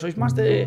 ¿Sois 0.00 0.16
más 0.16 0.34
de 0.34 0.66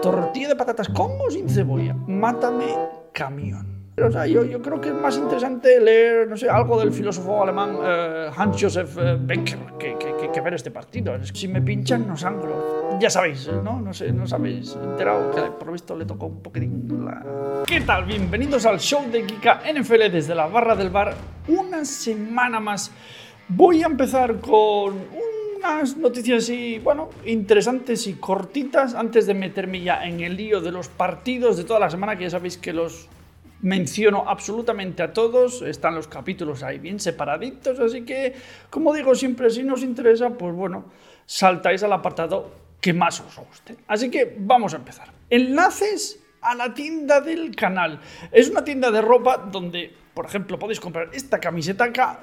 tortilla 0.00 0.46
de 0.46 0.54
patatas 0.54 0.88
con 0.88 1.10
o 1.20 1.28
sin 1.28 1.48
cebolla? 1.48 1.94
Mátame 2.06 2.76
camión. 3.12 3.90
O 4.00 4.08
sea, 4.08 4.24
yo, 4.24 4.44
yo, 4.44 4.62
creo 4.62 4.80
que 4.80 4.90
es 4.90 4.94
más 4.94 5.18
interesante 5.18 5.80
leer, 5.80 6.28
no 6.28 6.36
sé, 6.36 6.48
algo 6.48 6.78
del 6.78 6.92
filósofo 6.92 7.42
alemán 7.42 7.76
eh, 7.82 8.30
Hans-Josef 8.36 8.96
eh, 8.98 9.18
Becker 9.20 9.58
que, 9.80 9.96
que, 9.98 10.30
que, 10.30 10.40
ver 10.40 10.54
este 10.54 10.70
partido. 10.70 11.12
Si 11.24 11.48
me 11.48 11.60
pinchan, 11.60 12.06
no 12.06 12.16
sangro. 12.16 12.96
Ya 13.00 13.10
sabéis, 13.10 13.50
¿no? 13.64 13.80
No 13.80 13.92
sé, 13.92 14.12
no 14.12 14.28
sabéis 14.28 14.78
enterado 14.80 15.32
que 15.32 15.40
por 15.58 15.66
lo 15.66 15.72
visto 15.72 15.96
le 15.96 16.04
tocó 16.04 16.26
un 16.26 16.40
poquitín 16.40 17.04
la... 17.04 17.64
¿Qué 17.66 17.80
tal? 17.80 18.04
Bienvenidos 18.04 18.64
al 18.64 18.78
show 18.78 19.02
de 19.10 19.24
Kika 19.24 19.62
NFL 19.74 20.12
desde 20.12 20.36
la 20.36 20.46
barra 20.46 20.76
del 20.76 20.90
bar. 20.90 21.14
Una 21.48 21.84
semana 21.84 22.60
más. 22.60 22.92
Voy 23.48 23.82
a 23.82 23.86
empezar 23.86 24.38
con 24.38 24.92
un 24.92 25.37
noticias 25.96 26.44
así, 26.44 26.78
bueno, 26.78 27.10
interesantes 27.26 28.06
y 28.06 28.14
cortitas 28.14 28.94
antes 28.94 29.26
de 29.26 29.34
meterme 29.34 29.82
ya 29.82 30.04
en 30.04 30.20
el 30.20 30.36
lío 30.36 30.60
de 30.60 30.72
los 30.72 30.88
partidos 30.88 31.56
de 31.56 31.64
toda 31.64 31.80
la 31.80 31.90
semana, 31.90 32.16
que 32.16 32.24
ya 32.24 32.30
sabéis 32.30 32.56
que 32.56 32.72
los 32.72 33.08
menciono 33.60 34.24
absolutamente 34.26 35.02
a 35.02 35.12
todos, 35.12 35.62
están 35.62 35.94
los 35.94 36.08
capítulos 36.08 36.62
ahí 36.62 36.78
bien 36.78 37.00
separaditos, 37.00 37.80
así 37.80 38.02
que, 38.02 38.34
como 38.70 38.94
digo 38.94 39.14
siempre, 39.14 39.50
si 39.50 39.62
nos 39.62 39.82
interesa, 39.82 40.30
pues 40.30 40.54
bueno, 40.54 40.84
saltáis 41.26 41.82
al 41.82 41.92
apartado 41.92 42.50
que 42.80 42.92
más 42.92 43.20
os 43.20 43.36
guste. 43.36 43.76
Así 43.88 44.10
que 44.10 44.36
vamos 44.38 44.74
a 44.74 44.76
empezar. 44.76 45.08
Enlaces 45.30 46.20
a 46.40 46.54
la 46.54 46.72
tienda 46.72 47.20
del 47.20 47.54
canal. 47.54 48.00
Es 48.30 48.48
una 48.48 48.64
tienda 48.64 48.90
de 48.90 49.00
ropa 49.02 49.38
donde, 49.38 49.92
por 50.14 50.26
ejemplo, 50.26 50.58
podéis 50.58 50.80
comprar 50.80 51.10
esta 51.12 51.40
camiseta 51.40 51.84
acá 51.84 52.20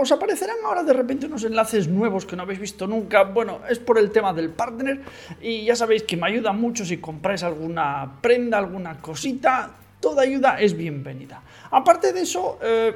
os 0.00 0.12
aparecerán 0.12 0.56
ahora 0.64 0.82
de 0.82 0.92
repente 0.92 1.26
unos 1.26 1.44
enlaces 1.44 1.88
nuevos 1.88 2.26
que 2.26 2.36
no 2.36 2.42
habéis 2.42 2.60
visto 2.60 2.86
nunca. 2.86 3.24
Bueno, 3.24 3.60
es 3.68 3.78
por 3.78 3.98
el 3.98 4.10
tema 4.10 4.32
del 4.32 4.50
partner 4.50 5.00
y 5.40 5.64
ya 5.64 5.76
sabéis 5.76 6.02
que 6.02 6.16
me 6.16 6.26
ayuda 6.26 6.52
mucho 6.52 6.84
si 6.84 6.98
compráis 6.98 7.42
alguna 7.42 8.18
prenda, 8.20 8.58
alguna 8.58 8.98
cosita. 8.98 9.70
Toda 10.00 10.22
ayuda 10.22 10.60
es 10.60 10.76
bienvenida. 10.76 11.42
Aparte 11.70 12.12
de 12.12 12.22
eso, 12.22 12.58
eh, 12.62 12.94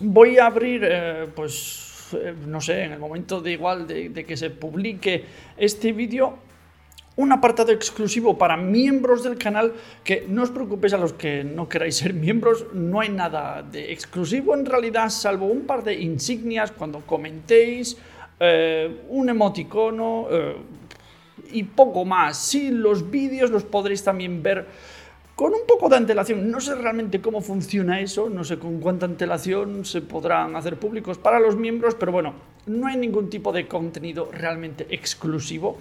voy 0.00 0.38
a 0.38 0.46
abrir, 0.46 0.82
eh, 0.84 1.28
pues, 1.34 2.10
eh, 2.12 2.34
no 2.46 2.60
sé, 2.60 2.84
en 2.84 2.92
el 2.92 2.98
momento 2.98 3.40
de 3.40 3.52
igual 3.52 3.86
de 3.86 4.24
que 4.26 4.36
se 4.36 4.50
publique 4.50 5.24
este 5.56 5.92
vídeo, 5.92 6.38
un 7.18 7.32
apartado 7.32 7.72
exclusivo 7.72 8.38
para 8.38 8.56
miembros 8.56 9.24
del 9.24 9.36
canal 9.36 9.72
que 10.04 10.24
no 10.28 10.46
os 10.46 10.50
preocupéis 10.54 10.94
a 10.94 11.02
los 11.02 11.12
que 11.18 11.42
no 11.42 11.68
queráis 11.68 11.98
ser 11.98 12.14
miembros, 12.14 12.66
no 12.72 13.00
hay 13.00 13.08
nada 13.10 13.60
de 13.62 13.90
exclusivo 13.92 14.54
en 14.54 14.64
realidad, 14.64 15.10
salvo 15.10 15.46
un 15.46 15.66
par 15.66 15.82
de 15.82 15.98
insignias 15.98 16.70
cuando 16.70 17.00
comentéis, 17.00 17.98
eh, 18.38 19.02
un 19.08 19.28
emoticono 19.28 20.28
eh, 20.30 20.56
y 21.50 21.64
poco 21.64 22.04
más. 22.04 22.38
Sí, 22.38 22.70
los 22.70 23.10
vídeos 23.10 23.50
los 23.50 23.64
podréis 23.64 24.04
también 24.04 24.40
ver 24.40 24.66
con 25.34 25.54
un 25.54 25.66
poco 25.66 25.88
de 25.88 25.96
antelación. 25.96 26.48
No 26.48 26.60
sé 26.60 26.76
realmente 26.76 27.20
cómo 27.20 27.40
funciona 27.40 28.00
eso, 28.00 28.30
no 28.30 28.44
sé 28.44 28.60
con 28.60 28.78
cuánta 28.78 29.06
antelación 29.06 29.84
se 29.84 30.02
podrán 30.02 30.54
hacer 30.54 30.78
públicos 30.78 31.18
para 31.18 31.40
los 31.40 31.56
miembros, 31.56 31.96
pero 31.96 32.12
bueno, 32.12 32.34
no 32.66 32.86
hay 32.86 32.96
ningún 32.96 33.30
tipo 33.30 33.52
de 33.52 33.66
contenido 33.66 34.28
realmente 34.30 34.86
exclusivo. 34.90 35.78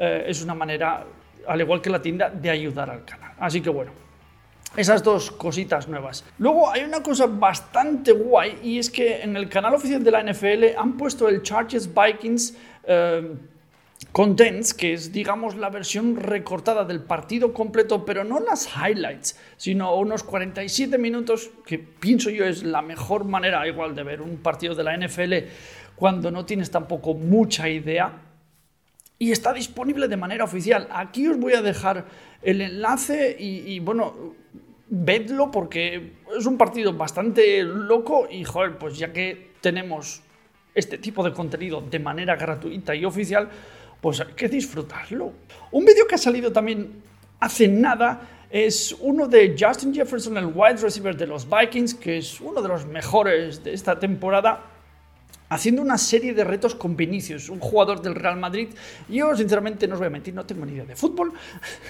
Eh, 0.00 0.24
es 0.28 0.42
una 0.42 0.54
manera, 0.54 1.04
al 1.46 1.60
igual 1.60 1.82
que 1.82 1.90
la 1.90 2.00
tienda, 2.00 2.30
de 2.30 2.48
ayudar 2.48 2.88
al 2.88 3.04
canal. 3.04 3.34
Así 3.38 3.60
que 3.60 3.68
bueno, 3.68 3.92
esas 4.74 5.02
dos 5.02 5.30
cositas 5.30 5.88
nuevas. 5.88 6.24
Luego 6.38 6.70
hay 6.70 6.84
una 6.84 7.02
cosa 7.02 7.26
bastante 7.26 8.12
guay 8.12 8.60
y 8.62 8.78
es 8.78 8.88
que 8.88 9.20
en 9.20 9.36
el 9.36 9.50
canal 9.50 9.74
oficial 9.74 10.02
de 10.02 10.10
la 10.10 10.22
NFL 10.22 10.78
han 10.78 10.96
puesto 10.96 11.28
el 11.28 11.42
Chargers 11.42 11.90
Vikings 11.92 12.56
eh, 12.84 13.34
Condensed, 14.10 14.78
que 14.78 14.94
es 14.94 15.12
digamos 15.12 15.54
la 15.54 15.68
versión 15.68 16.16
recortada 16.16 16.86
del 16.86 17.02
partido 17.02 17.52
completo, 17.52 18.06
pero 18.06 18.24
no 18.24 18.40
las 18.40 18.70
highlights, 18.74 19.38
sino 19.58 19.94
unos 19.96 20.22
47 20.22 20.96
minutos 20.96 21.50
que 21.66 21.78
pienso 21.78 22.30
yo 22.30 22.46
es 22.46 22.62
la 22.62 22.80
mejor 22.80 23.24
manera 23.24 23.68
igual 23.68 23.94
de 23.94 24.02
ver 24.02 24.22
un 24.22 24.38
partido 24.38 24.74
de 24.74 24.84
la 24.84 24.96
NFL 24.96 25.34
cuando 25.94 26.30
no 26.30 26.46
tienes 26.46 26.70
tampoco 26.70 27.12
mucha 27.12 27.68
idea 27.68 28.29
y 29.22 29.32
está 29.32 29.52
disponible 29.52 30.08
de 30.08 30.16
manera 30.16 30.44
oficial. 30.44 30.88
Aquí 30.90 31.28
os 31.28 31.38
voy 31.38 31.52
a 31.52 31.60
dejar 31.60 32.06
el 32.42 32.62
enlace 32.62 33.36
y, 33.38 33.78
bueno, 33.80 34.34
vedlo 34.88 35.50
porque 35.50 36.14
es 36.36 36.46
un 36.46 36.56
partido 36.56 36.94
bastante 36.94 37.62
loco 37.62 38.26
y 38.30 38.44
joder, 38.44 38.78
pues 38.78 38.96
ya 38.96 39.12
que 39.12 39.52
tenemos 39.60 40.22
este 40.74 40.96
tipo 40.96 41.22
de 41.22 41.34
contenido 41.34 41.82
de 41.82 41.98
manera 41.98 42.34
gratuita 42.34 42.94
y 42.94 43.04
oficial, 43.04 43.50
pues 44.00 44.20
hay 44.20 44.32
que 44.34 44.48
disfrutarlo. 44.48 45.34
Un 45.70 45.84
vídeo 45.84 46.06
que 46.06 46.14
ha 46.14 46.18
salido 46.18 46.50
también 46.50 47.02
hace 47.40 47.68
nada 47.68 48.46
es 48.48 48.96
uno 49.00 49.28
de 49.28 49.54
Justin 49.58 49.92
Jefferson, 49.94 50.38
el 50.38 50.46
wide 50.46 50.78
receiver 50.80 51.14
de 51.14 51.26
los 51.26 51.46
Vikings, 51.46 51.92
que 51.92 52.16
es 52.16 52.40
uno 52.40 52.62
de 52.62 52.68
los 52.68 52.86
mejores 52.86 53.62
de 53.62 53.74
esta 53.74 53.98
temporada 54.00 54.69
haciendo 55.50 55.82
una 55.82 55.98
serie 55.98 56.32
de 56.32 56.44
retos 56.44 56.74
con 56.74 56.96
Vinicius, 56.96 57.50
un 57.50 57.58
jugador 57.58 58.00
del 58.00 58.14
Real 58.14 58.38
Madrid. 58.38 58.68
Yo, 59.08 59.36
sinceramente, 59.36 59.86
no 59.86 59.94
os 59.94 59.98
voy 59.98 60.06
a 60.06 60.10
mentir, 60.10 60.32
no 60.32 60.46
tengo 60.46 60.64
ni 60.64 60.72
idea 60.72 60.84
de 60.84 60.96
fútbol, 60.96 61.32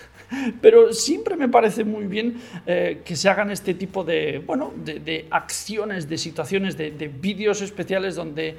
pero 0.61 0.93
siempre 0.93 1.37
me 1.37 1.49
parece 1.49 1.85
muy 1.85 2.07
bien 2.07 2.41
eh, 2.67 3.03
que 3.05 3.15
se 3.15 3.29
hagan 3.29 3.51
este 3.51 3.75
tipo 3.75 4.03
de, 4.03 4.43
bueno, 4.45 4.73
de, 4.77 5.29
acciones, 5.31 6.09
de 6.09 6.19
situaciones, 6.19 6.77
de, 6.77 6.91
de 6.91 7.09
vídeos 7.09 7.61
especiales 7.61 8.17
donde 8.17 8.57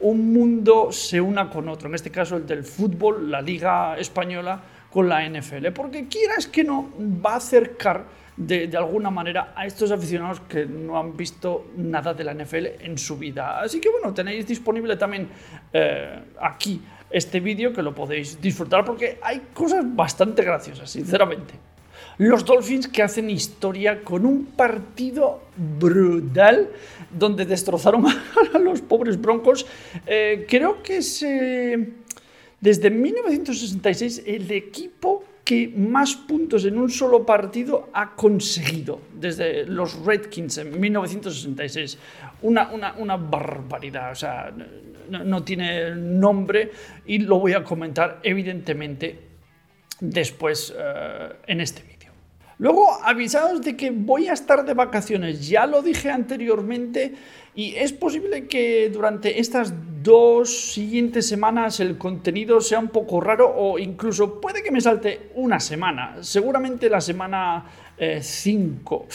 un 0.00 0.32
mundo 0.32 0.92
se 0.92 1.20
una 1.20 1.50
con 1.50 1.68
otro, 1.68 1.88
en 1.88 1.94
este 1.94 2.10
caso 2.10 2.36
el 2.36 2.46
del 2.46 2.64
fútbol, 2.64 3.30
la 3.30 3.42
Liga 3.42 3.98
Española 3.98 4.62
con 4.90 5.08
la 5.08 5.28
NFL, 5.28 5.68
porque 5.74 6.06
quieras 6.08 6.46
que 6.46 6.64
no, 6.64 6.90
va 6.98 7.34
a 7.34 7.36
acercar 7.36 8.06
de, 8.38 8.70
alguna 8.76 9.10
manera 9.10 9.52
a 9.56 9.66
estos 9.66 9.90
aficionados 9.90 10.40
que 10.40 10.64
no 10.64 10.98
han 10.98 11.16
visto 11.16 11.66
nada 11.76 12.14
de 12.14 12.24
la 12.24 12.34
NFL 12.34 12.66
en 12.80 12.96
su 12.96 13.18
vida. 13.18 13.60
Así 13.60 13.80
que 13.80 13.90
bueno, 13.90 14.14
tenéis 14.14 14.46
disponible 14.46 14.96
también 14.96 15.28
eh, 15.72 16.20
aquí 16.40 16.80
este 17.10 17.40
vídeo 17.40 17.72
que 17.72 17.82
lo 17.82 17.94
podéis 17.94 18.40
disfrutar 18.40 18.84
porque 18.84 19.18
hay 19.22 19.42
cosas 19.52 19.84
bastante 19.84 20.42
graciosas, 20.42 20.88
sinceramente. 20.88 21.54
Los 22.18 22.44
Dolphins 22.44 22.88
que 22.88 23.02
hacen 23.02 23.28
historia 23.30 24.02
con 24.02 24.24
un 24.24 24.46
partido 24.46 25.42
brutal 25.56 26.68
donde 27.10 27.44
destrozaron 27.44 28.04
a 28.54 28.58
los 28.58 28.82
pobres 28.82 29.20
Broncos. 29.20 29.66
Eh, 30.06 30.46
creo 30.48 30.82
que 30.82 30.98
es 30.98 31.24
desde 32.60 32.90
1966 32.90 34.22
el 34.26 34.50
equipo 34.50 35.24
que 35.48 35.66
más 35.74 36.14
puntos 36.14 36.66
en 36.66 36.76
un 36.76 36.90
solo 36.90 37.24
partido 37.24 37.88
ha 37.94 38.14
conseguido 38.14 39.00
desde 39.14 39.64
los 39.64 40.04
Redskins 40.04 40.58
en 40.58 40.78
1966. 40.78 41.98
Una, 42.42 42.68
una, 42.98 43.16
barbaridad, 43.16 44.12
o 44.12 44.14
sea, 44.14 44.52
no, 45.08 45.44
tiene 45.44 45.94
nombre 45.94 46.70
y 47.06 47.20
lo 47.20 47.38
voy 47.38 47.54
a 47.54 47.64
comentar 47.64 48.20
evidentemente 48.22 49.20
después 50.00 50.74
eh, 50.78 51.32
en 51.46 51.62
este 51.62 51.80
vídeo. 51.80 51.97
Luego, 52.58 52.98
avisados 53.04 53.62
de 53.62 53.76
que 53.76 53.90
voy 53.90 54.26
a 54.26 54.32
estar 54.32 54.64
de 54.64 54.74
vacaciones, 54.74 55.48
ya 55.48 55.64
lo 55.66 55.80
dije 55.80 56.10
anteriormente, 56.10 57.14
y 57.54 57.76
es 57.76 57.92
posible 57.92 58.48
que 58.48 58.90
durante 58.90 59.38
estas 59.38 59.72
dos 60.02 60.72
siguientes 60.72 61.28
semanas 61.28 61.78
el 61.78 61.98
contenido 61.98 62.60
sea 62.60 62.80
un 62.80 62.88
poco 62.88 63.20
raro 63.20 63.52
o 63.56 63.78
incluso 63.78 64.40
puede 64.40 64.62
que 64.62 64.72
me 64.72 64.80
salte 64.80 65.30
una 65.36 65.60
semana, 65.60 66.16
seguramente 66.20 66.90
la 66.90 67.00
semana 67.00 67.64
5. 68.20 69.06
Eh, 69.08 69.14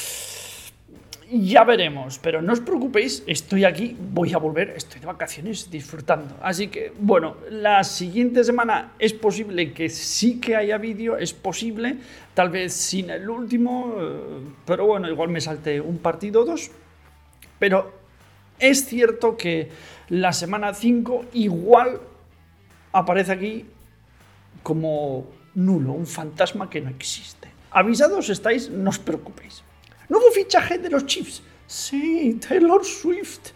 ya 1.42 1.64
veremos, 1.64 2.20
pero 2.20 2.42
no 2.42 2.54
os 2.54 2.60
preocupéis, 2.60 3.24
estoy 3.26 3.66
aquí, 3.66 3.98
voy 3.98 4.34
a 4.34 4.38
volver, 4.38 4.74
estoy 4.76 5.00
de 5.00 5.08
vacaciones 5.08 5.72
disfrutando. 5.72 6.38
Así 6.42 6.68
que, 6.68 6.94
bueno, 7.00 7.38
la 7.50 7.84
siguiente 7.84 8.44
semana 8.44 8.92
es 9.00 9.14
posible 9.14 9.74
que 9.74 9.90
sí 9.90 10.40
que 10.40 10.56
haya 10.56 10.78
vídeo, 10.78 11.18
es 11.18 11.34
posible, 11.34 11.98
tal 12.34 12.50
vez 12.50 12.74
sin 12.74 13.10
el 13.10 13.30
último, 13.30 13.96
eh, 13.98 14.14
pero 14.66 14.86
bueno, 14.86 15.10
igual 15.10 15.30
me 15.30 15.42
salte 15.42 15.82
un 15.82 15.98
partido 15.98 16.42
o 16.42 16.46
dos. 16.46 16.72
Pero 17.58 17.94
es 18.60 18.86
cierto 18.86 19.36
que 19.36 19.72
la 20.10 20.34
semana 20.34 20.74
5 20.74 21.26
igual 21.34 22.00
aparece 22.92 23.32
aquí 23.32 23.66
como 24.62 25.26
nulo, 25.56 25.94
un 25.94 26.06
fantasma 26.06 26.70
que 26.70 26.82
no 26.82 26.90
existe. 26.90 27.50
Avisados 27.72 28.30
estáis, 28.30 28.70
no 28.70 28.90
os 28.90 29.00
preocupéis. 29.00 29.64
Nuevo 30.10 30.32
fichaje 30.32 30.78
de 30.78 30.90
los 30.90 31.06
Chiefs. 31.06 31.42
Sí, 31.68 32.40
Taylor 32.48 32.84
Swift. 32.86 33.52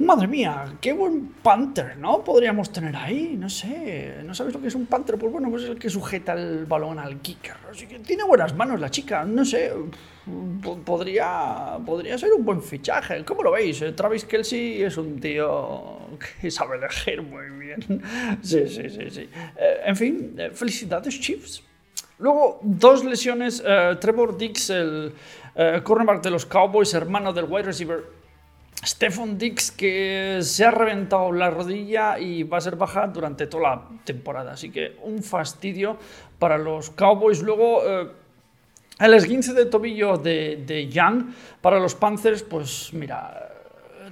Madre 0.00 0.26
mía, 0.28 0.64
qué 0.80 0.94
buen 0.94 1.26
Panther, 1.42 1.98
¿no? 1.98 2.24
Podríamos 2.24 2.72
tener 2.72 2.96
ahí, 2.96 3.36
no 3.38 3.50
sé. 3.50 4.14
¿No 4.24 4.34
sabes 4.34 4.54
lo 4.54 4.60
que 4.60 4.68
es 4.68 4.74
un 4.74 4.86
Panther? 4.86 5.18
Pues 5.18 5.30
bueno, 5.30 5.50
pues 5.50 5.64
es 5.64 5.68
el 5.68 5.78
que 5.78 5.90
sujeta 5.90 6.32
el 6.32 6.64
balón 6.64 6.98
al 6.98 7.20
kicker. 7.20 7.56
Así 7.70 7.86
que 7.86 7.98
tiene 7.98 8.24
buenas 8.24 8.54
manos 8.54 8.80
la 8.80 8.90
chica, 8.90 9.24
no 9.26 9.44
sé. 9.44 9.70
Podría, 10.86 11.78
podría 11.84 12.16
ser 12.16 12.32
un 12.32 12.46
buen 12.46 12.62
fichaje. 12.62 13.22
¿Cómo 13.26 13.42
lo 13.42 13.52
veis? 13.52 13.82
Eh, 13.82 13.92
Travis 13.92 14.24
Kelsey 14.24 14.82
es 14.82 14.96
un 14.96 15.20
tío 15.20 15.98
que 16.40 16.50
sabe 16.50 16.78
elegir 16.78 17.20
muy 17.20 17.50
bien. 17.58 18.02
Sí, 18.42 18.66
sí, 18.68 18.88
sí, 18.88 19.10
sí. 19.10 19.28
Eh, 19.56 19.80
en 19.84 19.96
fin, 19.96 20.34
eh, 20.38 20.50
felicidades, 20.54 21.20
Chiefs. 21.20 21.62
Luego, 22.20 22.60
dos 22.62 23.04
lesiones. 23.04 23.62
Trevor 24.00 24.36
Dix, 24.36 24.70
el 24.70 25.12
cornerback 25.82 26.22
de 26.22 26.30
los 26.30 26.46
Cowboys, 26.46 26.94
hermano 26.94 27.32
del 27.32 27.46
wide 27.46 27.64
receiver 27.64 28.20
Stephon 28.84 29.36
Dix 29.36 29.70
que 29.70 30.38
se 30.40 30.64
ha 30.64 30.70
reventado 30.70 31.32
la 31.32 31.50
rodilla 31.50 32.18
y 32.18 32.44
va 32.44 32.58
a 32.58 32.60
ser 32.60 32.76
baja 32.76 33.06
durante 33.08 33.46
toda 33.46 33.62
la 33.62 33.88
temporada. 34.04 34.52
Así 34.52 34.70
que 34.70 34.96
un 35.02 35.22
fastidio 35.22 35.98
para 36.38 36.56
los 36.56 36.90
Cowboys. 36.90 37.42
Luego 37.42 37.82
eh, 37.84 38.08
el 39.00 39.14
esguince 39.14 39.52
de 39.52 39.66
tobillo 39.66 40.16
de, 40.16 40.88
Young 40.90 41.26
para 41.60 41.78
los 41.78 41.94
Panthers, 41.94 42.42
pues 42.42 42.90
mira, 42.94 43.52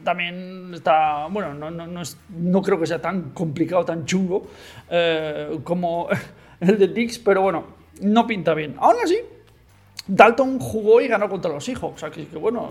también 0.04 0.72
está, 0.74 1.26
bueno, 1.28 1.54
no, 1.54 1.70
no, 1.70 1.86
no, 1.86 2.62
creo 2.62 2.78
que 2.78 2.86
sea 2.86 3.00
tan 3.00 3.30
complicado, 3.30 3.84
tan 3.86 4.04
chungo 4.04 4.48
eh, 4.90 5.58
como 5.64 6.08
el 6.60 6.78
de 6.78 6.88
Dix, 6.88 7.18
pero 7.18 7.40
bueno, 7.40 7.77
no 8.00 8.26
pinta 8.26 8.54
bien. 8.54 8.76
Aún 8.78 8.96
así, 9.02 9.18
Dalton 10.06 10.58
jugó 10.58 11.00
y 11.00 11.08
ganó 11.08 11.28
contra 11.28 11.50
los 11.50 11.64
Seahawks, 11.64 12.00
sea 12.00 12.10
que 12.10 12.24
bueno 12.36 12.70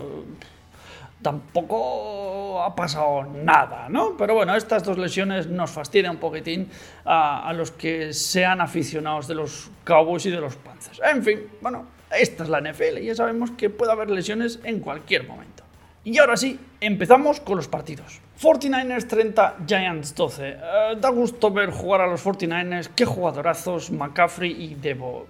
tampoco 1.22 2.62
ha 2.62 2.74
pasado 2.74 3.24
nada, 3.24 3.88
¿no? 3.88 4.16
Pero 4.16 4.34
bueno, 4.34 4.54
estas 4.54 4.84
dos 4.84 4.98
lesiones 4.98 5.46
nos 5.46 5.70
fastidian 5.70 6.12
un 6.12 6.18
poquitín 6.18 6.68
a, 7.04 7.52
los 7.54 7.70
que 7.70 8.12
sean 8.12 8.60
aficionados 8.60 9.26
de 9.26 9.34
los 9.34 9.70
Cowboys 9.84 10.26
y 10.26 10.30
de 10.30 10.40
los 10.40 10.56
Panthers. 10.56 11.00
En 11.12 11.22
fin, 11.22 11.40
bueno, 11.60 11.86
esta 12.16 12.44
es 12.44 12.48
la 12.48 12.60
NFL 12.60 12.98
y 12.98 13.06
ya 13.06 13.14
sabemos 13.14 13.50
que 13.52 13.70
puede 13.70 13.92
haber 13.92 14.10
lesiones 14.10 14.60
en 14.64 14.80
cualquier 14.80 15.26
momento. 15.26 15.57
Y 16.08 16.16
ahora 16.16 16.38
sí, 16.38 16.58
empezamos 16.80 17.38
con 17.40 17.58
los 17.58 17.68
partidos. 17.68 18.22
49ers 18.40 19.06
30, 19.06 19.56
Giants 19.66 20.14
12. 20.14 20.48
Eh, 20.48 20.56
da 20.98 21.10
gusto 21.10 21.50
ver 21.50 21.70
jugar 21.70 22.00
a 22.00 22.06
los 22.06 22.24
49ers. 22.24 22.88
Qué 22.96 23.04
jugadorazos, 23.04 23.90
McCaffrey 23.90 24.52
y 24.52 24.74
Devo 24.74 25.26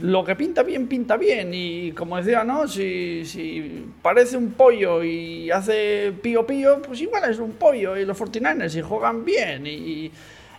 lo 0.00 0.24
que 0.24 0.36
pinta 0.36 0.62
bien, 0.62 0.88
pinta 0.88 1.18
bien. 1.18 1.50
Y 1.52 1.92
como 1.92 2.16
decía, 2.16 2.44
¿no? 2.44 2.66
Si, 2.66 3.26
si 3.26 3.92
parece 4.00 4.38
un 4.38 4.52
pollo 4.52 5.04
y 5.04 5.50
hace 5.50 6.14
pío 6.22 6.46
pío, 6.46 6.80
pues 6.80 7.02
igual 7.02 7.30
es 7.30 7.38
un 7.38 7.52
pollo. 7.52 7.94
Y 7.94 8.06
los 8.06 8.18
49ers, 8.18 8.70
si 8.70 8.80
juegan 8.80 9.22
bien 9.22 9.66
y, 9.66 10.10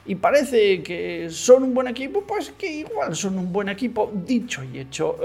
y 0.06 0.16
parece 0.18 0.84
que 0.84 1.32
son 1.32 1.64
un 1.64 1.74
buen 1.74 1.88
equipo, 1.88 2.22
pues 2.28 2.52
que 2.52 2.72
igual 2.72 3.16
son 3.16 3.40
un 3.40 3.52
buen 3.52 3.70
equipo, 3.70 4.12
dicho 4.14 4.64
y 4.64 4.78
hecho. 4.78 5.18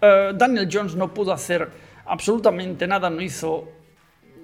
Eh, 0.00 0.32
Daniel 0.34 0.68
Jones 0.70 0.94
no 0.94 1.12
pudo 1.12 1.32
hacer 1.32 1.68
absolutamente 2.04 2.86
nada, 2.86 3.10
no 3.10 3.20
hizo 3.20 3.68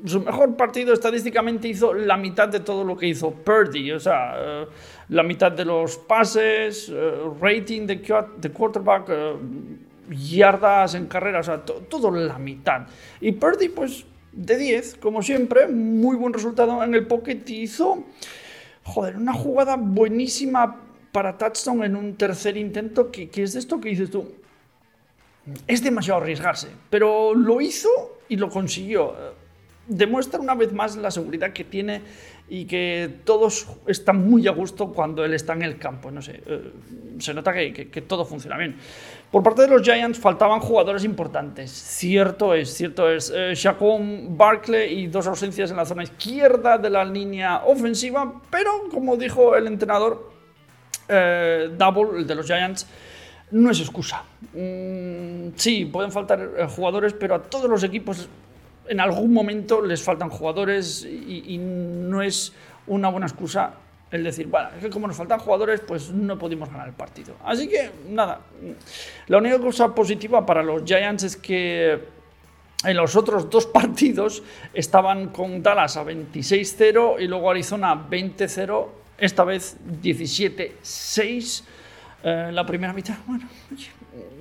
su 0.05 0.21
mejor 0.21 0.57
partido 0.57 0.93
estadísticamente 0.93 1.69
hizo 1.69 1.95
la 1.95 2.17
mitad 2.17 2.49
de 2.49 2.61
todo 2.61 2.85
lo 2.85 2.97
que 2.97 3.07
hizo 3.07 3.31
Purdy, 3.31 3.93
o 3.93 4.01
sea, 4.01 4.35
eh, 4.37 4.67
la 5.11 5.23
mitad 5.23 5.53
de 5.53 5.65
los 5.65 5.97
pases, 5.97 6.91
eh, 6.93 7.13
rating 7.41 7.87
de, 7.87 8.03
quarterback, 8.53 9.11
yardas 10.11 10.95
en 10.95 11.07
carrera, 11.07 11.41
o 11.41 11.43
sea, 11.43 11.63
todo 11.63 12.11
la 12.11 12.39
mitad. 12.39 12.87
Y 13.21 13.33
Purdy, 13.33 13.69
pues, 13.69 14.05
de 14.33 14.57
10, 14.57 14.97
como 14.97 15.23
siempre, 15.23 15.69
muy 15.69 16.17
buen 16.17 16.33
resultado 16.33 16.83
en 16.83 16.95
el 16.95 17.07
pocket, 17.07 17.49
hizo, 17.49 18.05
una 18.97 19.33
jugada 19.33 19.77
buenísima 19.77 20.81
para 21.13 21.39
touchdown 21.39 21.85
en 21.85 21.95
un 21.95 22.17
tercer 22.17 22.57
intento, 22.57 23.13
que, 23.13 23.29
que 23.29 23.45
es 23.45 23.53
de 23.53 23.61
esto 23.61 23.81
que 23.81 23.91
dices 23.91 24.11
tú, 24.11 24.33
es 25.67 25.83
demasiado 25.83 26.21
arriesgarse, 26.21 26.69
pero 26.91 27.35
lo 27.35 27.61
hizo 27.61 27.89
y 28.29 28.37
lo 28.37 28.49
consiguió 28.49 29.15
demuestra 29.87 30.41
una 30.41 30.55
vez 30.55 30.73
más 30.73 30.97
la 30.97 31.11
seguridad 31.11 31.53
que 31.53 31.65
tiene 31.65 32.03
y 32.49 32.67
que 32.67 33.11
todos 33.25 33.67
están 33.87 34.29
muy 34.29 34.47
a 34.47 34.53
gusto 34.53 34.89
cuando 34.93 35.25
él 35.25 35.33
está 35.33 35.55
en 35.55 35.63
el 35.63 35.79
campo. 35.79 36.11
No 36.11 36.21
sé, 36.21 36.43
eh, 36.47 36.73
se 37.19 37.33
nota 37.33 37.53
que, 37.53 38.05
todo 38.07 38.25
funciona 38.25 38.57
bien. 38.57 38.77
Por 39.31 39.43
parte 39.43 39.63
de 39.63 39.69
los 39.69 39.83
Giants 39.83 40.19
faltaban 40.19 40.61
jugadores 40.61 41.05
importantes. 41.05 41.71
Cierto 41.71 42.55
es, 42.55 42.75
cierto 42.75 43.11
es. 43.11 43.33
Eh, 43.35 43.55
Barkley 44.29 45.01
y 45.01 45.07
dos 45.07 45.27
ausencias 45.27 45.71
en 45.71 45.77
la 45.77 45.87
zona 45.87 46.03
izquierda 46.03 46.79
de 46.79 46.91
la 46.91 47.05
línea 47.05 47.63
ofensiva, 47.65 48.41
pero 48.51 48.89
como 48.91 49.17
dijo 49.17 49.57
el 49.57 49.67
entrenador 49.67 50.31
eh, 51.09 51.71
Double, 51.77 52.19
el 52.19 52.27
de 52.27 52.35
los 52.35 52.47
Giants, 52.47 52.87
no 53.53 53.71
es 53.71 53.81
excusa. 53.81 54.25
Mm, 54.55 55.51
sí, 55.57 55.85
pueden 55.85 56.11
faltar 56.11 56.41
eh, 56.57 56.67
jugadores, 56.69 57.13
pero 57.13 57.37
a 57.37 57.43
todos 57.43 57.71
los 57.71 57.85
equipos 57.85 58.29
en 58.89 59.01
algún 59.01 59.33
momento 59.33 59.81
les 59.81 60.03
faltan 60.03 60.29
jugadores 60.29 61.05
y, 61.05 61.59
no 61.59 62.23
es 62.23 62.53
una 62.87 63.09
buena 63.09 63.27
excusa 63.27 63.75
el 64.11 64.25
decir, 64.25 64.49
bueno, 64.49 64.69
es 64.77 64.83
que 64.83 64.91
como 64.91 65.07
nos 65.07 65.17
faltan 65.17 65.39
jugadores, 65.39 65.81
pues 65.81 66.11
no 66.11 66.39
pudimos 66.39 66.69
ganar 66.69 66.89
el 66.89 66.95
partido. 66.95 67.35
Así 67.45 67.69
que, 67.69 67.91
nada, 68.11 68.41
la 69.29 69.39
única 69.39 69.59
cosa 69.59 69.95
positiva 69.95 70.45
para 70.45 70.63
los 70.63 70.83
Giants 70.85 71.23
es 71.23 71.37
que 71.37 71.99
en 72.85 72.97
los 72.97 73.17
otros 73.17 73.49
dos 73.49 73.67
partidos 73.73 74.43
estaban 74.75 75.29
con 75.29 75.63
Dallas 75.63 75.97
a 75.97 76.05
26-0 76.05 77.21
y 77.21 77.27
luego 77.27 77.51
Arizona 77.51 78.09
20-0, 78.11 78.87
esta 79.17 79.45
vez 79.45 79.79
17-6. 80.03 81.65
Eh, 82.23 82.51
la 82.53 82.65
primera 82.65 82.93
mitad, 82.93 83.17
bueno, 83.27 83.49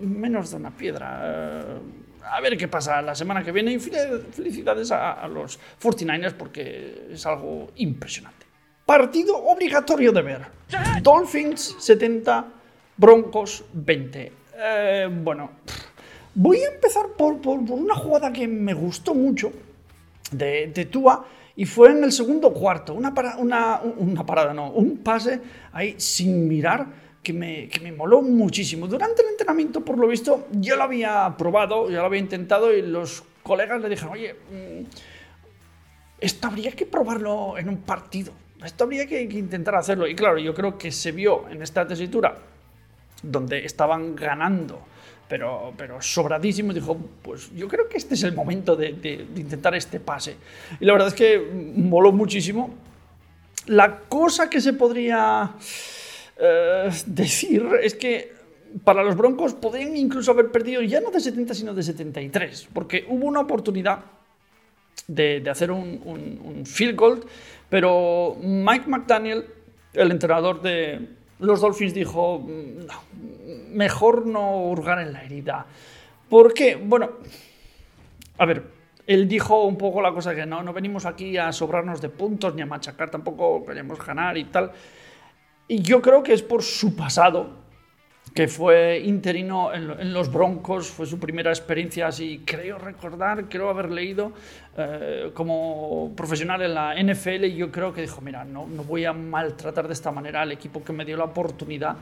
menos 0.01 0.51
de 0.51 0.57
una 0.57 0.69
piedra. 0.69 1.21
Eh, 1.23 1.79
a 2.23 2.39
ver 2.39 2.55
qué 2.55 2.67
pasa 2.67 3.01
la 3.01 3.15
semana 3.15 3.43
que 3.43 3.51
viene 3.51 3.73
y 3.73 3.79
felicidades 3.79 4.91
a, 4.91 5.27
los 5.27 5.59
49ers 5.81 6.33
porque 6.33 7.07
es 7.11 7.25
algo 7.25 7.71
impresionante. 7.77 8.45
Partido 8.85 9.37
obligatorio 9.37 10.11
de 10.11 10.21
ver. 10.21 10.41
Dolphins 11.01 11.77
70, 11.79 12.45
Broncos 12.97 13.65
20. 13.73 14.31
Eh, 14.55 15.09
bueno, 15.23 15.51
voy 16.35 16.59
a 16.59 16.73
empezar 16.73 17.07
por, 17.17 17.33
una 17.47 17.95
jugada 17.95 18.31
que 18.31 18.47
me 18.47 18.73
gustó 18.73 19.15
mucho 19.15 19.51
de, 20.31 20.67
de 20.67 20.85
Tua 20.85 21.25
y 21.55 21.65
fue 21.65 21.89
en 21.89 22.03
el 22.03 22.11
segundo 22.11 22.53
cuarto. 22.53 22.93
Una, 22.93 23.13
una, 23.37 23.81
una 23.97 24.25
parada, 24.25 24.53
no, 24.53 24.69
un 24.71 24.97
pase 24.97 25.41
ahí 25.73 25.95
sin 25.97 26.47
mirar 26.47 27.10
que 27.23 27.33
me, 27.33 27.67
que 27.67 27.79
me 27.79 27.91
moló 27.91 28.21
muchísimo. 28.21 28.87
Durante 28.87 29.21
el 29.21 29.29
entrenamiento, 29.29 29.81
por 29.81 29.97
lo 29.97 30.07
visto, 30.07 30.47
yo 30.51 30.75
lo 30.75 30.83
había 30.83 31.35
probado, 31.37 31.89
yo 31.89 31.99
lo 31.99 32.05
había 32.05 32.19
intentado 32.19 32.73
y 32.73 32.81
los 32.81 33.23
colegas 33.43 33.81
le 33.81 33.89
dijeron, 33.89 34.13
oye, 34.13 34.33
mm, 34.33 34.85
esto 36.19 36.47
habría 36.47 36.71
que 36.71 36.85
probarlo 36.85 37.57
en 37.57 37.69
un 37.69 37.77
partido, 37.77 38.33
esto 38.63 38.83
habría 38.83 39.05
que, 39.05 39.21
intentar 39.21 39.75
hacerlo. 39.75 40.07
Y 40.07 40.15
claro, 40.15 40.37
yo 40.37 40.53
creo 40.53 40.77
que 40.77 40.91
se 40.91 41.11
vio 41.11 41.47
en 41.49 41.61
esta 41.61 41.87
tesitura 41.87 42.37
donde 43.23 43.65
estaban 43.65 44.15
ganando, 44.15 44.81
pero, 45.27 45.73
pero 45.77 46.01
sobradísimo, 46.01 46.73
dijo, 46.73 46.97
pues 47.21 47.51
yo 47.55 47.67
creo 47.67 47.87
que 47.87 47.97
este 47.97 48.15
es 48.15 48.23
el 48.23 48.33
momento 48.33 48.75
de, 48.75 48.93
de, 48.93 49.27
de 49.31 49.41
intentar 49.41 49.75
este 49.75 49.99
pase. 49.99 50.35
Y 50.79 50.85
la 50.85 50.93
verdad 50.93 51.09
es 51.09 51.13
que 51.13 51.39
moló 51.39 52.11
muchísimo. 52.11 52.73
La 53.67 53.99
cosa 53.99 54.49
que 54.49 54.59
se 54.59 54.73
podría 54.73 55.55
eh, 56.43 56.89
decir 57.05 57.63
es 57.83 57.93
que 57.93 58.33
para 58.83 59.03
los 59.03 59.15
Broncos 59.15 59.53
podrían 59.53 59.95
incluso 59.95 60.31
haber 60.31 60.51
perdido 60.51 60.81
ya 60.81 60.99
no 60.99 61.11
de 61.11 61.19
70 61.19 61.53
sino 61.53 61.73
de 61.75 61.83
73, 61.83 62.69
porque 62.73 63.05
hubo 63.07 63.27
una 63.27 63.41
oportunidad 63.41 63.99
de, 65.07 65.47
hacer 65.49 65.71
un, 65.71 66.63
field 66.65 66.95
goal, 66.95 67.23
pero 67.69 68.35
Mike 68.41 68.89
McDaniel, 68.89 69.45
el 69.93 70.09
entrenador 70.09 70.61
de 70.63 71.09
los 71.39 71.61
Dolphins, 71.61 71.93
dijo, 71.93 72.39
mm, 72.39 73.75
mejor 73.75 74.25
no 74.25 74.63
hurgar 74.63 74.99
en 74.99 75.13
la 75.13 75.23
herida. 75.23 75.65
¿Por 76.27 76.55
qué? 76.55 76.75
Bueno, 76.75 77.11
a 78.39 78.45
ver, 78.47 78.63
él 79.05 79.27
dijo 79.27 79.63
un 79.63 79.77
poco 79.77 80.01
la 80.01 80.11
cosa 80.11 80.33
que 80.33 80.45
no, 80.47 80.63
no 80.63 80.73
venimos 80.73 81.05
aquí 81.05 81.37
a 81.37 81.51
sobrarnos 81.51 82.01
de 82.01 82.09
puntos 82.09 82.55
ni 82.55 82.63
a 82.63 82.65
machacar, 82.65 83.11
tampoco 83.11 83.63
queremos 83.63 84.03
ganar 84.03 84.37
y 84.37 84.45
tal. 84.45 84.71
Y 85.71 85.81
yo 85.81 86.01
creo 86.01 86.21
que 86.21 86.33
es 86.33 86.41
por 86.41 86.63
su 86.63 86.97
pasado, 86.97 87.49
que 88.35 88.49
fue 88.49 88.99
interino 89.05 89.73
en, 89.73 90.11
los 90.11 90.29
Broncos, 90.29 90.89
fue 90.89 91.05
su 91.05 91.17
primera 91.17 91.49
experiencia 91.49 92.07
así, 92.07 92.41
creo 92.45 92.77
recordar, 92.77 93.47
creo 93.47 93.69
haber 93.69 93.89
leído 93.89 94.33
eh, 94.77 95.31
como 95.33 96.11
profesional 96.13 96.61
en 96.61 96.73
la 96.73 97.01
NFL 97.01 97.45
y 97.45 97.55
yo 97.55 97.71
creo 97.71 97.93
que 97.93 98.01
dijo, 98.01 98.19
mira, 98.19 98.43
no, 98.43 98.67
no 98.67 98.83
voy 98.83 99.05
a 99.05 99.13
maltratar 99.13 99.87
de 99.87 99.93
esta 99.93 100.11
manera 100.11 100.41
al 100.41 100.51
equipo 100.51 100.83
que 100.83 100.91
me 100.91 101.05
dio 101.05 101.15
la 101.15 101.23
oportunidad 101.23 101.95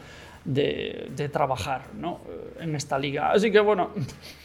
de, 0.43 1.11
de 1.15 1.29
trabajar 1.29 1.93
¿no? 1.93 2.21
Eh, 2.27 2.63
en 2.63 2.75
esta 2.75 2.97
liga. 2.97 3.31
Así 3.33 3.51
que 3.51 3.59
bueno, 3.59 3.91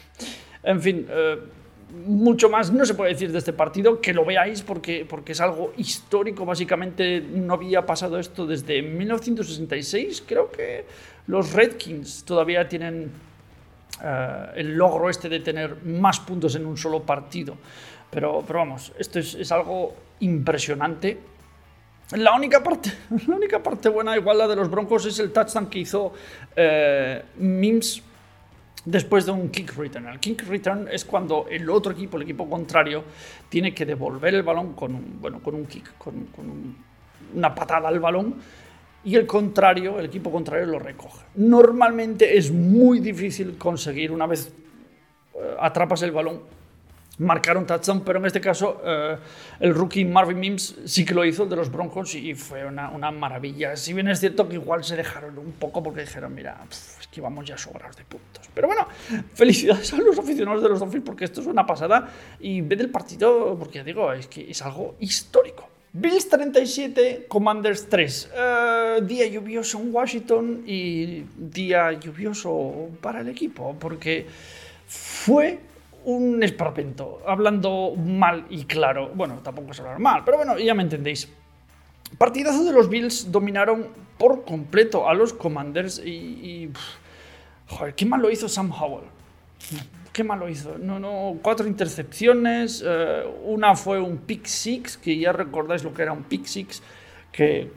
en 0.61 0.81
fin, 0.83 1.07
eh, 1.09 1.39
mucho 2.05 2.49
más 2.49 2.71
no 2.71 2.85
se 2.85 2.93
puede 2.93 3.13
decir 3.13 3.31
de 3.31 3.39
este 3.39 3.53
partido, 3.53 4.01
que 4.01 4.13
lo 4.13 4.25
veáis 4.25 4.61
porque, 4.61 5.05
porque 5.07 5.31
es 5.31 5.41
algo 5.41 5.73
histórico. 5.77 6.45
Básicamente 6.45 7.21
no 7.21 7.53
había 7.53 7.85
pasado 7.85 8.19
esto 8.19 8.45
desde 8.45 8.81
1966. 8.81 10.23
Creo 10.25 10.51
que 10.51 10.85
los 11.27 11.53
Redkins 11.53 12.23
todavía 12.23 12.67
tienen 12.67 13.11
eh, 14.03 14.45
el 14.55 14.75
logro 14.75 15.09
este 15.09 15.29
de 15.29 15.39
tener 15.39 15.83
más 15.85 16.19
puntos 16.19 16.55
en 16.55 16.65
un 16.65 16.77
solo 16.77 17.03
partido. 17.03 17.55
Pero, 18.09 18.43
pero 18.45 18.59
vamos, 18.59 18.93
esto 18.97 19.19
es, 19.19 19.35
es 19.35 19.51
algo 19.51 19.95
impresionante. 20.19 21.17
La 22.11 22.35
única, 22.35 22.61
parte, 22.61 22.91
la 23.27 23.35
única 23.35 23.63
parte 23.63 23.89
buena, 23.89 24.15
igual 24.15 24.37
la 24.37 24.47
de 24.47 24.55
los 24.55 24.69
Broncos, 24.69 25.05
es 25.05 25.19
el 25.19 25.31
touchdown 25.31 25.67
que 25.69 25.79
hizo 25.79 26.13
eh, 26.55 27.23
Mims 27.37 28.03
después 28.85 29.25
de 29.25 29.31
un 29.31 29.49
kick 29.49 29.75
return. 29.75 30.07
El 30.07 30.19
kick 30.19 30.47
return 30.47 30.87
es 30.91 31.03
cuando 31.03 31.47
el 31.49 31.69
otro 31.69 31.91
equipo, 31.91 32.17
el 32.17 32.23
equipo 32.23 32.49
contrario, 32.49 33.03
tiene 33.49 33.73
que 33.73 33.85
devolver 33.85 34.35
el 34.35 34.43
balón 34.43 34.73
con 34.73 34.95
un, 34.95 35.19
bueno, 35.19 35.41
con 35.41 35.55
un 35.55 35.65
kick, 35.65 35.97
con, 35.97 36.27
una 37.33 37.53
patada 37.53 37.89
al 37.89 37.99
balón 37.99 38.35
y 39.03 39.15
el 39.15 39.25
contrario, 39.25 39.99
el 39.99 40.05
equipo 40.05 40.31
contrario 40.31 40.65
lo 40.67 40.79
recoge. 40.79 41.25
Normalmente 41.35 42.37
es 42.37 42.51
muy 42.51 42.99
difícil 42.99 43.57
conseguir 43.57 44.11
una 44.11 44.25
vez 44.25 44.53
eh, 45.33 45.55
atrapas 45.59 46.01
el 46.03 46.11
balón 46.11 46.41
marcar 47.17 47.57
un 47.57 47.65
touchdown, 47.65 48.01
pero 48.01 48.19
en 48.19 48.25
este 48.25 48.41
caso 48.41 48.81
eh, 48.83 49.17
el 49.59 49.73
rookie 49.73 50.05
Marvin 50.05 50.39
Mims 50.39 50.75
sí 50.85 51.05
que 51.05 51.13
lo 51.13 51.23
hizo, 51.23 51.45
de 51.45 51.55
los 51.55 51.71
Broncos, 51.71 52.15
y 52.15 52.33
fue 52.35 52.65
una, 52.65 52.89
una, 52.89 53.11
maravilla. 53.11 53.75
Si 53.75 53.93
bien 53.93 54.07
es 54.09 54.19
cierto 54.19 54.47
que 54.47 54.55
igual 54.55 54.83
se 54.83 54.95
dejaron 54.95 55.37
un 55.37 55.53
poco 55.53 55.81
porque 55.81 56.01
dijeron, 56.01 56.33
mira, 56.33 56.57
es 56.69 57.07
que 57.11 57.21
vamos 57.21 57.45
ya 57.45 57.57
sobrados 57.57 57.95
de 57.95 58.03
puntos. 58.03 58.49
Pero 58.53 58.67
bueno, 58.67 58.87
felicidades 59.33 59.93
a 59.93 59.97
los 59.97 60.17
aficionados 60.17 60.61
de 60.61 60.69
los 60.69 60.79
Dolphins 60.79 61.03
porque 61.05 61.25
esto 61.25 61.41
es 61.41 61.47
una 61.47 61.65
pasada 61.65 62.09
y 62.39 62.61
ve 62.61 62.75
del 62.75 62.89
partido, 62.89 63.55
porque 63.57 63.83
digo, 63.83 64.11
es 64.11 64.27
que 64.27 64.49
es 64.49 64.61
algo 64.61 64.95
histórico. 64.99 65.69
Bills 65.97 66.27
37, 66.27 67.25
Commanders 67.29 67.87
3. 67.87 68.31
Eh, 68.35 68.99
día 69.03 69.27
lluvioso 69.27 69.79
en 69.79 69.95
Washington 69.95 70.63
y 70.67 71.23
día 71.37 71.93
lluvioso 71.93 72.89
para 72.99 73.21
el 73.21 73.29
equipo, 73.29 73.77
porque 73.79 74.27
fue 74.85 75.59
un 76.05 76.43
esperpento, 76.43 77.21
hablando 77.25 77.93
mal 77.95 78.45
y 78.49 78.65
claro. 78.65 79.11
Bueno, 79.13 79.39
tampoco 79.43 79.71
es 79.71 79.79
hablar 79.79 79.99
mal, 79.99 80.23
pero 80.23 80.37
bueno, 80.37 80.57
ya 80.57 80.73
me 80.73 80.83
entendéis. 80.83 81.27
Partidazo 82.17 82.63
de 82.63 82.71
los 82.71 82.87
Bills 82.87 83.31
dominaron 83.31 83.87
por 84.17 84.45
completo 84.45 85.09
a 85.09 85.13
los 85.13 85.33
Commanders 85.33 85.99
y. 85.99 86.69
joder, 87.67 87.95
qué 87.95 88.05
mal 88.05 88.21
lo 88.21 88.29
hizo 88.29 88.47
Sam 88.47 88.71
Howell. 88.71 89.05
Qué 90.13 90.23
mal 90.23 90.39
lo 90.39 90.47
hizo. 90.47 90.77
No, 90.77 90.99
no, 90.99 91.39
cuatro 91.41 91.67
intercepciones. 91.67 92.83
Eh, 92.85 93.23
una 93.43 93.75
fue 93.75 93.99
un 93.99 94.17
pick 94.17 94.45
six, 94.45 94.97
que 94.97 95.17
ya 95.17 95.33
recordáis 95.33 95.83
lo 95.83 95.93
que 95.93 96.03
era 96.03 96.13
un 96.13 96.23
pick 96.23 96.45
six, 96.45 96.81
que 97.31 97.69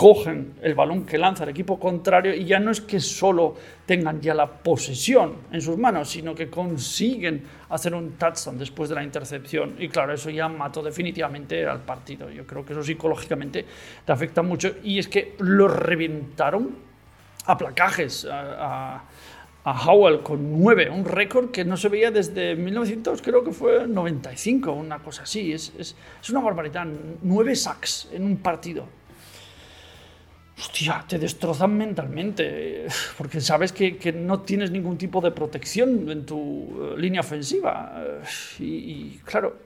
cogen 0.00 0.54
el 0.62 0.74
balón 0.74 1.04
que 1.04 1.18
lanza 1.18 1.44
el 1.44 1.50
equipo 1.50 1.78
contrario 1.78 2.34
y 2.34 2.46
ya 2.46 2.58
no 2.58 2.70
es 2.70 2.80
que 2.80 2.98
solo 2.98 3.54
tengan 3.84 4.18
ya 4.18 4.32
la 4.32 4.50
posesión 4.50 5.34
en 5.52 5.60
sus 5.60 5.76
manos, 5.76 6.08
sino 6.08 6.34
que 6.34 6.48
consiguen 6.48 7.42
hacer 7.68 7.94
un 7.94 8.12
touchdown 8.12 8.56
después 8.56 8.88
de 8.88 8.94
la 8.94 9.04
intercepción. 9.04 9.74
Y 9.78 9.90
claro, 9.90 10.14
eso 10.14 10.30
ya 10.30 10.48
mató 10.48 10.82
definitivamente 10.82 11.66
al 11.66 11.80
partido. 11.80 12.30
Yo 12.30 12.46
creo 12.46 12.64
que 12.64 12.72
eso 12.72 12.82
psicológicamente 12.82 13.66
te 14.06 14.10
afecta 14.10 14.40
mucho. 14.40 14.76
Y 14.82 14.98
es 14.98 15.06
que 15.06 15.34
lo 15.40 15.68
reventaron 15.68 16.76
a 17.44 17.58
placajes. 17.58 18.26
A, 18.30 19.04
Howell 19.62 20.22
con 20.22 20.58
9, 20.62 20.88
un 20.88 21.04
récord 21.04 21.50
que 21.50 21.66
no 21.66 21.76
se 21.76 21.90
veía 21.90 22.10
desde 22.10 22.56
1900, 22.56 23.20
creo 23.20 23.44
que 23.44 23.52
fue 23.52 23.86
95, 23.86 24.72
una 24.72 25.00
cosa 25.00 25.24
así. 25.24 25.52
Es, 25.52 25.74
es, 25.78 25.94
es 26.22 26.30
una 26.30 26.40
barbaridad. 26.40 26.86
9 27.20 27.54
sacks 27.54 28.08
en 28.10 28.24
un 28.24 28.38
partido 28.38 28.86
hostia, 30.60 31.04
te 31.08 31.18
destrozan 31.18 31.76
mentalmente, 31.76 32.86
porque 33.16 33.40
sabes 33.40 33.72
que, 33.72 34.12
no 34.12 34.40
tienes 34.40 34.70
ningún 34.70 34.98
tipo 34.98 35.20
de 35.20 35.30
protección 35.30 36.08
en 36.10 36.26
tu 36.26 36.92
eh, 36.94 37.00
línea 37.00 37.20
ofensiva. 37.20 37.94
Eh, 37.96 38.22
y, 38.58 39.18
claro, 39.24 39.56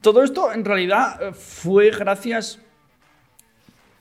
todo 0.00 0.22
esto 0.22 0.52
en 0.52 0.64
realidad 0.64 1.22
eh, 1.22 1.32
fue 1.32 1.90
gracias 1.90 2.58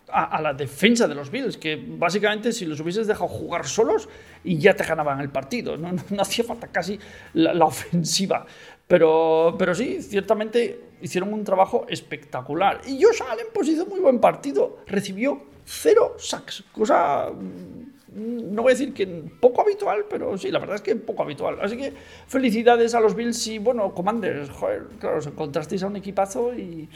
a, 0.10 0.42
la 0.42 0.54
defensa 0.54 1.08
de 1.08 1.16
los 1.16 1.30
Bills, 1.30 1.58
que 1.58 1.76
básicamente 1.76 2.52
si 2.52 2.66
los 2.66 2.80
hubieses 2.80 3.08
dejado 3.08 3.28
jugar 3.28 3.68
solos 3.68 4.08
y 4.44 4.58
ya 4.58 4.74
te 4.74 4.86
ganaban 4.86 5.20
el 5.20 5.30
partido, 5.30 5.78
no, 5.78 5.94
hacía 6.20 6.46
falta 6.46 6.68
casi 6.68 6.98
la, 7.34 7.54
la 7.54 7.66
ofensiva. 7.66 8.46
Pero, 8.88 9.56
pero 9.60 9.76
sí, 9.76 10.02
ciertamente 10.02 10.82
hicieron 11.02 11.34
un 11.34 11.44
trabajo 11.44 11.86
espectacular. 11.90 12.82
Y 12.88 13.04
Josh 13.04 13.22
Allen 13.30 13.48
pues 13.54 13.68
hizo 13.68 13.86
muy 13.86 14.00
buen 14.00 14.20
partido, 14.20 14.80
recibió 14.88 15.57
cero 15.68 16.16
sacks, 16.18 16.64
cosa 16.72 17.30
mm, 17.30 17.98
no 18.18 18.64
voy 18.64 18.72
a 18.72 18.76
decir 18.76 18.94
que 18.94 19.06
poco 19.06 19.62
habitual, 19.62 20.06
pero 20.10 20.38
sí, 20.38 20.50
la 20.50 20.60
verdad 20.60 20.78
es 20.78 20.82
que 20.82 20.96
poco 20.96 21.24
habitual. 21.24 21.60
Así 21.62 21.78
que 21.78 21.94
felicidades 22.28 22.96
a 22.96 23.00
los 23.00 23.14
Bills 23.16 23.46
y, 23.48 23.60
bueno, 23.60 23.94
Commanders, 23.94 24.50
joder, 24.50 24.88
claro, 25.00 25.18
os 25.20 25.28
encontrasteis 25.28 25.84
a 25.84 25.88
un 25.88 25.98
equipazo 25.98 26.54
y 26.56 26.90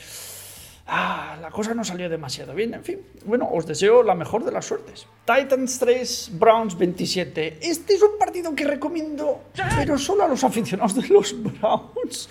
ah, 0.87 1.37
la 1.39 1.51
cosa 1.51 1.75
no 1.75 1.83
salió 1.83 2.09
demasiado 2.09 2.55
bien. 2.55 2.73
En 2.73 2.83
fin, 2.83 2.99
bueno, 3.25 3.47
os 3.51 3.67
deseo 3.67 4.01
la 4.01 4.15
mejor 4.15 4.43
de 4.43 4.51
las 4.51 4.65
suertes. 4.65 5.05
Titans 5.25 5.77
3, 5.77 6.31
Browns 6.39 6.75
27. 6.75 7.59
Este 7.61 7.93
es 7.93 8.01
un 8.01 8.17
partido 8.17 8.55
que 8.55 8.63
recomiendo, 8.63 9.43
pero 9.77 9.99
solo 9.99 10.23
a 10.23 10.27
los 10.27 10.43
aficionados 10.43 10.95
de 10.95 11.07
los 11.07 11.35
Browns. 11.59 12.29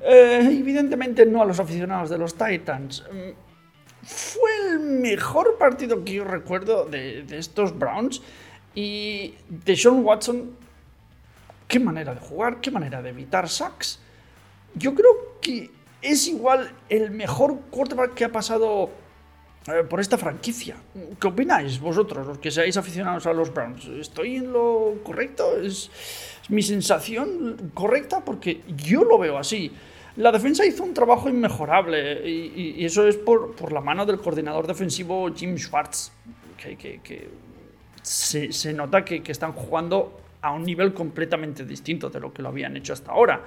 Eh, 0.00 0.46
evidentemente 0.60 1.26
no 1.26 1.42
a 1.42 1.44
los 1.44 1.58
aficionados 1.58 2.08
de 2.10 2.18
los 2.18 2.34
Titans. 2.34 3.02
Fue 4.08 4.50
el 4.70 4.80
mejor 4.80 5.58
partido 5.58 6.02
que 6.02 6.14
yo 6.14 6.24
recuerdo 6.24 6.86
de, 6.86 7.26
estos 7.30 7.78
Browns. 7.78 8.22
Y 8.74 9.34
de 9.50 9.76
Sean 9.76 10.02
Watson, 10.02 10.56
qué 11.66 11.78
manera 11.78 12.14
de 12.14 12.20
jugar, 12.20 12.62
qué 12.62 12.70
manera 12.70 13.02
de 13.02 13.10
evitar 13.10 13.50
sacks. 13.50 14.00
Yo 14.74 14.94
creo 14.94 15.38
que 15.42 15.70
es 16.00 16.26
igual 16.26 16.72
el 16.88 17.10
mejor 17.10 17.60
quarterback 17.70 18.14
que 18.14 18.24
ha 18.24 18.32
pasado 18.32 18.88
eh, 19.66 19.84
por 19.84 20.00
esta 20.00 20.16
franquicia. 20.16 20.76
¿Qué 21.20 21.26
opináis 21.26 21.78
vosotros, 21.78 22.26
los 22.26 22.38
que 22.38 22.50
seáis 22.50 22.78
aficionados 22.78 23.26
a 23.26 23.34
los 23.34 23.52
Browns? 23.52 23.84
¿Estoy 23.88 24.36
en 24.36 24.52
lo 24.54 25.00
correcto? 25.02 25.60
¿Es, 25.60 25.90
¿Es, 26.42 26.48
mi 26.48 26.62
sensación 26.62 27.72
correcta? 27.74 28.24
Porque 28.24 28.62
yo 28.74 29.04
lo 29.04 29.18
veo 29.18 29.36
así. 29.36 29.70
La 30.18 30.32
defensa 30.32 30.66
hizo 30.66 30.82
un 30.82 30.92
trabajo 30.92 31.28
inmejorable 31.28 32.28
y, 32.28 32.84
eso 32.84 33.06
es 33.06 33.16
por, 33.16 33.72
la 33.72 33.80
mano 33.80 34.04
del 34.04 34.18
coordinador 34.18 34.66
defensivo 34.66 35.32
Jim 35.32 35.56
Schwartz, 35.56 36.10
que, 36.56 37.30
se, 38.02 38.72
nota 38.72 39.04
que, 39.04 39.22
que 39.22 39.30
están 39.30 39.52
jugando 39.52 40.20
a 40.42 40.50
un 40.50 40.64
nivel 40.64 40.92
completamente 40.92 41.64
distinto 41.64 42.10
de 42.10 42.18
lo 42.18 42.32
que 42.32 42.42
lo 42.42 42.48
habían 42.48 42.76
hecho 42.76 42.94
hasta 42.94 43.12
ahora. 43.12 43.44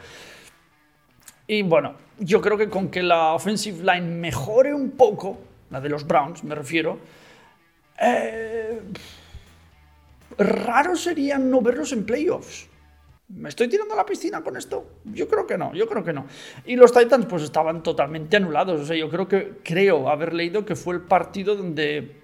Y 1.46 1.62
bueno, 1.63 1.96
yo 2.20 2.40
creo 2.40 2.58
que 2.58 2.70
con 2.70 2.88
que 2.88 3.04
la 3.04 3.34
offensive 3.34 3.84
line 3.84 4.08
mejore 4.08 4.74
un 4.74 4.92
poco, 4.92 5.40
la 5.72 5.82
de 5.82 5.90
los 5.90 6.08
Browns 6.08 6.42
me 6.46 6.56
refiero, 6.56 7.00
eh, 8.00 8.80
raro 10.38 10.96
sería 10.96 11.38
no 11.38 11.60
verlos 11.60 11.92
en 11.92 12.06
playoffs. 12.06 12.71
¿Me 13.36 13.50
estoy 13.50 13.70
tirando 13.70 13.94
a 13.94 13.98
la 13.98 14.06
piscina 14.06 14.42
con 14.42 14.58
esto? 14.58 14.98
Yo 15.06 15.28
creo 15.28 15.48
que 15.48 15.58
no, 15.58 15.74
yo 15.74 15.88
creo 15.88 16.04
que 16.04 16.14
no. 16.14 16.26
Y 16.66 16.76
los 16.76 16.92
Titans 16.92 17.26
pues 17.26 17.44
estaban 17.44 17.82
totalmente 17.82 18.38
anulados. 18.38 18.82
O 18.82 18.86
sea, 18.86 18.96
yo 18.96 19.10
creo 19.10 19.28
que 19.28 19.60
creo 19.64 20.10
haber 20.10 20.34
leído 20.34 20.66
que 20.66 20.76
fue 20.76 20.96
el 20.96 21.02
partido 21.02 21.56
donde 21.56 22.20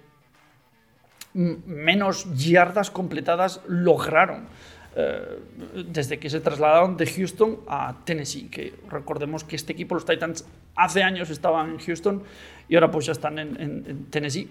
menos 1.34 2.26
yardas 2.36 2.90
completadas 2.90 3.60
lograron 3.66 4.48
eh, 4.96 5.38
desde 5.86 6.18
que 6.18 6.28
se 6.28 6.40
trasladaron 6.40 6.96
de 6.96 7.06
Houston 7.06 7.60
a 7.68 7.96
Tennessee, 8.04 8.48
que 8.48 8.74
recordemos 8.90 9.44
que 9.44 9.56
este 9.56 9.72
equipo, 9.72 9.94
los 9.94 10.04
Titans, 10.04 10.44
hace 10.74 11.02
años 11.02 11.30
estaban 11.30 11.70
en 11.70 11.78
Houston 11.78 12.22
y 12.68 12.74
ahora 12.74 12.90
pues 12.90 13.06
ya 13.06 13.12
están 13.12 13.38
en 13.38 14.06
Tennessee 14.10 14.48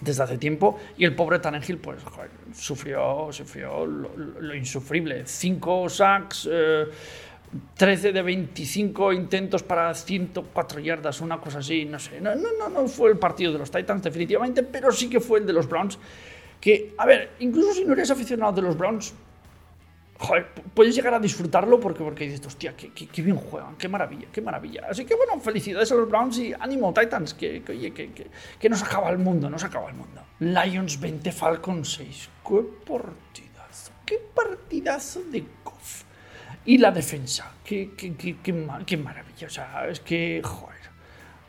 desde 0.00 0.22
hace 0.22 0.38
tiempo 0.38 0.78
y 0.96 1.04
el 1.04 1.14
pobre 1.14 1.38
Tannehill 1.38 1.78
pues 1.78 2.00
sufrió, 2.54 3.28
sufrió 3.30 3.86
lo, 3.86 4.54
insufrible. 4.54 5.24
Cinco 5.26 5.88
sacks, 5.88 6.48
13 7.76 8.08
eh, 8.08 8.12
de 8.12 8.22
25 8.22 9.12
intentos 9.12 9.62
para 9.62 9.92
104 9.94 10.80
yardas, 10.80 11.20
una 11.20 11.40
cosa 11.40 11.58
así, 11.58 11.84
no 11.84 11.98
sé. 11.98 12.20
No, 12.20 12.34
no, 12.34 12.68
no 12.68 12.88
fue 12.88 13.10
el 13.10 13.18
partido 13.18 13.52
de 13.52 13.58
los 13.58 13.70
Titans 13.70 14.02
definitivamente, 14.02 14.62
pero 14.62 14.92
sí 14.92 15.08
que 15.08 15.20
fue 15.20 15.40
el 15.40 15.46
de 15.46 15.52
los 15.52 15.68
Browns. 15.68 15.98
Que, 16.60 16.94
a 16.98 17.06
ver, 17.06 17.30
incluso 17.38 17.72
si 17.72 17.84
no 17.84 17.92
eres 17.92 18.10
aficionado 18.10 18.52
de 18.52 18.62
los 18.62 18.76
Browns, 18.76 19.14
joder, 20.18 20.48
puedes 20.74 20.94
llegar 20.94 21.14
a 21.14 21.20
disfrutarlo 21.20 21.78
porque, 21.78 22.02
porque 22.02 22.24
dices, 22.24 22.44
hostia, 22.44 22.76
qué, 22.76 22.90
qué, 22.92 23.22
bien 23.22 23.36
juegan, 23.36 23.76
qué 23.76 23.88
maravilla, 23.88 24.26
qué 24.32 24.40
maravilla. 24.40 24.82
Así 24.90 25.04
que 25.04 25.14
bueno, 25.14 25.40
felicidades 25.40 25.90
a 25.92 25.94
los 25.94 26.08
Browns 26.08 26.38
y 26.38 26.52
ánimo 26.58 26.92
Titans, 26.92 27.34
que, 27.34 27.62
que 27.62 27.72
oye, 27.72 27.92
que, 27.92 28.28
que, 28.58 28.68
nos 28.68 28.82
acaba 28.82 29.10
el 29.10 29.18
mundo, 29.18 29.48
nos 29.48 29.62
acaba 29.64 29.88
el 29.88 29.94
mundo. 29.94 30.22
Lions 30.40 31.00
20, 31.00 31.32
Falcons 31.32 31.92
6. 31.92 32.30
Qué 32.46 32.64
partidazo, 32.86 33.92
qué 34.04 34.20
partidazo 34.34 35.22
de 35.30 35.44
Goff. 35.64 36.02
Y 36.64 36.78
la 36.78 36.90
defensa, 36.90 37.52
qué, 37.64 37.92
qué, 37.96 38.14
qué, 38.14 38.36
qué, 38.42 38.96
maravilla. 38.96 39.46
O 39.46 39.50
sea, 39.50 39.86
es 39.88 40.00
que, 40.00 40.42
joder, 40.44 40.78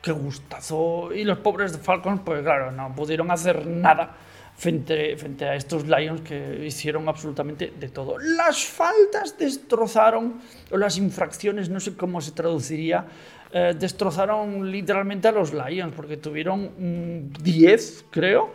qué 0.01 0.11
gustazo. 0.11 1.11
Y 1.11 1.23
los 1.23 1.39
pobres 1.39 1.71
de 1.71 1.79
Falcons, 1.79 2.21
pues 2.23 2.43
claro, 2.43 2.71
no 2.71 2.93
pudieron 2.95 3.31
hacer 3.31 3.65
nada 3.65 4.15
frente, 4.59 5.15
frente 5.15 5.45
a 5.45 5.55
estos 5.55 5.87
Lions 5.87 6.19
que 6.19 6.65
hicieron 6.65 7.07
absolutamente 7.07 7.71
de 7.79 7.87
todo. 7.87 8.17
Las 8.19 8.65
faltas 8.65 9.37
destrozaron, 9.37 10.41
o 10.69 10.77
las 10.77 10.97
infracciones, 10.97 11.69
no 11.69 11.79
sé 11.79 11.95
cómo 11.95 12.19
se 12.19 12.33
traduciría, 12.33 13.05
eh, 13.53 13.73
destrozaron 13.79 14.69
literalmente 14.69 15.29
a 15.29 15.31
los 15.31 15.53
Lions, 15.53 15.93
porque 15.95 16.17
tuvieron 16.17 17.31
10, 17.41 18.05
creo, 18.11 18.51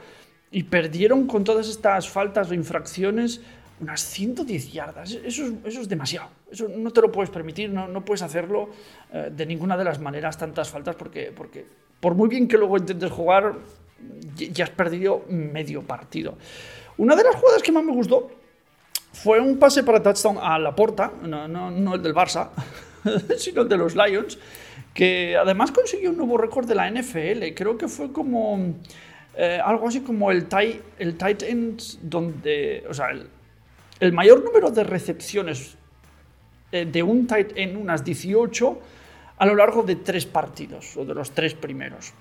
y 0.50 0.64
perdieron 0.64 1.26
con 1.26 1.42
todas 1.42 1.68
estas 1.68 2.06
faltas 2.06 2.50
o 2.50 2.54
infracciones 2.54 3.40
unas 3.80 4.02
110 4.02 4.72
yardas. 4.72 5.12
Eso 5.12 5.46
es, 5.46 5.52
eso 5.64 5.80
es 5.80 5.88
demasiado. 5.88 6.28
Eso 6.50 6.68
no 6.68 6.90
te 6.90 7.00
lo 7.00 7.10
puedes 7.10 7.30
permitir, 7.30 7.70
no, 7.70 7.88
no 7.88 8.04
puedes 8.04 8.20
hacerlo 8.20 8.68
eh, 9.10 9.32
de 9.34 9.46
ninguna 9.46 9.76
de 9.78 9.84
las 9.84 9.98
maneras, 9.98 10.36
tantas 10.36 10.68
faltas, 10.68 10.96
porque, 10.96 11.32
porque 11.34 11.64
por 11.98 12.14
muy 12.14 12.28
bien 12.28 12.46
que 12.46 12.58
luego 12.58 12.76
intentes 12.76 13.10
jugar, 13.10 13.54
ya 14.36 14.64
has 14.64 14.70
perdido 14.70 15.24
medio 15.28 15.82
partido. 15.82 16.36
Una 16.96 17.16
de 17.16 17.24
las 17.24 17.34
jugadas 17.36 17.62
que 17.62 17.72
más 17.72 17.84
me 17.84 17.92
gustó 17.92 18.30
fue 19.12 19.40
un 19.40 19.58
pase 19.58 19.82
para 19.82 20.02
touchdown 20.02 20.38
a 20.40 20.58
la 20.58 20.74
porta, 20.74 21.12
no, 21.22 21.48
no, 21.48 21.70
no 21.70 21.94
el 21.94 22.02
del 22.02 22.14
Barça, 22.14 22.50
sino 23.38 23.62
el 23.62 23.68
de 23.68 23.76
los 23.76 23.94
Lions, 23.94 24.38
que 24.92 25.36
además 25.36 25.72
consiguió 25.72 26.10
un 26.10 26.16
nuevo 26.16 26.38
récord 26.38 26.66
de 26.66 26.74
la 26.74 26.90
NFL. 26.90 27.54
Creo 27.54 27.76
que 27.76 27.88
fue 27.88 28.12
como 28.12 28.74
eh, 29.36 29.60
algo 29.62 29.88
así 29.88 30.00
como 30.00 30.30
el 30.30 30.46
tight, 30.46 30.80
el 30.98 31.16
tight 31.16 31.42
end, 31.42 31.82
donde, 32.02 32.84
o 32.88 32.94
sea, 32.94 33.08
el, 34.00 34.12
mayor 34.12 34.44
número 34.44 34.70
de 34.70 34.84
recepciones 34.84 35.76
eh, 36.70 36.84
de 36.84 37.02
un 37.02 37.26
tight 37.26 37.52
end, 37.56 37.76
unas 37.76 38.04
18, 38.04 38.78
a 39.38 39.46
lo 39.46 39.56
largo 39.56 39.82
de 39.82 39.96
tres 39.96 40.26
partidos, 40.26 40.96
o 40.96 41.04
de 41.04 41.14
los 41.14 41.32
tres 41.32 41.54
primeros, 41.54 42.12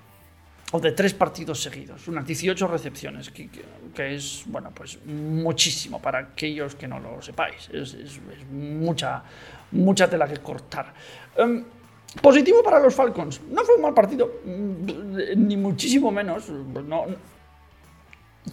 o 0.74 0.80
de 0.80 0.90
tres 0.90 1.14
partidos 1.14 1.62
seguidos, 1.62 2.08
unas 2.08 2.26
18 2.26 2.66
recepciones, 2.66 3.30
que, 3.30 3.46
es, 3.96 4.42
bueno, 4.46 4.72
pues 4.74 4.98
muchísimo 5.06 6.02
para 6.02 6.18
aquellos 6.18 6.74
que 6.74 6.88
no 6.88 6.98
lo 6.98 7.22
sepáis, 7.22 7.70
es, 7.70 7.94
mucha, 8.50 9.22
mucha 9.70 10.10
tela 10.10 10.26
que 10.26 10.38
cortar. 10.38 10.92
Em, 11.36 11.62
Positivo 12.20 12.62
para 12.62 12.78
los 12.78 12.94
Falcons. 12.94 13.40
No 13.50 13.64
fue 13.64 13.74
un 13.74 13.82
mal 13.82 13.92
partido, 13.92 14.40
mm, 14.44 15.46
ni 15.46 15.56
muchísimo 15.56 16.12
menos. 16.12 16.48
No, 16.48 17.06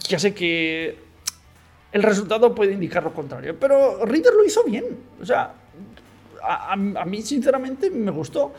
ya 0.07 0.17
sé 0.17 0.33
que 0.33 0.97
el 1.91 2.03
resultado 2.03 2.55
puede 2.55 2.73
indicar 2.73 3.03
lo 3.03 3.13
contrario, 3.13 3.55
pero 3.59 4.03
Reader 4.03 4.33
lo 4.33 4.45
hizo 4.45 4.63
bien. 4.63 4.85
O 5.21 5.25
sea, 5.25 5.53
a, 6.43 6.75
mí 6.75 7.21
sinceramente 7.21 7.89
me 7.89 8.11
gustó. 8.11 8.53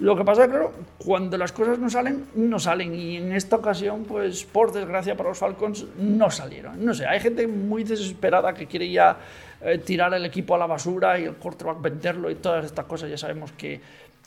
Lo 0.00 0.16
que 0.16 0.24
pasa, 0.24 0.48
claro, 0.48 0.72
cuando 0.98 1.38
las 1.38 1.52
cosas 1.52 1.78
no 1.78 1.88
salen, 1.88 2.26
no 2.34 2.58
salen. 2.58 2.94
Y 2.94 3.16
en 3.16 3.32
esta 3.32 3.56
ocasión, 3.56 4.04
pues 4.04 4.44
por 4.44 4.72
desgracia 4.72 5.16
para 5.16 5.28
los 5.28 5.38
Falcons, 5.38 5.86
no 5.96 6.30
salieron. 6.30 6.84
No 6.84 6.94
sé, 6.94 7.06
hay 7.06 7.20
gente 7.20 7.46
muy 7.46 7.84
desesperada 7.84 8.52
que 8.54 8.66
quiere 8.66 8.90
ya 8.90 9.16
eh, 9.60 9.78
tirar 9.78 10.12
el 10.14 10.24
equipo 10.24 10.56
a 10.56 10.58
la 10.58 10.66
basura 10.66 11.18
y 11.18 11.24
el 11.24 11.34
quarterback 11.34 11.80
venderlo 11.80 12.30
y 12.30 12.34
todas 12.34 12.64
estas 12.64 12.86
cosas. 12.86 13.08
Ya 13.08 13.18
sabemos 13.18 13.52
que 13.52 13.80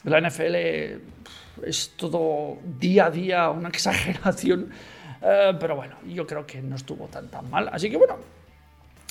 la 0.05 0.21
NFL 0.21 0.55
es 1.65 1.93
todo 1.97 2.59
día 2.79 3.07
a 3.07 3.11
día 3.11 3.49
una 3.49 3.67
exageración, 3.73 4.69
eh, 5.21 5.53
pero 5.59 5.75
bueno, 5.75 5.97
yo 6.05 6.25
creo 6.25 6.45
que 6.45 6.61
no 6.61 6.77
estuvo 6.77 7.07
tan 7.07 7.27
tan 7.27 7.49
mal. 7.49 7.69
Así 7.73 7.89
que 7.89 7.97
bueno, 7.97 8.15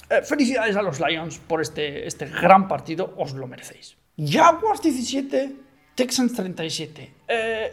eh, 0.08 0.22
felicidades 0.22 0.74
a 0.76 0.82
los 0.82 1.00
Lions 1.00 1.38
por 1.38 1.60
este, 1.60 2.06
este 2.06 2.26
gran 2.26 2.66
partido, 2.66 3.12
os 3.18 3.34
lo 3.34 3.46
merecéis. 3.46 3.96
Jaguars 4.16 4.80
17, 4.80 5.65
Texans 5.96 6.34
37. 6.34 7.12
Eh, 7.26 7.72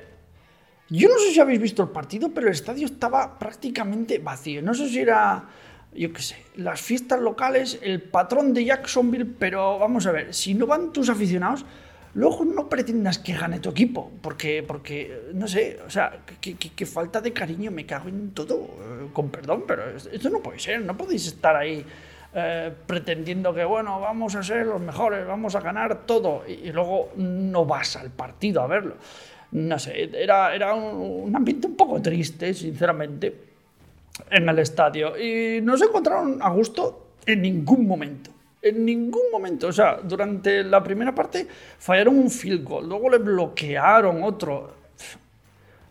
yo 0.89 1.09
no 1.09 1.15
sé 1.19 1.31
si 1.33 1.39
habéis 1.39 1.61
visto 1.61 1.83
el 1.83 1.89
partido, 1.89 2.29
pero 2.33 2.47
el 2.47 2.53
estadio 2.53 2.85
estaba 2.85 3.37
prácticamente 3.37 4.17
vacío. 4.17 4.61
No 4.61 4.73
sé 4.73 4.89
si 4.89 4.99
era, 4.99 5.43
yo 5.93 6.11
qué 6.13 6.21
sé, 6.21 6.37
las 6.55 6.81
fiestas 6.81 7.19
locales, 7.19 7.79
el 7.83 8.01
patrón 8.01 8.53
de 8.53 8.65
Jacksonville, 8.65 9.25
pero 9.25 9.77
vamos 9.77 10.07
a 10.07 10.11
ver, 10.11 10.33
si 10.33 10.53
no 10.53 10.65
van 10.65 10.93
tus 10.93 11.09
aficionados, 11.09 11.65
luego 12.13 12.45
no 12.45 12.69
pretendas 12.69 13.17
que 13.19 13.33
gane 13.33 13.59
tu 13.59 13.69
equipo, 13.69 14.11
porque, 14.21 14.63
porque 14.63 15.29
no 15.33 15.47
sé, 15.47 15.79
o 15.85 15.89
sea, 15.89 16.19
que, 16.39 16.85
falta 16.85 17.19
de 17.19 17.33
cariño, 17.33 17.71
me 17.71 17.85
cago 17.85 18.07
en 18.07 18.31
todo, 18.31 18.55
eh, 18.55 19.09
con 19.11 19.29
perdón, 19.29 19.65
pero 19.67 19.97
esto 19.97 20.29
no 20.29 20.39
puede 20.39 20.59
ser, 20.59 20.81
no 20.81 20.95
podéis 20.95 21.27
estar 21.27 21.55
ahí 21.55 21.85
eh, 22.35 22.71
pretendiendo 22.87 23.53
que, 23.53 23.63
bueno, 23.63 23.99
vamos 23.99 24.35
a 24.35 24.41
ser 24.41 24.65
los 24.65 24.81
mejores, 24.81 25.25
vamos 25.27 25.53
a 25.55 25.61
ganar 25.61 26.05
todo, 26.05 26.43
y, 26.47 26.71
luego 26.71 27.11
no 27.17 27.65
vas 27.65 27.95
al 27.95 28.09
partido 28.09 28.61
a 28.61 28.67
verlo. 28.67 28.95
No 29.51 29.77
sé, 29.77 30.09
era, 30.13 30.55
era 30.55 30.73
un, 30.73 31.27
un 31.27 31.35
ambiente 31.35 31.67
un 31.67 31.75
poco 31.75 32.01
triste, 32.01 32.53
sinceramente, 32.53 33.35
en 34.31 34.49
el 34.49 34.59
estadio, 34.59 35.17
y 35.17 35.61
no 35.61 35.77
se 35.77 35.85
encontraron 35.85 36.41
a 36.41 36.49
gusto 36.49 37.07
en 37.25 37.41
ningún 37.41 37.87
momento. 37.87 38.31
En 38.61 38.85
ningún 38.85 39.23
momento, 39.31 39.67
o 39.67 39.73
sea, 39.73 39.99
durante 40.01 40.63
la 40.63 40.81
primera 40.81 41.13
parte 41.13 41.45
fallaron 41.77 42.17
un 42.17 42.31
field 42.31 42.63
goal, 42.63 42.87
luego 42.87 43.09
le 43.09 43.17
bloquearon 43.17 44.23
otro. 44.23 44.73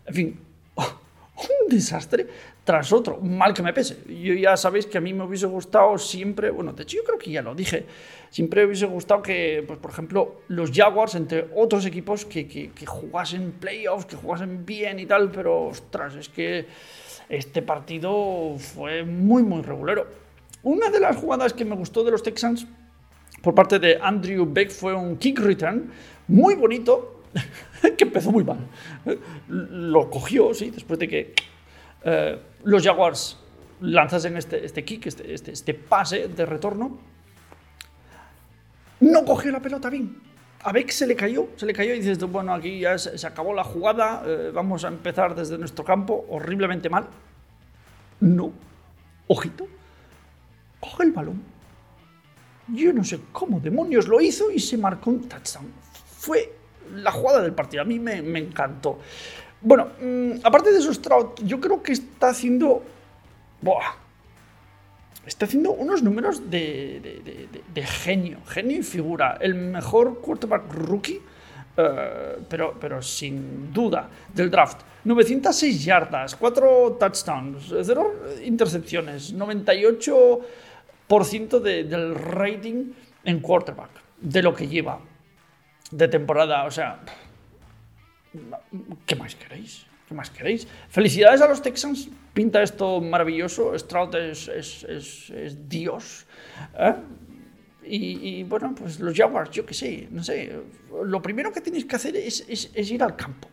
En 0.07 0.13
fin, 0.13 0.39
un 0.75 1.69
desastre 1.69 2.27
tras 2.63 2.93
otro, 2.93 3.19
mal 3.19 3.53
que 3.53 3.61
me 3.61 3.73
pese. 3.73 4.03
Yo 4.07 4.33
ya 4.33 4.55
sabéis 4.55 4.85
que 4.85 4.97
a 4.97 5.01
mí 5.01 5.13
me 5.13 5.23
hubiese 5.23 5.45
gustado 5.45 5.97
siempre, 5.97 6.49
bueno, 6.49 6.71
de 6.73 6.83
hecho 6.83 6.97
yo 6.97 7.03
creo 7.03 7.17
que 7.17 7.31
ya 7.31 7.41
lo 7.41 7.53
dije, 7.53 7.85
siempre 8.29 8.61
me 8.61 8.67
hubiese 8.67 8.85
gustado 8.85 9.21
que, 9.21 9.63
pues, 9.67 9.79
por 9.79 9.91
ejemplo, 9.91 10.41
los 10.47 10.71
Jaguars, 10.71 11.15
entre 11.15 11.47
otros 11.55 11.85
equipos, 11.85 12.25
que, 12.25 12.47
que, 12.47 12.71
que 12.71 12.85
jugasen 12.85 13.51
playoffs, 13.59 14.05
que 14.05 14.15
jugasen 14.15 14.65
bien 14.65 14.99
y 14.99 15.05
tal, 15.05 15.29
pero 15.31 15.65
ostras, 15.65 16.15
es 16.15 16.29
que 16.29 16.65
este 17.27 17.61
partido 17.61 18.55
fue 18.57 19.03
muy, 19.03 19.43
muy 19.43 19.61
regulero. 19.61 20.07
Una 20.63 20.89
de 20.89 21.01
las 21.01 21.17
jugadas 21.17 21.53
que 21.53 21.65
me 21.65 21.75
gustó 21.75 22.03
de 22.05 22.11
los 22.11 22.23
Texans 22.23 22.65
por 23.41 23.53
parte 23.53 23.77
de 23.77 23.99
Andrew 24.01 24.47
Beck 24.49 24.71
fue 24.71 24.93
un 24.93 25.17
kick 25.17 25.39
return 25.39 25.91
muy 26.29 26.55
bonito, 26.55 27.23
que 27.97 28.05
empezó 28.05 28.31
muy 28.31 28.45
mal. 28.45 28.59
Lo 29.49 30.09
cogió, 30.09 30.53
sí, 30.53 30.69
después 30.69 30.97
de 30.99 31.09
que 31.09 31.33
eh, 32.03 32.39
los 32.63 32.83
Jaguars 32.83 33.37
lanzasen 33.81 34.37
este, 34.37 34.65
este 34.65 34.83
kick, 34.83 35.07
este, 35.07 35.33
este, 35.33 35.51
este, 35.51 35.73
pase 35.73 36.27
de 36.27 36.45
retorno. 36.45 36.97
No 38.99 39.25
cogió 39.25 39.51
la 39.51 39.59
pelota 39.59 39.89
bien. 39.89 40.21
A 40.61 40.71
Beck 40.71 40.89
se 40.91 41.05
le 41.05 41.15
cayó, 41.15 41.49
se 41.57 41.65
le 41.65 41.73
cayó 41.73 41.93
y 41.93 41.99
dices, 41.99 42.19
bueno, 42.19 42.53
aquí 42.53 42.79
ya 42.79 42.97
se, 42.97 43.27
acabó 43.27 43.53
la 43.53 43.65
jugada, 43.65 44.23
eh, 44.25 44.51
vamos 44.53 44.85
a 44.85 44.87
empezar 44.87 45.35
desde 45.35 45.57
nuestro 45.57 45.83
campo, 45.83 46.25
horriblemente 46.29 46.89
mal. 46.89 47.07
No, 48.21 48.53
ojito, 49.27 49.67
coge 50.79 51.03
el 51.03 51.11
balón. 51.11 51.43
Yo 52.69 52.93
no 52.93 53.03
sé 53.03 53.19
cómo 53.33 53.59
demonios 53.59 54.07
lo 54.07 54.21
hizo 54.21 54.49
y 54.49 54.59
se 54.59 54.77
marcó 54.77 55.09
un 55.09 55.27
touchdown. 55.27 55.69
Fue 56.17 56.53
la 56.95 57.11
jugada 57.11 57.41
del 57.41 57.53
partido. 57.53 57.81
A 57.81 57.85
mí 57.85 57.99
me, 57.99 58.17
encantó. 58.39 58.99
Bueno, 59.63 59.87
mm, 59.99 60.31
aparte 60.43 60.71
de 60.71 60.79
eso, 60.79 60.93
Stroud, 60.93 61.43
yo 61.43 61.59
creo 61.59 61.81
que 61.81 61.93
está 61.93 62.29
haciendo. 62.29 62.83
Está 65.25 65.45
haciendo 65.45 65.71
unos 65.71 66.03
números 66.03 66.51
de, 66.51 67.55
de, 67.73 67.83
genio, 67.83 68.39
genio 68.45 68.79
y 68.79 68.83
figura. 68.83 69.37
El 69.39 69.55
mejor 69.55 70.19
quarterback 70.19 70.63
rookie 70.73 71.21
eh, 71.75 72.37
pero, 72.47 72.75
pero 72.79 73.01
sin 73.01 73.73
duda, 73.73 74.07
del 74.33 74.51
draft. 74.51 74.81
906 75.05 75.83
yardas, 75.83 76.35
4 76.35 76.97
touchdowns, 76.99 77.73
0 77.83 78.13
intercepciones, 78.45 79.33
98 79.33 80.39
del 81.61 82.15
rating 82.15 82.91
en 83.23 83.39
quarterback, 83.39 83.89
de 84.19 84.41
lo 84.41 84.53
que 84.53 84.67
lleva 84.67 84.99
de 85.91 86.07
temporada. 86.07 86.65
O 86.65 86.71
sea, 86.71 86.99
¿qué 89.05 89.15
más 89.15 89.35
queréis? 89.35 89.85
¿Qué 90.07 90.13
más 90.13 90.29
queréis? 90.29 90.67
Felicidades 90.89 91.41
a 91.41 91.47
los 91.47 91.61
Texans, 91.61 92.09
pinta 92.33 92.61
esto 92.61 92.99
maravilloso. 93.01 93.77
Stroud 93.77 94.15
es, 94.15 94.47
es, 94.47 95.69
Dios. 95.69 96.25
¿eh? 96.77 96.95
Y, 97.85 98.43
bueno, 98.43 98.73
pues 98.75 98.99
los 98.99 99.15
Jaguars, 99.15 99.51
yo 99.51 99.65
qué 99.65 99.73
sé, 99.73 100.07
no 100.11 100.23
sé. 100.23 100.51
Lo 101.03 101.21
primero 101.21 101.51
que 101.51 101.61
tenéis 101.61 101.85
que 101.85 101.95
hacer 101.95 102.15
es, 102.15 102.45
ir 102.75 103.03
al 103.03 103.15
campo. 103.15 103.47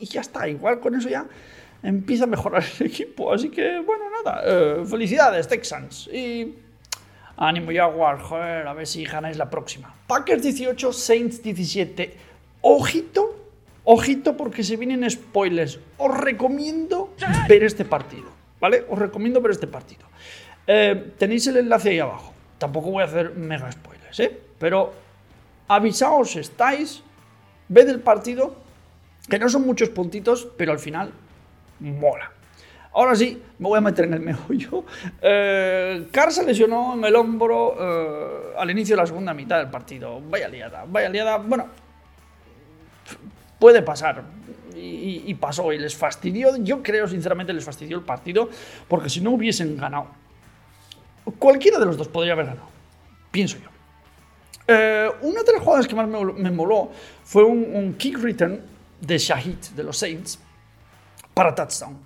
Y 0.00 0.06
ya 0.06 0.20
está, 0.20 0.48
igual 0.48 0.80
con 0.80 0.94
eso 0.94 1.08
ya 1.08 1.26
empieza 1.82 2.24
a 2.24 2.26
mejorar 2.26 2.64
el 2.80 2.86
equipo. 2.88 3.32
Así 3.32 3.50
que, 3.50 3.80
bueno, 3.80 4.04
nada. 4.24 4.42
Eh, 4.44 4.84
felicidades, 4.86 5.46
Texans. 5.46 6.08
Y 6.08 6.54
Ánimo 7.36 7.70
Jaguar, 7.72 8.20
joder, 8.20 8.66
a 8.66 8.72
ver 8.72 8.86
si 8.86 9.04
ganáis 9.04 9.36
la 9.36 9.48
próxima. 9.48 9.94
Packers 10.06 10.42
18, 10.42 10.92
Saints 10.92 11.42
17. 11.42 12.16
Ojito, 12.62 13.45
ojito 13.86 14.36
porque 14.36 14.62
se 14.62 14.76
vienen 14.76 15.08
spoilers. 15.08 15.80
Os 15.96 16.14
recomiendo 16.18 17.14
ver 17.48 17.62
este 17.62 17.86
partido, 17.86 18.28
¿vale? 18.60 18.84
Os 18.90 18.98
recomiendo 18.98 19.40
ver 19.40 19.52
este 19.52 19.66
partido. 19.66 20.06
Eh, 20.66 21.14
tenéis 21.16 21.46
el 21.46 21.56
enlace 21.56 21.90
ahí 21.90 22.00
abajo. 22.00 22.34
Tampoco 22.58 22.90
voy 22.90 23.02
a 23.02 23.06
hacer 23.06 23.34
mega 23.34 23.70
spoilers, 23.70 24.20
¿eh? 24.20 24.38
Pero 24.58 24.92
avisaos 25.68 26.36
estáis, 26.36 27.02
ved 27.68 27.88
el 27.88 28.00
partido, 28.00 28.56
que 29.28 29.38
no 29.38 29.48
son 29.48 29.62
muchos 29.62 29.88
puntitos, 29.90 30.48
pero 30.56 30.72
al 30.72 30.78
final 30.78 31.12
mola. 31.80 32.32
Ahora 32.92 33.14
sí, 33.14 33.40
me 33.58 33.68
voy 33.68 33.78
a 33.78 33.82
meter 33.82 34.06
en 34.06 34.14
el 34.14 34.20
meollo. 34.20 34.84
Eh, 35.20 36.08
se 36.30 36.44
lesionó 36.44 36.94
en 36.94 37.04
el 37.04 37.14
hombro 37.14 37.76
eh, 37.78 38.54
al 38.56 38.70
inicio 38.70 38.96
de 38.96 39.02
la 39.02 39.06
segunda 39.06 39.34
mitad 39.34 39.58
del 39.58 39.68
partido. 39.68 40.20
Vaya 40.22 40.48
liada, 40.48 40.86
vaya 40.88 41.10
liada. 41.10 41.36
Bueno, 41.36 41.68
puede 43.58 43.82
pasar. 43.82 44.22
Y, 44.74 45.34
pasó 45.34 45.72
y 45.72 45.78
les 45.78 45.96
fastidió. 45.96 46.56
Yo 46.56 46.82
creo, 46.82 47.08
sinceramente, 47.08 47.52
les 47.52 47.64
fastidió 47.64 47.96
el 47.96 48.04
partido. 48.04 48.48
Porque 48.88 49.08
si 49.08 49.20
no 49.20 49.30
hubiesen 49.30 49.76
ganado, 49.76 50.08
cualquiera 51.38 51.78
de 51.78 51.86
los 51.86 51.96
dos 51.96 52.08
podría 52.08 52.34
haber 52.34 52.46
ganado. 52.46 52.68
Pienso 53.30 53.58
yo. 53.58 53.70
Eh, 54.68 55.10
una 55.22 55.42
de 55.42 55.52
las 55.52 55.62
jugadas 55.62 55.86
que 55.86 55.94
más 55.94 56.08
me, 56.08 56.50
moló 56.50 56.90
fue 57.24 57.44
un, 57.44 57.94
kick 57.94 58.18
return 58.18 58.60
de 59.00 59.18
Shahid, 59.18 59.58
de 59.76 59.82
los 59.82 59.96
Saints, 59.96 60.38
para 61.32 61.54
touchdown. 61.54 61.98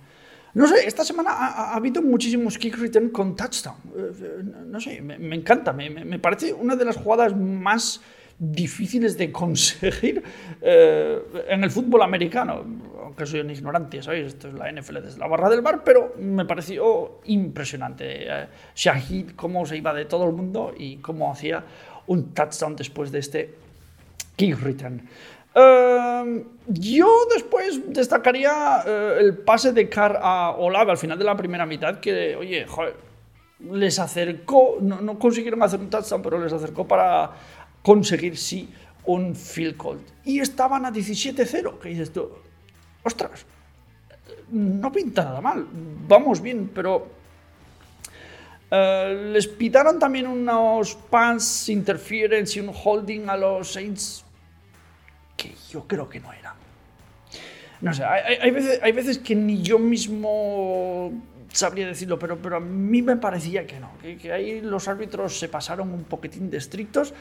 No 0.53 0.67
sé, 0.67 0.85
esta 0.85 1.03
semana 1.03 1.31
ha, 1.31 1.75
habido 1.75 2.01
muchísimos 2.01 2.57
kick 2.57 2.77
return 2.77 3.09
con 3.09 3.35
touchdown. 3.35 3.77
Eh, 3.95 4.43
no 4.67 4.79
sé, 4.79 5.01
me, 5.01 5.35
encanta, 5.35 5.73
me, 5.73 6.19
parece 6.19 6.53
una 6.53 6.75
de 6.75 6.85
las 6.85 6.97
jugadas 6.97 7.35
más 7.35 8.01
difíciles 8.43 9.19
de 9.19 9.31
conseguir 9.31 10.23
eh, 10.61 11.21
en 11.47 11.63
el 11.63 11.69
fútbol 11.69 12.01
americano. 12.01 12.65
Aunque 13.03 13.25
soy 13.27 13.41
un 13.41 13.51
ignorante, 13.51 14.01
¿sabéis? 14.01 14.27
Esto 14.27 14.47
es 14.47 14.55
la 14.55 14.71
NFL 14.71 15.01
desde 15.03 15.19
la 15.19 15.27
barra 15.27 15.49
del 15.49 15.61
bar, 15.61 15.83
pero 15.83 16.15
me 16.17 16.45
pareció 16.45 17.19
impresionante. 17.25 18.05
Eh, 18.27 18.47
Shahid, 18.75 19.31
cómo 19.35 19.65
se 19.65 19.77
iba 19.77 19.93
de 19.93 20.05
todo 20.05 20.25
el 20.25 20.33
mundo 20.33 20.73
y 20.75 20.97
cómo 20.97 21.31
hacía 21.31 21.63
un 22.07 22.33
touchdown 22.33 22.75
después 22.75 23.11
de 23.11 23.19
este 23.19 23.53
kick 24.35 24.59
return. 24.59 25.07
Em, 25.53 26.43
yo 26.67 27.07
después 27.31 27.93
destacaría 27.93 28.83
eh, 28.87 29.17
el 29.19 29.37
pase 29.37 29.71
de 29.71 29.87
Carr 29.87 30.17
a 30.19 30.51
Olave 30.51 30.91
al 30.91 30.97
final 30.97 31.19
de 31.19 31.25
la 31.25 31.35
primera 31.37 31.67
mitad, 31.67 31.99
que, 31.99 32.35
oye, 32.35 32.65
joder, 32.65 32.95
les 33.69 33.99
acercó, 33.99 34.77
no, 34.81 35.19
consiguieron 35.19 35.61
hacer 35.61 35.79
un 35.79 35.89
touchdown, 35.89 36.21
pero 36.21 36.39
les 36.39 36.51
acercó 36.51 36.87
para 36.87 37.31
conseguir, 37.81 38.37
sí, 38.37 38.69
un 39.05 39.35
field 39.35 39.77
goal. 39.77 39.99
Y 40.23 40.39
estaban 40.39 40.85
a 40.85 40.91
17-0, 40.91 41.79
que 41.79 41.89
dices 41.89 42.11
tú, 42.11 42.29
ostras, 43.03 43.45
no 44.51 44.91
pinta 44.91 45.23
nada 45.23 45.41
mal, 45.41 45.65
vamos 46.07 46.41
bien, 46.41 46.69
pero 46.73 47.07
eh, 48.69 49.29
les 49.33 49.47
pitaron 49.47 49.97
también 49.99 50.27
unos 50.27 50.95
pants 50.95 51.69
interference 51.69 52.57
y 52.57 52.61
un 52.61 52.73
holding 52.73 53.29
a 53.29 53.37
los 53.37 53.73
Saints 53.73 54.23
que 55.35 55.53
yo 55.69 55.87
creo 55.87 56.07
que 56.07 56.19
no 56.19 56.31
era. 56.31 56.55
No 57.81 57.93
sé, 57.93 58.03
hay, 58.05 58.37
hay 58.81 58.91
veces 58.91 59.17
que 59.17 59.35
ni 59.35 59.61
yo 59.63 59.79
mismo 59.79 61.11
sabría 61.51 61.87
decirlo, 61.87 62.17
pero, 62.17 62.37
pero 62.37 62.57
a 62.57 62.59
mí 62.59 63.01
me 63.01 63.17
parecía 63.17 63.65
que 63.65 63.79
no, 63.79 63.91
que, 64.01 64.31
ahí 64.31 64.61
los 64.61 64.87
árbitros 64.87 65.37
se 65.37 65.49
pasaron 65.49 65.93
un 65.93 66.03
poquitín 66.03 66.49
de 66.49 66.57
estrictos, 66.57 67.13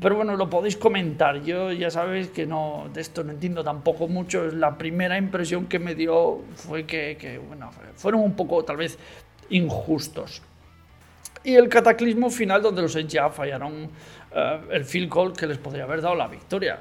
pero 0.00 0.16
bueno, 0.16 0.36
lo 0.36 0.50
podéis 0.50 0.76
comentar, 0.76 1.42
yo 1.42 1.72
ya 1.72 1.90
sabéis 1.90 2.28
que 2.28 2.46
no, 2.46 2.88
de 2.92 3.00
esto 3.00 3.24
no 3.24 3.32
entiendo 3.32 3.62
tampoco 3.64 4.08
mucho, 4.08 4.46
la 4.46 4.76
primera 4.76 5.16
impresión 5.16 5.66
que 5.66 5.78
me 5.78 5.94
dio 5.94 6.42
fue 6.56 6.84
que, 6.84 7.40
bueno, 7.46 7.70
fueron 7.96 8.22
un 8.22 8.34
poco 8.34 8.64
tal 8.64 8.76
vez 8.76 8.98
injustos. 9.50 10.42
Y 11.44 11.54
el 11.54 11.68
cataclismo 11.68 12.30
final 12.30 12.62
donde 12.62 12.82
los 12.82 12.94
ya 13.06 13.30
fallaron 13.30 13.88
eh, 14.34 14.60
el 14.72 14.84
field 14.84 15.08
goal 15.08 15.32
que 15.32 15.46
les 15.46 15.56
podría 15.56 15.84
haber 15.84 16.02
dado 16.02 16.16
la 16.16 16.26
victoria 16.26 16.80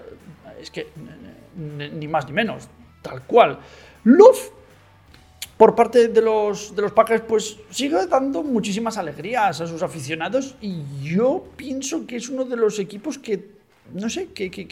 es 0.59 0.71
que 0.71 0.87
ni 1.55 2.07
más 2.07 2.25
ni 2.27 2.33
menos, 2.33 2.67
tal 3.01 3.21
cual. 3.23 3.59
Love, 4.03 4.51
por 5.57 5.75
parte 5.75 6.07
de 6.07 6.21
los, 6.21 6.75
de 6.75 6.81
los 6.83 6.91
Packers, 6.91 7.23
pues 7.27 7.57
sigue 7.71 8.05
dando 8.05 8.43
muchísimas 8.43 8.97
alegrías 8.97 9.59
a 9.59 9.67
sus 9.67 9.81
aficionados 9.81 10.55
y 10.61 10.83
yo 11.01 11.47
pienso 11.55 12.05
que 12.05 12.15
es 12.17 12.29
uno 12.29 12.45
de 12.45 12.55
los 12.55 12.79
equipos 12.79 13.17
que, 13.17 13.49
no 13.93 14.09
sé, 14.09 14.27
que, 14.27 14.51
que, 14.51 14.67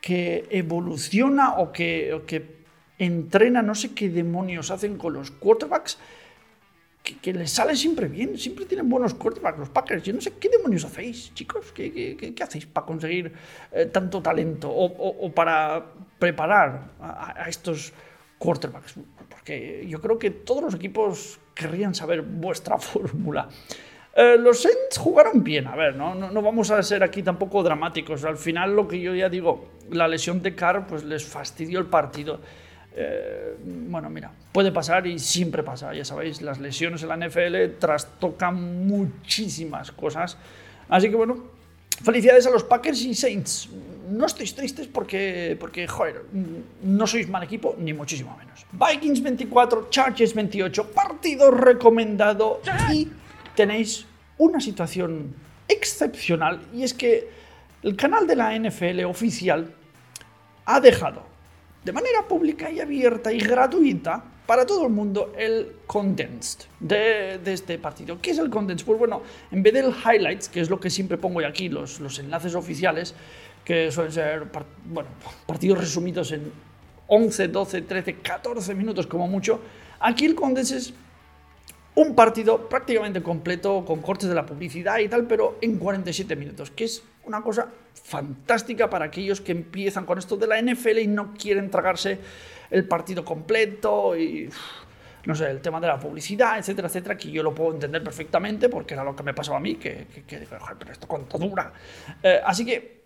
que, 0.00 0.46
evoluciona 0.50 1.58
o 1.58 1.72
que, 1.72 2.20
que 2.26 2.62
entrena, 2.98 3.62
no 3.62 3.74
sé 3.74 3.92
qué 3.92 4.08
demonios 4.08 4.70
hacen 4.70 4.96
con 4.98 5.12
los 5.12 5.30
quarterbacks 5.30 5.98
que, 7.02 7.32
les 7.32 7.50
sale 7.50 7.74
siempre 7.74 8.06
bien, 8.06 8.38
siempre 8.38 8.64
tienen 8.64 8.88
buenos 8.88 9.14
quarterbacks 9.14 9.58
los 9.58 9.68
Packers. 9.68 10.02
Yo 10.02 10.12
no 10.12 10.20
sé 10.20 10.34
qué 10.38 10.48
demonios 10.48 10.84
hacéis, 10.84 11.34
chicos, 11.34 11.72
qué, 11.72 11.92
qué, 12.16 12.34
qué 12.34 12.42
hacéis 12.42 12.66
para 12.66 12.86
conseguir 12.86 13.32
eh, 13.72 13.86
tanto 13.86 14.22
talento 14.22 14.70
o, 14.70 14.84
o, 14.84 15.32
para 15.32 15.84
preparar 16.18 16.90
a, 17.00 17.46
estos 17.48 17.92
quarterbacks, 18.42 18.94
porque 19.28 19.86
yo 19.88 20.00
creo 20.00 20.18
que 20.18 20.30
todos 20.30 20.62
los 20.62 20.74
equipos 20.74 21.38
querrían 21.54 21.94
saber 21.94 22.22
vuestra 22.22 22.76
fórmula. 22.90 23.48
Eh, 24.14 24.36
los 24.36 24.60
Saints 24.60 24.98
jugaron 24.98 25.44
bien, 25.44 25.68
a 25.68 25.76
ver, 25.76 25.94
¿no? 25.94 26.14
¿no? 26.14 26.42
Vamos 26.42 26.70
a 26.70 26.82
ser 26.82 27.04
aquí 27.04 27.22
tampoco 27.22 27.62
dramáticos. 27.62 28.24
Al 28.24 28.36
final, 28.36 28.74
lo 28.74 28.88
que 28.88 29.00
yo 29.00 29.14
ya 29.14 29.28
digo, 29.28 29.68
la 29.90 30.08
lesión 30.08 30.42
de 30.42 30.54
Carr 30.54 30.86
pues 30.88 31.04
les 31.04 31.24
fastidió 31.24 31.78
el 31.78 31.86
partido. 31.86 32.40
Eh, 32.94 33.56
bueno, 33.64 34.10
mira, 34.10 34.32
puede 34.50 34.72
pasar 34.72 35.06
y 35.06 35.18
siempre 35.18 35.62
pasa, 35.62 35.94
ya 35.94 36.04
sabéis, 36.04 36.42
las 36.42 36.58
lesiones 36.58 37.02
en 37.04 37.08
la 37.08 37.16
NFL 37.16 37.78
trastocan 37.78 38.86
muchísimas 38.86 39.92
cosas. 39.92 40.36
Así 40.88 41.08
que 41.08 41.16
bueno, 41.16 41.36
felicidades 42.02 42.46
a 42.46 42.50
los 42.50 42.64
Packers 42.64 43.00
y 43.02 43.14
Saints. 43.14 43.70
No 44.12 44.26
estéis 44.26 44.54
tristes 44.54 44.86
porque, 44.86 45.56
porque 45.58 45.88
joder, 45.88 46.26
no 46.82 47.06
sois 47.06 47.28
mal 47.28 47.42
equipo, 47.42 47.74
ni 47.78 47.92
muchísimo 47.92 48.36
menos. 48.36 48.66
Vikings 48.72 49.22
24, 49.22 49.88
Chargers 49.88 50.34
28, 50.34 50.90
partido 50.92 51.50
recomendado 51.50 52.60
y 52.92 53.08
tenéis 53.56 54.04
una 54.36 54.60
situación 54.60 55.34
excepcional 55.66 56.60
y 56.74 56.82
es 56.82 56.92
que 56.92 57.30
el 57.82 57.96
canal 57.96 58.26
de 58.26 58.36
la 58.36 58.58
NFL 58.58 59.04
oficial 59.04 59.74
ha 60.66 60.80
dejado 60.80 61.22
de 61.84 61.92
manera 61.92 62.22
pública 62.28 62.70
y 62.70 62.80
abierta 62.80 63.32
y 63.32 63.38
gratuita 63.38 64.24
para 64.46 64.66
todo 64.66 64.86
el 64.86 64.92
mundo 64.92 65.32
el 65.38 65.76
condensed 65.86 66.66
de, 66.80 67.40
este 67.46 67.78
partido. 67.78 68.18
¿Qué 68.20 68.32
es 68.32 68.38
el 68.38 68.50
condensed? 68.50 68.84
Pues 68.84 68.98
bueno, 68.98 69.22
en 69.50 69.62
vez 69.62 69.72
del 69.72 69.92
highlights, 69.92 70.48
que 70.48 70.60
es 70.60 70.70
lo 70.70 70.80
que 70.80 70.90
siempre 70.90 71.16
pongo 71.16 71.40
aquí, 71.46 71.68
los, 71.68 72.00
los 72.00 72.18
enlaces 72.18 72.54
oficiales, 72.54 73.14
que 73.64 73.90
suelen 73.90 74.12
ser 74.12 74.48
bueno, 74.84 75.08
partidos 75.46 75.78
resumidos 75.78 76.32
en 76.32 76.52
11, 77.06 77.48
12, 77.48 77.82
13, 77.82 78.14
14 78.16 78.74
minutos 78.74 79.06
como 79.06 79.28
mucho, 79.28 79.60
aquí 80.00 80.24
el 80.24 80.34
condensed 80.34 80.76
es 80.76 80.94
un 81.94 82.14
partido 82.14 82.68
prácticamente 82.68 83.22
completo 83.22 83.84
con 83.84 84.00
cortes 84.00 84.28
de 84.28 84.34
la 84.34 84.46
publicidad 84.46 84.98
y 84.98 85.08
tal, 85.08 85.26
pero 85.26 85.58
en 85.60 85.78
47 85.78 86.36
minutos, 86.36 86.70
que 86.70 86.84
es 86.84 87.02
una 87.24 87.42
cosa 87.42 87.68
fantástica 87.92 88.88
para 88.88 89.06
aquellos 89.06 89.40
que 89.40 89.52
empiezan 89.52 90.06
con 90.06 90.18
esto 90.18 90.36
de 90.36 90.46
la 90.46 90.60
NFL 90.60 90.98
y 90.98 91.06
no 91.06 91.34
quieren 91.34 91.70
tragarse 91.70 92.18
el 92.72 92.88
partido 92.88 93.24
completo 93.24 94.16
y 94.16 94.48
no 95.24 95.34
sé, 95.36 95.48
el 95.50 95.60
tema 95.60 95.80
de 95.80 95.86
la 95.86 95.98
publicidad, 96.00 96.58
etcétera, 96.58 96.88
etcétera, 96.88 97.16
que 97.16 97.30
yo 97.30 97.42
lo 97.42 97.54
puedo 97.54 97.72
entender 97.72 98.02
perfectamente 98.02 98.68
porque 98.68 98.94
era 98.94 99.04
lo 99.04 99.14
que 99.14 99.22
me 99.22 99.34
pasaba 99.34 99.58
a 99.58 99.60
mí, 99.60 99.76
que, 99.76 100.06
que, 100.26 100.46
pero 100.78 100.90
esto 100.90 101.06
cuánto 101.06 101.38
dura. 101.38 101.72
Eh, 102.22 102.40
así 102.44 102.64
que 102.64 103.02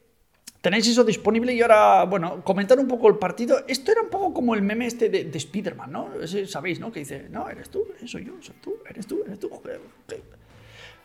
tenéis 0.63 0.89
eso 0.89 1.05
disponible 1.05 1.53
y 1.53 1.61
ahora, 1.61 2.05
bueno, 2.05 2.43
comentar 2.43 2.79
un 2.79 2.89
poco 2.89 3.09
el 3.09 3.17
partido. 3.17 3.65
Esto 3.69 3.93
era 3.93 4.01
un 4.01 4.09
poco 4.09 4.33
como 4.33 4.55
el 4.55 4.63
meme 4.63 4.87
este 4.87 5.11
de, 5.11 5.25
de 5.25 5.39
Spider-Man, 5.39 5.93
¿no? 5.93 6.11
Sabéis, 6.47 6.81
¿no? 6.81 6.91
Que 6.91 7.01
dice, 7.01 7.27
no, 7.29 7.51
eres 7.51 7.69
tú, 7.69 7.85
soy 8.07 8.25
yo, 8.25 8.33
soy 8.41 8.57
tú, 8.63 8.79
eres 8.89 9.07
tú, 9.07 9.23
eres 9.27 9.39
tú. 9.39 9.51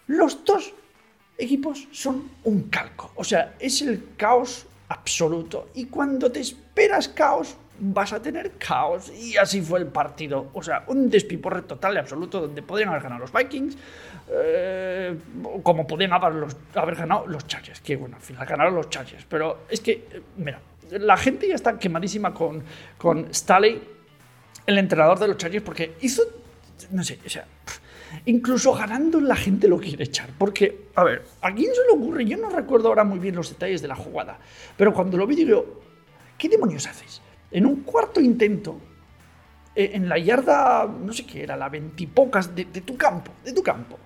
Los 0.07 0.45
dos 0.45 0.73
equipos 1.37 1.87
son 1.91 2.31
un 2.45 2.69
calco. 2.69 3.11
O 3.15 3.23
sea, 3.23 3.55
es 3.59 3.81
el 3.81 4.15
caos 4.15 4.65
absoluto. 4.87 5.69
Y 5.73 5.85
cuando 5.85 6.31
te 6.31 6.39
esperas 6.39 7.07
caos, 7.09 7.55
vas 7.81 8.13
a 8.13 8.21
tener 8.21 8.53
caos. 8.53 9.11
Y 9.11 9.35
así 9.37 9.61
fue 9.61 9.79
el 9.79 9.87
partido. 9.87 10.49
O 10.53 10.63
sea, 10.63 10.83
un 10.87 11.09
despiporre 11.09 11.63
total 11.63 11.95
y 11.95 11.97
absoluto 11.97 12.39
donde 12.39 12.61
podrían 12.61 12.89
haber 12.89 13.03
ganado 13.03 13.21
los 13.21 13.33
Vikings, 13.33 13.77
eh, 14.29 15.15
como 15.63 15.85
podían 15.85 16.13
haber, 16.13 16.95
ganado 16.95 17.27
los 17.27 17.47
Chargers. 17.47 17.81
Que 17.81 17.95
bueno, 17.95 18.15
al 18.15 18.21
final 18.21 18.45
ganaron 18.45 18.75
los 18.75 18.89
Chargers. 18.89 19.25
Pero 19.27 19.65
es 19.69 19.81
que, 19.81 19.91
eh, 19.91 20.21
mira, 20.37 20.61
la 20.91 21.17
gente 21.17 21.47
ya 21.47 21.55
está 21.55 21.77
quemadísima 21.77 22.33
con, 22.33 22.63
con 22.97 23.33
Staley, 23.33 23.81
el 24.65 24.77
entrenador 24.77 25.19
de 25.19 25.27
los 25.27 25.37
Chargers, 25.37 25.63
porque 25.63 25.95
hizo, 26.01 26.23
no 26.91 27.03
sé, 27.03 27.19
o 27.25 27.29
sea... 27.29 27.45
Incluso 28.25 28.73
ganando 28.73 29.21
la 29.21 29.37
gente 29.37 29.69
lo 29.69 29.79
quiere 29.79 30.03
echar. 30.03 30.31
Porque, 30.37 30.87
a 30.95 31.03
ver, 31.05 31.23
¿a 31.41 31.53
quién 31.53 31.73
se 31.73 31.81
le 31.85 31.97
ocurre? 31.97 32.25
Yo 32.25 32.35
no 32.35 32.49
recuerdo 32.49 32.89
ahora 32.89 33.05
muy 33.05 33.19
bien 33.19 33.35
los 33.35 33.47
detalles 33.47 33.81
de 33.81 33.87
la 33.87 33.95
jugada. 33.95 34.37
Pero 34.75 34.93
cuando 34.93 35.15
lo 35.15 35.25
vi 35.25 35.37
digo, 35.37 35.81
¿qué 36.37 36.49
demonios 36.49 36.87
haces? 36.87 37.21
En 37.51 37.65
un 37.65 37.83
cuarto 37.83 38.21
intento, 38.21 38.79
eh, 39.75 39.91
en 39.93 40.07
la 40.07 40.17
yarda, 40.17 40.85
no 40.85 41.11
sé 41.13 41.25
qué 41.25 41.43
era, 41.43 41.55
la 41.55 41.69
veintipocas 41.69 42.55
de, 42.55 42.65
de 42.65 42.81
tu 42.81 42.97
campo, 42.97 43.31
de 43.43 43.53
tu 43.53 43.61
campo. 43.61 43.97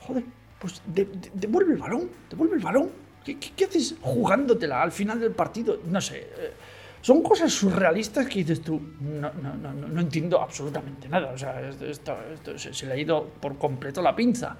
Joder, 0.00 0.24
pues 0.58 0.82
devuelve 0.86 1.74
el 1.74 1.78
balón, 1.78 2.10
devuelve 2.30 2.56
el 2.56 2.62
balón. 2.62 2.90
¿Qué, 3.24 3.38
qué, 3.38 3.64
haces 3.64 3.96
jugándotela 4.00 4.82
al 4.82 4.92
final 4.92 5.20
del 5.20 5.32
partido? 5.32 5.80
No 5.86 6.00
sé. 6.00 6.18
Eh, 6.18 6.52
son 7.00 7.22
cosas 7.22 7.52
surrealistas 7.52 8.26
que 8.26 8.38
dices 8.38 8.62
tú, 8.62 8.80
no, 9.00 9.30
no, 9.34 9.54
no, 9.54 9.74
no 9.74 10.00
entiendo 10.00 10.40
absolutamente 10.40 11.06
nada. 11.06 11.32
O 11.32 11.38
sea, 11.38 11.60
esto, 11.68 12.16
se, 12.56 12.86
le 12.86 12.92
ha 12.94 12.96
ido 12.96 13.26
por 13.40 13.58
completo 13.58 14.00
la 14.00 14.16
pinza. 14.16 14.56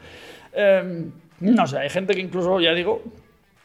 Em, 0.52 1.10
no 1.40 1.66
sé, 1.66 1.78
hay 1.78 1.88
gente 1.88 2.14
que 2.14 2.20
incluso, 2.20 2.60
ya 2.60 2.74
digo, 2.74 3.02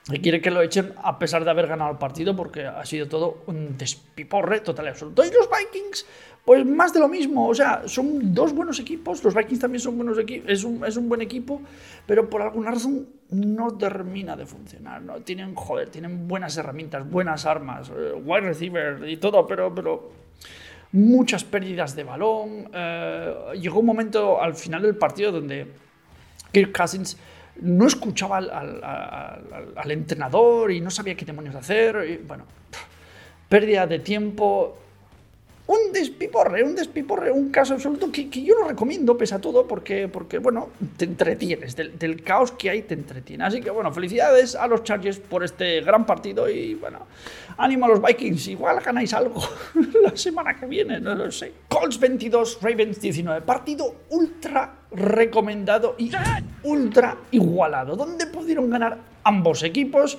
que 0.09 0.21
quiere 0.21 0.41
que 0.41 0.51
lo 0.51 0.61
echen 0.61 0.93
a 0.97 1.19
pesar 1.19 1.43
de 1.45 1.51
haber 1.51 1.67
ganado 1.67 1.91
el 1.91 1.97
partido 1.97 2.35
porque 2.35 2.65
ha 2.65 2.85
sido 2.85 3.07
todo 3.07 3.43
un 3.47 3.77
despiporre 3.77 4.61
total 4.61 4.85
y 4.85 4.89
absoluto. 4.89 5.23
Y 5.23 5.31
los 5.31 5.47
Vikings, 5.49 6.05
pues 6.43 6.65
más 6.65 6.93
de 6.93 6.99
lo 6.99 7.07
mismo. 7.07 7.47
O 7.47 7.53
sea, 7.53 7.83
son 7.87 8.33
dos 8.33 8.53
buenos 8.53 8.79
equipos. 8.79 9.23
Los 9.23 9.33
Vikings 9.33 9.59
también 9.59 9.81
son 9.81 9.95
buenos 9.97 10.17
equipos. 10.17 10.49
Es 10.49 10.63
un, 10.63 10.83
es 10.83 10.97
un 10.97 11.07
buen 11.07 11.21
equipo, 11.21 11.61
pero 12.05 12.29
por 12.29 12.41
alguna 12.41 12.71
razón 12.71 13.07
no 13.29 13.77
termina 13.77 14.35
de 14.35 14.45
funcionar. 14.45 15.01
¿no? 15.01 15.15
Tienen, 15.17 15.53
joder, 15.55 15.89
tienen 15.89 16.27
buenas 16.27 16.57
herramientas, 16.57 17.09
buenas 17.09 17.45
armas, 17.45 17.89
eh, 17.89 18.13
wide 18.13 18.41
receiver 18.41 19.07
y 19.07 19.17
todo, 19.17 19.45
pero, 19.45 19.73
pero 19.73 20.11
muchas 20.91 21.43
pérdidas 21.43 21.95
de 21.95 22.03
balón. 22.03 22.69
Eh, 22.73 23.35
llegó 23.61 23.79
un 23.79 23.85
momento 23.85 24.41
al 24.41 24.55
final 24.55 24.81
del 24.81 24.95
partido 24.95 25.31
donde 25.31 25.67
Kirk 26.51 26.75
Cousins 26.75 27.17
no 27.61 27.87
escuchaba 27.87 28.37
al, 28.37 29.91
entrenador 29.91 30.71
y 30.71 30.81
no 30.81 30.91
sabía 30.91 31.15
qué 31.15 31.25
demonios 31.25 31.55
hacer. 31.55 32.05
Y, 32.09 32.17
bueno, 32.25 32.45
pérdida 33.47 33.87
de 33.87 33.99
tiempo. 33.99 34.77
Un 35.69 35.93
despiporre, 35.93 36.63
un 36.63 36.73
despiporre, 36.73 37.31
un 37.31 37.51
caso 37.51 37.75
absoluto 37.75 38.11
que, 38.11 38.27
yo 38.27 38.57
lo 38.57 38.67
recomiendo, 38.67 39.15
pese 39.15 39.35
a 39.35 39.39
todo, 39.39 39.67
porque, 39.67 40.07
porque 40.07 40.39
bueno, 40.39 40.69
te 40.97 41.05
entretienes, 41.05 41.75
del, 41.75 42.23
caos 42.23 42.51
que 42.53 42.71
hay 42.71 42.81
te 42.81 42.95
entretiene. 42.95 43.43
Así 43.43 43.61
que, 43.61 43.69
bueno, 43.69 43.93
felicidades 43.93 44.55
a 44.55 44.65
los 44.65 44.83
Chargers 44.83 45.19
por 45.19 45.43
este 45.43 45.81
gran 45.81 46.07
partido 46.07 46.49
y, 46.49 46.73
bueno, 46.73 47.05
ánimo 47.55 47.85
a 47.85 47.89
los 47.89 48.01
Vikings, 48.01 48.47
igual 48.47 48.79
ganáis 48.79 49.13
algo 49.13 49.43
la 50.01 50.17
semana 50.17 50.59
que 50.59 50.65
viene, 50.65 50.99
no 50.99 51.13
lo 51.13 51.31
sé. 51.31 51.53
Colts 51.67 51.99
22, 51.99 52.57
Ravens 52.63 52.99
19, 52.99 53.41
partido 53.41 53.93
ultra 54.09 54.73
recomendado 54.89 55.93
y 55.99 56.11
ultra 56.63 57.15
igualado, 57.29 57.95
donde 57.95 58.25
pudieron 58.25 58.71
ganar 58.71 58.97
ambos 59.23 59.61
equipos. 59.61 60.17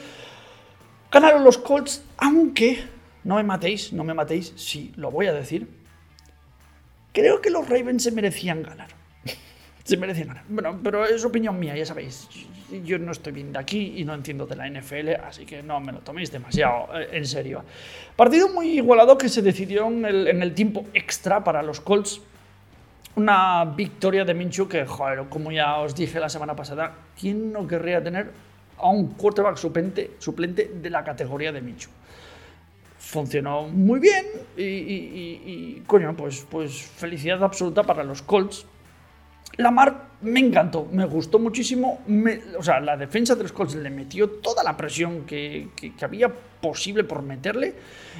Ganaron 1.10 1.42
los 1.42 1.58
Colts, 1.58 2.04
aunque 2.18 2.99
no 3.24 3.36
me 3.36 3.42
matéis, 3.42 3.92
no 3.92 4.04
me 4.04 4.14
matéis, 4.14 4.52
sí, 4.56 4.92
lo 4.96 5.10
voy 5.10 5.26
a 5.26 5.32
decir. 5.32 5.68
Creo 7.12 7.40
que 7.40 7.50
los 7.50 7.68
Ravens 7.68 8.04
se 8.04 8.12
merecían 8.12 8.62
ganar. 8.62 8.88
se 9.84 9.96
merecían 9.96 10.28
ganar. 10.28 10.44
Bueno, 10.48 10.80
pero 10.82 11.04
es 11.04 11.24
opinión 11.24 11.58
mía, 11.58 11.76
ya 11.76 11.84
sabéis. 11.84 12.28
Yo 12.84 12.98
no 12.98 13.12
estoy 13.12 13.32
bien 13.32 13.52
de 13.52 13.58
aquí 13.58 13.94
y 13.96 14.04
no 14.04 14.14
entiendo 14.14 14.46
de 14.46 14.56
la 14.56 14.68
NFL, 14.70 15.10
así 15.24 15.44
que 15.44 15.62
no 15.62 15.80
me 15.80 15.92
lo 15.92 15.98
toméis 15.98 16.30
demasiado 16.30 16.88
eh, 16.98 17.08
en 17.12 17.26
serio. 17.26 17.64
Partido 18.16 18.48
muy 18.48 18.68
igualado 18.70 19.18
que 19.18 19.28
se 19.28 19.42
decidió 19.42 19.88
en 19.88 20.04
el, 20.04 20.54
tiempo 20.54 20.86
extra 20.94 21.42
para 21.42 21.62
los 21.62 21.80
Colts 21.80 22.20
una 23.16 23.64
victoria 23.64 24.24
de 24.24 24.34
Minchu 24.34 24.68
que, 24.68 24.86
joder, 24.86 25.24
como 25.28 25.50
ya 25.50 25.78
os 25.78 25.96
dije 25.96 26.20
la 26.20 26.28
semana 26.28 26.54
pasada, 26.54 26.94
¿quién 27.18 27.52
no 27.52 27.66
querría 27.66 28.02
tener 28.02 28.30
a 28.78 28.88
un 28.88 29.14
quarterback 29.14 29.56
suplente, 29.56 30.12
suplente 30.18 30.70
de 30.80 30.90
la 30.90 31.02
categoría 31.02 31.50
de 31.50 31.60
Minchu? 31.60 31.90
Funcionó 33.10 33.62
muy 33.68 33.98
bien 33.98 34.24
y, 34.56 35.82
coño, 35.86 36.14
pues, 36.16 36.46
pues 36.48 36.80
felicidad 36.80 37.42
absoluta 37.42 37.82
para 37.82 38.04
los 38.04 38.22
Colts. 38.22 38.66
Lamar 39.56 40.10
me 40.20 40.38
encantó, 40.38 40.86
me 40.92 41.04
gustó 41.06 41.40
muchísimo. 41.40 42.00
o 42.56 42.62
sea, 42.62 42.78
la 42.78 42.96
defensa 42.96 43.34
de 43.34 43.42
los 43.42 43.52
Colts 43.52 43.74
le 43.74 43.90
metió 43.90 44.30
toda 44.30 44.62
la 44.62 44.76
presión 44.76 45.24
que, 45.26 45.70
que 45.76 46.04
había 46.04 46.32
posible 46.60 47.04
por 47.04 47.22
meterle. 47.22 47.74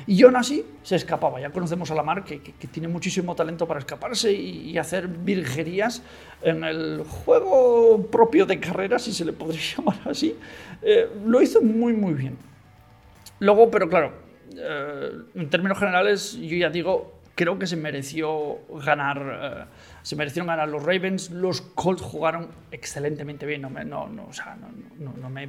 Y 0.07 0.23
aún 0.25 0.37
así 0.37 0.65
se 0.83 0.97
escapaba. 0.97 1.41
Ya 1.41 1.51
conocemos 1.51 1.91
a 1.91 1.95
Lamar, 1.95 2.25
que, 2.25 2.41
que, 2.41 2.67
tiene 2.67 2.89
muchísimo 2.89 3.35
talento 3.35 3.69
para 3.69 3.81
escaparse 3.81 4.33
y, 4.33 4.77
hacer 4.79 5.07
virguerías 5.09 6.03
en 6.43 6.65
el 6.65 7.05
juego 7.05 8.07
propio 8.11 8.47
de 8.47 8.59
carrera, 8.59 8.99
si 8.99 9.13
se 9.13 9.25
le 9.25 9.33
podría 9.33 9.61
llamar 9.77 10.01
así. 10.07 10.35
Eh, 10.83 11.09
lo 11.25 11.41
hizo 11.43 11.61
muy, 11.63 11.93
muy 11.93 12.15
bien. 12.15 12.37
Luego, 13.39 13.71
pero 13.71 13.89
claro, 13.89 14.30
eh, 14.57 15.11
en 15.35 15.51
términos 15.51 15.79
generales, 15.79 16.39
yo 16.41 16.57
ya 16.57 16.71
digo, 16.71 17.21
creo 17.35 17.59
que 17.59 17.67
se 17.67 17.77
mereció 17.77 18.59
ganar. 18.85 19.41
Eh, 19.43 19.65
se 20.03 20.17
merecieron 20.17 20.47
ganar 20.47 20.69
los 20.69 20.83
Ravens. 20.83 21.31
Los 21.31 21.61
Colts 21.63 22.03
jugaron 22.03 22.49
excelentemente 22.71 23.47
bien. 23.47 23.63
No 23.63 23.71
me, 23.71 23.85
no, 23.85 24.09
no, 24.09 24.27
o 24.27 24.33
sea, 24.33 24.57
no, 24.99 25.31
me 25.31 25.49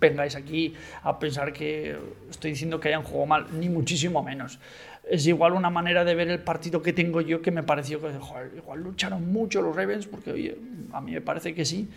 vengáis 0.00 0.36
aquí 0.36 0.74
a 1.02 1.18
pensar 1.18 1.52
que 1.52 1.96
estoy 2.30 2.52
diciendo 2.52 2.80
que 2.80 2.88
hayan 2.88 3.02
jugado 3.02 3.26
mal, 3.26 3.46
ni 3.52 3.68
muchísimo 3.68 4.22
menos. 4.22 4.58
Es 5.08 5.26
igual 5.26 5.52
una 5.52 5.70
manera 5.70 6.04
de 6.04 6.14
ver 6.14 6.28
el 6.28 6.40
partido 6.40 6.82
que 6.82 6.92
tengo 6.92 7.20
yo 7.20 7.42
que 7.42 7.50
me 7.50 7.62
pareció 7.62 8.00
que, 8.00 8.12
joder, 8.18 8.52
igual 8.56 8.80
lucharon 8.82 9.32
mucho 9.32 9.62
los 9.62 9.74
Ravens, 9.74 10.06
porque 10.06 10.32
oye, 10.32 10.56
a 10.92 11.00
mí 11.00 11.12
me 11.12 11.20
parece 11.20 11.54
que 11.54 11.64
sí. 11.64 11.88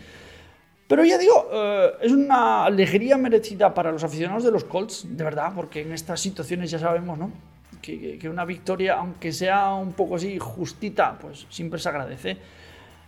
Pero 0.87 1.03
ya 1.03 1.17
digo, 1.17 1.49
eh, 1.51 1.93
es 2.01 2.11
una 2.11 2.65
alegría 2.65 3.17
merecida 3.17 3.73
para 3.73 3.91
los 3.91 4.03
aficionados 4.03 4.43
de 4.43 4.51
los 4.51 4.65
Colts, 4.65 5.05
de 5.09 5.23
verdad, 5.23 5.51
porque 5.55 5.81
en 5.81 5.93
estas 5.93 6.21
situaciones 6.21 6.69
ya 6.69 6.77
sabemos, 6.77 7.17
¿no? 7.17 7.31
Que, 7.81 8.19
una 8.29 8.45
victoria, 8.45 8.95
aunque 8.95 9.31
sea 9.31 9.73
un 9.73 9.93
poco 9.93 10.15
así 10.15 10.39
justita, 10.39 11.17
pues 11.19 11.45
siempre 11.49 11.79
se 11.79 11.89
agradece. 11.89 12.37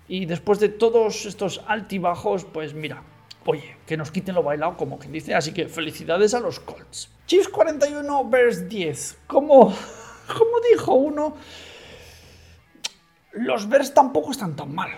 Y 0.08 0.26
después 0.26 0.60
de 0.60 0.70
todos 0.70 1.26
estos 1.26 1.64
altibajos, 1.68 2.46
pues 2.46 2.74
mira, 2.74 3.04
oye, 3.46 3.78
que 3.86 3.98
nos 3.98 4.12
quiten 4.12 4.36
lo 4.36 4.44
bailado, 4.44 4.78
como 4.78 5.00
quien 5.00 5.12
dice. 5.12 5.34
Así 5.34 5.52
que 5.52 5.68
felicidades 5.68 6.34
a 6.34 6.40
los 6.40 6.60
Colts. 6.60 7.10
Chiefs 7.26 7.50
41, 7.50 8.30
Bears 8.30 8.70
10. 8.70 9.18
Como, 9.28 9.66
como 10.28 10.52
dijo 10.72 10.94
uno, 10.94 11.36
los 13.34 13.68
Bears 13.68 13.94
tampoco 13.94 14.32
están 14.32 14.56
tan 14.56 14.74
mal. 14.74 14.92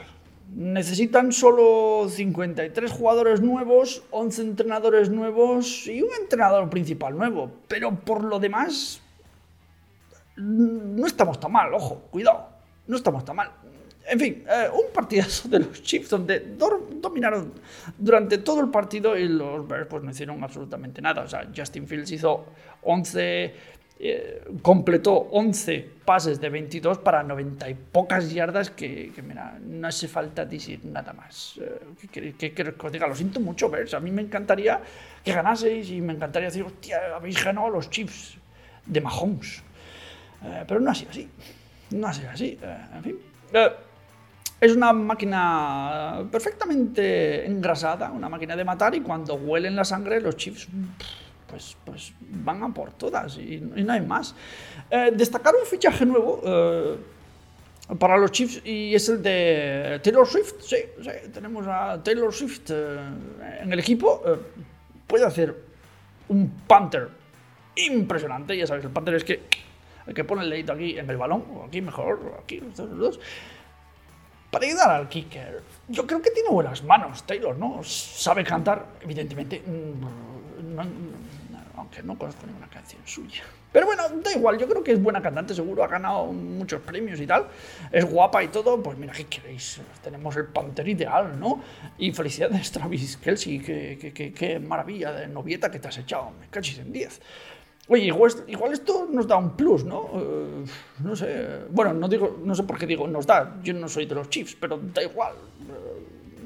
Necesitan 0.55 1.31
solo 1.31 2.09
53 2.09 2.91
jugadores 2.91 3.41
nuevos, 3.41 4.03
11 4.11 4.41
entrenadores 4.41 5.09
nuevos 5.09 5.85
y 5.87 6.01
un 6.01 6.09
entrenador 6.19 6.69
principal 6.69 7.15
nuevo. 7.17 7.51
Pero 7.67 7.95
por 7.99 8.23
lo 8.23 8.39
demás, 8.39 9.01
no 10.37 11.05
estamos 11.05 11.39
tan 11.39 11.51
mal, 11.51 11.73
ojo, 11.73 12.01
cuidado, 12.09 12.47
no 12.87 12.97
estamos 12.97 13.23
tan 13.25 13.35
mal. 13.35 13.51
En 14.07 14.19
fin, 14.19 14.43
eh, 14.49 14.69
un 14.73 14.91
partidazo 14.91 15.47
de 15.49 15.59
los 15.59 15.83
Chiefs 15.83 16.09
donde 16.09 16.55
dominaron 16.99 17.53
durante 17.95 18.39
todo 18.39 18.61
el 18.61 18.69
partido 18.69 19.15
y 19.15 19.27
los 19.27 19.67
Bears 19.67 19.87
pues 19.87 20.03
no 20.03 20.09
hicieron 20.09 20.43
absolutamente 20.43 20.99
nada. 20.99 21.21
O 21.21 21.27
sea, 21.27 21.47
Justin 21.55 21.87
Fields 21.87 22.11
hizo 22.11 22.45
11, 22.81 23.53
eh, 24.01 24.45
completó 24.61 25.11
11 25.11 25.89
pases 26.05 26.39
de 26.39 26.49
22 26.49 26.99
para 26.99 27.21
90 27.21 27.69
y 27.69 27.73
pocas 27.73 28.31
yardas 28.31 28.69
que, 28.71 29.11
mira, 29.27 29.59
no 29.61 29.89
hace 29.89 30.07
falta 30.07 30.45
decir 30.45 30.79
nada 30.85 31.11
más. 31.11 31.59
Eh, 31.61 31.79
¿Qué 31.99 32.07
queréis 32.07 32.35
que 32.37 32.75
os 32.81 32.91
diga? 32.93 33.07
Lo 33.07 33.15
siento 33.15 33.41
mucho, 33.41 33.69
Bears. 33.69 33.93
A 33.93 33.99
mí 33.99 34.09
me 34.09 34.21
encantaría 34.21 34.79
que 35.21 35.33
ganaseis 35.33 35.89
y 35.89 35.99
me 35.99 36.13
encantaría 36.13 36.47
decir, 36.47 36.63
hostia, 36.63 37.13
habéis 37.13 37.43
ganado 37.43 37.69
los 37.69 37.89
Chiefs 37.89 38.37
de 38.85 39.01
Mahomes. 39.01 39.61
pero 40.65 40.79
no 40.79 40.91
ha 40.91 40.95
sido 40.95 41.11
así. 41.11 41.29
No 41.91 42.07
ha 42.07 42.13
sido 42.13 42.29
así. 42.29 42.57
en 42.95 43.03
fin. 43.03 43.17
Es 44.61 44.75
una 44.75 44.93
máquina 44.93 46.25
perfectamente 46.31 47.45
engrasada, 47.45 48.11
una 48.11 48.29
máquina 48.29 48.55
de 48.55 48.63
matar 48.63 48.95
y 48.95 49.01
cuando 49.01 49.35
huelen 49.35 49.75
la 49.75 49.83
sangre 49.83 50.21
los 50.21 50.37
Chiefs 50.37 50.69
pues, 51.49 51.75
pues 51.85 52.13
van 52.19 52.63
a 52.63 52.73
por 52.73 52.91
todas 52.93 53.37
y, 53.37 53.57
no 53.59 53.93
hay 53.93 54.01
más. 54.01 54.35
Eh, 54.89 55.11
destacar 55.13 55.53
un 55.55 55.65
fichaje 55.65 56.05
nuevo 56.05 56.41
eh, 56.43 56.97
para 57.97 58.17
los 58.17 58.31
Chiefs 58.31 58.61
y 58.65 58.93
es 58.93 59.09
el 59.09 59.21
de 59.21 59.99
Taylor 60.03 60.27
Swift. 60.27 60.61
Sí, 60.61 60.77
tenemos 61.33 61.65
a 61.67 62.01
Taylor 62.03 62.33
Swift 62.33 62.69
eh, 62.69 62.99
en 63.61 63.73
el 63.73 63.79
equipo. 63.79 64.21
puede 65.07 65.25
hacer 65.25 65.55
un 66.29 66.49
Panther 66.67 67.09
impresionante. 67.75 68.55
Ya 68.55 68.67
sabes, 68.67 68.85
el 68.85 68.91
Panther 68.91 69.15
es 69.15 69.23
que 69.23 69.41
el 70.07 70.13
que 70.13 70.23
pone 70.23 70.43
el 70.43 70.49
dedito 70.49 70.73
aquí 70.73 70.97
en 70.97 71.09
el 71.09 71.17
balón, 71.17 71.43
o 71.53 71.65
aquí 71.65 71.81
mejor, 71.81 72.19
o 72.33 72.41
aquí, 72.41 72.59
los 72.59 72.75
dos 72.75 73.19
para 74.51 74.65
ayudar 74.65 74.89
al 74.89 75.09
kicker. 75.09 75.61
Yo 75.87 76.05
creo 76.07 76.21
que 76.21 76.31
tiene 76.31 76.49
buenas 76.49 76.83
manos 76.83 77.23
Taylor, 77.23 77.55
¿no? 77.57 77.83
Sabe 77.83 78.43
cantar, 78.43 78.85
evidentemente, 79.01 79.61
mm, 79.65 80.77
aunque 81.89 82.03
no 82.03 82.17
conozco 82.17 82.45
ninguna 82.45 82.67
canción 82.67 83.01
suya. 83.05 83.43
Pero 83.71 83.85
bueno, 83.85 84.03
da 84.09 84.31
igual, 84.31 84.57
yo 84.57 84.67
creo 84.67 84.83
que 84.83 84.91
es 84.91 85.01
buena 85.01 85.21
cantante, 85.21 85.53
seguro, 85.53 85.83
ha 85.83 85.87
ganado 85.87 86.27
muchos 86.27 86.81
premios 86.81 87.19
y 87.19 87.27
tal. 87.27 87.47
Es 87.91 88.05
guapa 88.05 88.43
y 88.43 88.47
todo, 88.49 88.81
pues 88.81 88.97
mira, 88.97 89.13
¿qué 89.13 89.25
queréis? 89.25 89.81
Tenemos 90.03 90.35
el 90.37 90.45
Panther 90.45 90.87
ideal, 90.87 91.39
¿no? 91.39 91.61
Y 91.97 92.11
felicidades, 92.11 92.71
Travis 92.71 93.17
Kelsey, 93.17 93.59
qué, 93.59 94.59
maravilla 94.59 95.11
de 95.13 95.27
novieta 95.27 95.69
que 95.69 95.79
te 95.79 95.87
has 95.87 95.97
echado, 95.97 96.31
me 96.39 96.47
cachis 96.47 96.79
en 96.79 96.91
10. 96.91 97.21
Oye, 97.91 98.03
igual, 98.05 98.71
esto 98.71 99.07
nos 99.11 99.27
da 99.27 99.37
un 99.37 99.55
plus, 99.55 99.83
¿no? 99.83 100.11
Eh, 100.13 100.63
no 101.03 101.15
sé. 101.15 101.61
Bueno, 101.71 101.91
no, 101.93 102.07
digo, 102.07 102.39
no 102.43 102.53
sé 102.53 102.61
por 102.61 102.77
qué 102.77 102.85
digo 102.85 103.07
nos 103.07 103.25
da. 103.25 103.57
Yo 103.63 103.73
no 103.73 103.87
soy 103.87 104.05
de 104.05 104.13
los 104.13 104.29
Chiefs, 104.29 104.55
pero 104.59 104.79
da 104.93 105.01
igual. 105.01 105.33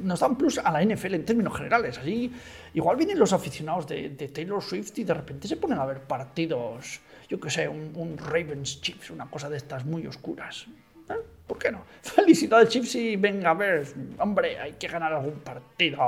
Nos 0.03 0.19
dan 0.19 0.37
plus 0.37 0.59
a 0.59 0.71
la 0.71 0.83
NFL 0.83 1.15
en 1.15 1.25
términos 1.25 1.55
generales. 1.55 1.97
Así, 1.97 2.31
igual 2.73 2.97
vienen 2.97 3.17
los 3.17 3.33
aficionados 3.33 3.87
de, 3.87 4.09
Taylor 4.33 4.61
Swift 4.61 4.97
y 4.99 5.03
de 5.03 5.13
repente 5.13 5.47
se 5.47 5.57
ponen 5.57 5.79
a 5.79 5.85
ver 5.85 6.01
partidos, 6.01 7.01
yo 7.29 7.39
qué 7.39 7.49
sé, 7.49 7.67
un, 7.67 8.17
Ravens 8.17 8.81
Chiefs, 8.81 9.09
una 9.09 9.29
cosa 9.29 9.49
de 9.49 9.57
estas 9.57 9.85
muy 9.85 10.05
oscuras. 10.05 10.67
¿Eh? 11.09 11.13
¿Por 11.47 11.57
qué 11.57 11.71
no? 11.71 11.83
Felicidades 12.01 12.69
Chiefs 12.69 12.95
y 12.95 13.15
venga 13.15 13.51
a 13.51 13.53
ver, 13.53 13.87
hombre, 14.19 14.59
hay 14.59 14.73
que 14.73 14.87
ganar 14.87 15.13
algún 15.13 15.39
partido, 15.39 15.99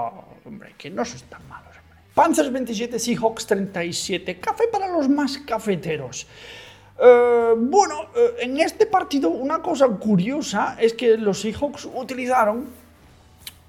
hombre, 0.46 0.76
que 0.78 0.90
no 0.90 1.04
son 1.04 1.22
tan 1.30 1.48
malos. 1.48 1.76
Hombre. 1.78 2.00
Panthers 2.14 2.52
27, 2.52 3.00
Seahawks 3.00 3.48
37, 3.48 4.40
café 4.40 4.66
para 4.72 4.88
los 4.88 5.10
más 5.10 5.38
cafeteros. 5.40 6.28
Eh, 6.98 7.54
bueno, 7.58 8.04
eh, 8.16 8.36
en 8.40 8.60
este 8.60 8.86
partido 8.86 9.30
una 9.30 9.62
cosa 9.62 9.88
curiosa 9.88 10.78
es 10.80 10.94
que 10.94 11.18
los 11.18 11.42
Seahawks 11.42 11.90
utilizaron 11.94 12.68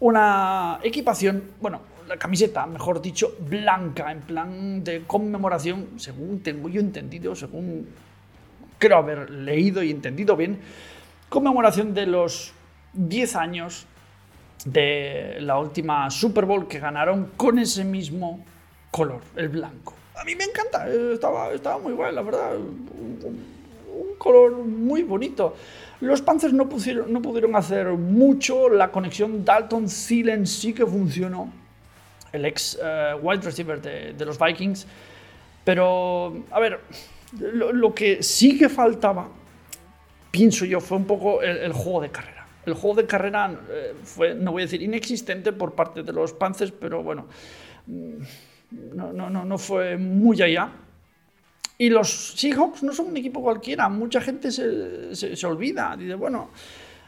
una 0.00 0.78
equipación, 0.82 1.42
bueno, 1.60 1.80
la 2.06 2.16
camiseta, 2.16 2.66
mejor 2.66 3.02
dicho, 3.02 3.36
blanca, 3.40 4.12
en 4.12 4.20
plan 4.20 4.84
de 4.84 5.04
conmemoración, 5.06 5.98
según 5.98 6.40
tengo 6.40 6.68
yo 6.68 6.80
entendido, 6.80 7.34
según 7.34 7.88
creo 8.78 8.98
haber 8.98 9.30
leído 9.30 9.82
y 9.82 9.90
entendido 9.90 10.36
bien, 10.36 10.60
conmemoración 11.28 11.94
de 11.94 12.06
los 12.06 12.52
10 12.92 13.36
años 13.36 13.86
de 14.64 15.38
la 15.40 15.58
última 15.58 16.10
Super 16.10 16.44
Bowl 16.44 16.68
que 16.68 16.78
ganaron 16.78 17.32
con 17.36 17.58
ese 17.58 17.84
mismo 17.84 18.44
color, 18.90 19.22
el 19.36 19.48
blanco 19.48 19.94
a 20.16 20.24
mí 20.24 20.34
me 20.34 20.44
encanta, 20.44 20.88
eh, 20.88 21.12
estaba, 21.14 21.52
estaba 21.52 21.78
muy 21.78 21.92
guay, 21.92 22.14
la 22.14 22.22
verdad. 22.22 22.52
Un, 23.92 24.16
color 24.18 24.52
muy 24.52 25.02
bonito. 25.02 25.54
Los 26.00 26.20
Panthers 26.22 26.52
no, 26.52 26.68
pusieron, 26.68 27.12
no 27.12 27.22
pudieron 27.22 27.54
hacer 27.56 27.88
mucho, 27.88 28.68
la 28.68 28.90
conexión 28.90 29.44
Dalton-Thielen 29.44 30.46
sí 30.46 30.72
que 30.72 30.84
funcionó, 30.84 31.52
el 32.32 32.44
ex 32.44 32.78
eh, 32.82 33.14
wide 33.20 33.42
receiver 33.42 33.80
de, 33.80 34.24
los 34.24 34.38
Vikings, 34.38 34.86
pero, 35.64 36.44
a 36.50 36.60
ver, 36.60 36.80
lo, 37.40 37.94
que 37.94 38.22
sí 38.22 38.58
que 38.58 38.68
faltaba, 38.68 39.28
pienso 40.30 40.64
yo, 40.64 40.80
fue 40.80 40.98
un 40.98 41.06
poco 41.06 41.42
el, 41.42 41.72
juego 41.72 42.00
de 42.02 42.10
carrera. 42.10 42.46
El 42.66 42.74
juego 42.74 42.96
de 42.96 43.06
carrera 43.06 43.58
eh, 43.70 43.94
fue, 44.02 44.34
no 44.34 44.52
voy 44.52 44.62
a 44.62 44.64
decir 44.66 44.82
inexistente 44.82 45.52
por 45.52 45.74
parte 45.74 46.02
de 46.02 46.12
los 46.12 46.32
Panthers, 46.32 46.72
pero 46.72 47.02
bueno 47.02 47.26
mm, 47.86 48.22
no, 48.94 49.12
no, 49.12 49.30
no, 49.30 49.44
no 49.44 49.58
fue 49.58 49.96
muy 49.96 50.42
allá. 50.42 50.70
Y 51.78 51.90
los 51.90 52.34
Seahawks 52.36 52.82
no 52.82 52.92
son 52.92 53.08
un 53.08 53.16
equipo 53.16 53.42
cualquiera, 53.42 53.88
mucha 53.88 54.20
gente 54.20 54.50
se, 54.50 55.14
se, 55.14 55.46
olvida, 55.46 55.94
dice, 55.96 56.14
bueno, 56.14 56.50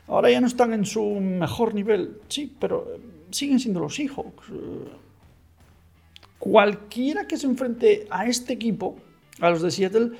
ahora 0.08 0.30
ya 0.30 0.40
no 0.40 0.46
están 0.46 0.74
en 0.74 0.84
su 0.84 1.02
mejor 1.02 1.74
nivel, 1.74 2.20
sí, 2.28 2.54
pero 2.58 2.98
siguen 3.30 3.58
siendo 3.58 3.80
los 3.80 3.94
Seahawks. 3.94 4.46
Cualquiera 6.38 7.26
que 7.26 7.36
se 7.36 7.46
enfrente 7.46 8.06
a 8.10 8.26
este 8.26 8.52
equipo, 8.52 8.96
a 9.40 9.50
los 9.50 9.62
de 9.62 9.70
Seattle, 9.70 10.10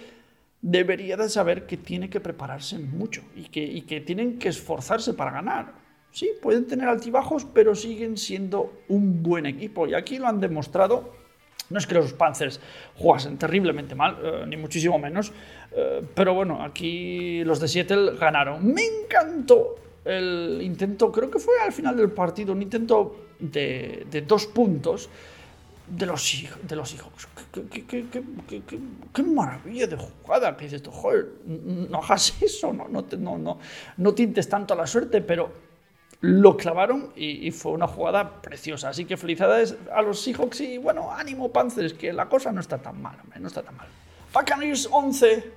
debería 0.63 1.17
de 1.17 1.29
saber 1.29 1.67
que 1.67 1.77
tiene 1.77 2.09
que 2.09 2.21
prepararse 2.21 2.79
mucho 2.79 3.23
y 3.37 3.45
que, 3.45 3.63
y 3.63 3.83
que 3.83 4.01
tienen 4.01 4.39
que 4.39 4.49
esforzarse 4.49 5.15
para 5.15 5.31
ganar. 5.31 5.75
Sí, 6.11 6.31
pueden 6.41 6.67
tener 6.67 6.89
altibajos, 6.89 7.45
pero 7.45 7.75
siguen 7.75 8.17
siendo 8.17 8.73
un 8.89 9.23
buen 9.23 9.47
equipo 9.47 9.87
y 9.87 9.95
aquí 9.95 10.19
lo 10.19 10.27
han 10.27 10.41
demostrado 10.41 11.13
no 11.71 11.79
es 11.79 11.87
que 11.87 11.95
los 11.95 12.13
Panthers 12.13 12.61
jugasen 12.97 13.37
terriblemente 13.39 13.95
mal, 13.95 14.19
eh, 14.23 14.45
ni 14.47 14.57
muchísimo 14.57 14.99
menos, 14.99 15.33
eh, 15.73 16.03
pero 16.15 16.35
bueno, 16.35 16.63
aquí 16.63 17.43
los 17.45 17.61
de 17.61 17.69
Seattle 17.69 18.13
ganaron. 18.19 18.73
Me 18.73 18.83
encantó 18.85 19.77
el 20.05 20.61
intento, 20.63 21.13
creo 21.13 21.31
que 21.31 21.39
fue 21.39 21.55
al 21.61 21.73
final 21.73 21.97
del 21.97 22.11
partido, 22.11 22.53
un 22.53 22.63
intento 22.63 23.29
de, 23.39 24.25
dos 24.27 24.47
puntos 24.47 25.11
de 25.87 26.07
los, 26.07 26.45
de 26.63 26.77
los 26.77 26.91
Seahawks. 26.91 27.29
Qué, 29.13 29.23
maravilla 29.23 29.87
de 29.87 29.97
jugada 29.97 30.57
que 30.57 30.65
dices 30.65 30.83
tú, 30.83 30.91
joder, 30.91 31.27
no 31.45 31.99
hagas 31.99 32.35
eso, 32.43 32.73
no, 32.73 32.89
no, 32.89 33.59
no 33.97 34.15
tintes 34.15 34.49
tanto 34.49 34.75
la 34.75 34.87
suerte, 34.87 35.21
pero 35.21 35.68
lo 36.21 36.57
clavaron 36.57 37.13
y, 37.15 37.51
fue 37.53 37.73
una 37.73 37.87
jugada 37.87 38.43
preciosa. 38.43 38.89
Así 38.89 39.05
que 39.05 39.17
felicidades 39.17 39.77
a 39.95 40.03
los 40.03 40.21
Seahawks 40.21 40.61
y 40.61 40.79
bueno, 40.79 41.13
ánimo 41.13 41.53
Panthers, 41.53 41.93
que 41.93 42.13
la 42.13 42.29
cosa 42.29 42.51
no 42.53 42.61
está 42.61 42.79
tan 42.79 43.01
mal, 43.01 43.17
hombre, 43.23 43.39
no 43.41 43.49
está 43.49 43.63
tan 43.63 43.77
mal. 43.77 43.87
Buccaneers 44.35 44.89
11, 44.91 45.53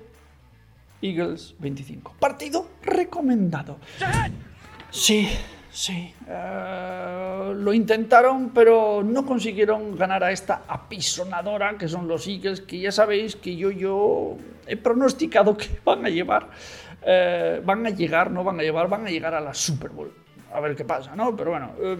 Eagles 1.02 1.54
25. 1.58 2.14
Partido 2.18 2.68
recomendado. 2.82 3.78
Sí, 4.90 5.28
sí. 5.70 6.14
Eh, 6.28 7.52
lo 7.56 7.72
intentaron, 7.72 8.50
pero 8.50 9.02
no 9.02 9.26
consiguieron 9.26 9.96
ganar 9.96 10.22
a 10.22 10.30
esta 10.30 10.62
apisonadora 10.68 11.76
que 11.76 11.88
son 11.88 12.06
los 12.06 12.28
Eagles, 12.28 12.60
que 12.60 12.78
ya 12.78 12.92
sabéis 12.92 13.34
que 13.34 13.56
yo, 13.56 13.72
yo 13.72 14.36
he 14.66 14.76
pronosticado 14.76 15.56
que 15.56 15.80
van 15.84 16.06
a 16.06 16.08
llevar, 16.08 16.50
eh, 17.04 17.60
van 17.64 17.84
a 17.84 17.90
llegar, 17.90 18.30
no 18.30 18.44
van 18.44 18.60
a 18.60 18.62
llevar, 18.62 18.88
van 18.88 19.06
a 19.06 19.10
llegar 19.10 19.34
a 19.34 19.40
la 19.40 19.54
Super 19.54 19.90
Bowl 19.90 20.21
a 20.52 20.60
ver 20.60 20.76
qué 20.76 20.84
pasa, 20.84 21.14
¿no? 21.16 21.36
Pero 21.36 21.50
bueno, 21.50 21.70
eh, 21.80 21.98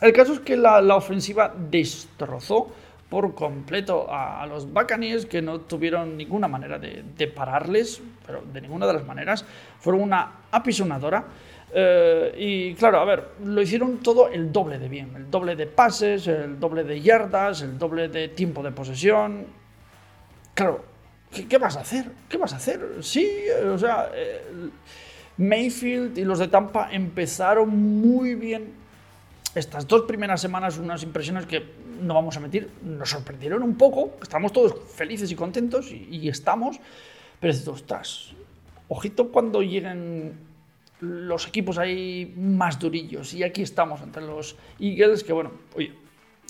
el 0.00 0.12
caso 0.12 0.34
es 0.34 0.40
que 0.40 0.56
la, 0.56 0.80
ofensiva 0.94 1.52
destrozó 1.56 2.68
por 3.08 3.34
completo 3.34 4.06
a, 4.10 4.44
los 4.46 4.70
Buccaneers, 4.70 5.26
que 5.26 5.40
no 5.40 5.60
tuvieron 5.60 6.16
ninguna 6.16 6.48
manera 6.48 6.78
de, 6.78 7.26
pararles, 7.28 8.02
pero 8.26 8.42
de 8.52 8.60
ninguna 8.60 8.86
de 8.86 8.92
las 8.92 9.06
maneras. 9.06 9.44
Fueron 9.78 10.02
una 10.02 10.32
apisonadora. 10.50 11.24
Eh, 11.72 12.34
y 12.36 12.74
claro, 12.74 13.00
a 13.00 13.04
ver, 13.04 13.28
lo 13.44 13.62
hicieron 13.62 13.98
todo 13.98 14.28
el 14.28 14.52
doble 14.52 14.78
de 14.78 14.88
bien. 14.88 15.14
El 15.16 15.30
doble 15.30 15.56
de 15.56 15.66
pases, 15.66 16.26
el 16.26 16.58
doble 16.60 16.84
de 16.84 17.00
yardas, 17.00 17.62
el 17.62 17.78
doble 17.78 18.08
de 18.08 18.28
tiempo 18.28 18.62
de 18.62 18.72
posesión. 18.72 19.46
Claro, 20.52 20.84
¿qué, 21.48 21.58
vas 21.58 21.76
a 21.76 21.80
hacer? 21.80 22.10
¿Qué 22.28 22.36
vas 22.36 22.52
a 22.52 22.56
hacer? 22.56 22.80
Sí, 23.00 23.30
o 23.64 23.78
sea... 23.78 24.10
Eh, 24.14 24.70
Mayfield 25.38 26.16
y 26.18 26.24
los 26.24 26.38
de 26.38 26.48
Tampa 26.48 26.88
empezaron 26.90 27.68
muy 27.68 28.34
bien 28.34 28.72
estas 29.54 29.86
dos 29.86 30.02
primeras 30.02 30.40
semanas, 30.40 30.78
unas 30.78 31.02
impresiones 31.02 31.46
que 31.46 31.64
no 32.02 32.14
vamos 32.14 32.36
a 32.36 32.40
mentir, 32.40 32.70
nos 32.82 33.10
sorprendieron 33.10 33.62
un 33.62 33.76
poco, 33.76 34.16
estamos 34.22 34.52
todos 34.52 34.74
felices 34.94 35.30
y 35.30 35.34
contentos 35.34 35.90
y, 35.92 36.28
estamos, 36.28 36.78
pero 37.40 37.52
es 37.52 37.66
ostras, 37.66 38.32
ojito 38.88 39.32
cuando 39.32 39.62
lleguen 39.62 40.34
los 41.00 41.46
equipos 41.48 41.78
ahí 41.78 42.34
más 42.36 42.78
durillos 42.78 43.32
y 43.34 43.42
aquí 43.42 43.62
estamos 43.62 44.00
entre 44.02 44.22
los 44.22 44.56
Eagles 44.78 45.24
que 45.24 45.32
bueno, 45.32 45.52
oye, 45.74 45.92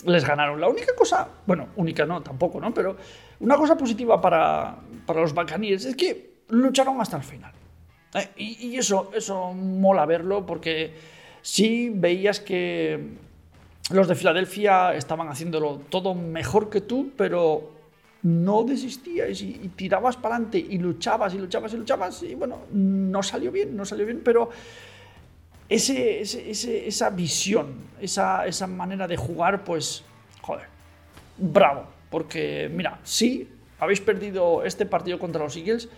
les 0.05 0.25
ganaron. 0.25 0.61
La 0.61 0.68
única 0.68 0.94
cosa, 0.94 1.29
bueno, 1.46 1.68
única 1.77 2.05
no, 2.05 2.22
tampoco, 2.22 2.61
¿no? 2.61 2.72
Pero 2.75 2.96
una 3.40 3.57
cosa 3.57 3.77
positiva 3.77 4.20
para, 4.20 4.77
para 5.07 5.20
los 5.20 5.33
Buccaneers 5.33 5.85
es 5.87 5.96
que 5.96 6.37
lucharon 6.49 7.01
hasta 7.01 7.16
el 7.16 7.22
final. 7.22 7.53
Eh, 8.14 8.29
y, 8.37 8.77
eso, 8.77 9.11
eso 9.14 9.53
mola 9.53 10.07
verlo 10.07 10.47
porque 10.47 10.95
sí 11.42 11.90
veías 11.95 12.40
que 12.40 13.14
los 13.90 14.09
de 14.09 14.14
Filadelfia 14.14 14.95
estaban 14.95 15.29
haciéndolo 15.29 15.81
todo 15.90 16.14
mejor 16.14 16.71
que 16.71 16.81
tú, 16.81 17.11
pero 17.16 17.73
no 18.23 18.64
desistías 18.64 19.40
y, 19.40 19.71
tirabas 19.77 20.16
para 20.16 20.37
adelante 20.37 20.59
y 20.59 20.79
luchabas 20.79 21.35
y 21.35 21.38
luchabas 21.38 21.73
y 21.75 21.77
luchabas 21.77 22.23
y 22.23 22.35
bueno, 22.35 22.61
no 22.73 23.23
salió 23.23 23.53
bien, 23.53 23.77
no 23.77 23.85
salió 23.85 24.07
bien, 24.07 24.23
pero 24.25 24.51
ese, 25.69 26.21
esa 26.21 27.11
visión, 27.11 27.75
esa, 28.01 28.47
esa 28.47 28.66
manera 28.66 29.07
de 29.07 29.16
jugar, 29.16 29.64
pues, 29.64 30.05
joder, 30.40 30.66
bravo, 31.37 31.87
porque 32.11 32.71
mira, 32.73 32.99
sí, 33.05 33.49
habéis 33.79 34.01
perdido 34.01 34.64
este 34.64 34.87
partido 34.87 35.19
contra 35.19 35.42
los 35.42 35.57
Eagles, 35.57 35.88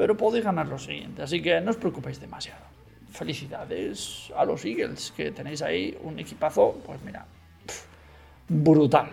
pero 0.00 0.16
podéis 0.16 0.46
ganar 0.46 0.66
lo 0.66 0.78
siguiente, 0.78 1.20
así 1.20 1.42
que 1.42 1.60
no 1.60 1.72
os 1.72 1.76
preocupéis 1.76 2.18
demasiado. 2.18 2.64
Felicidades 3.12 4.32
a 4.34 4.46
los 4.46 4.64
Eagles, 4.64 5.12
que 5.14 5.30
tenéis 5.30 5.60
ahí 5.60 5.92
un 6.02 6.18
equipazo, 6.18 6.80
pues 6.86 7.02
mira, 7.04 7.26
brutal. 8.48 9.10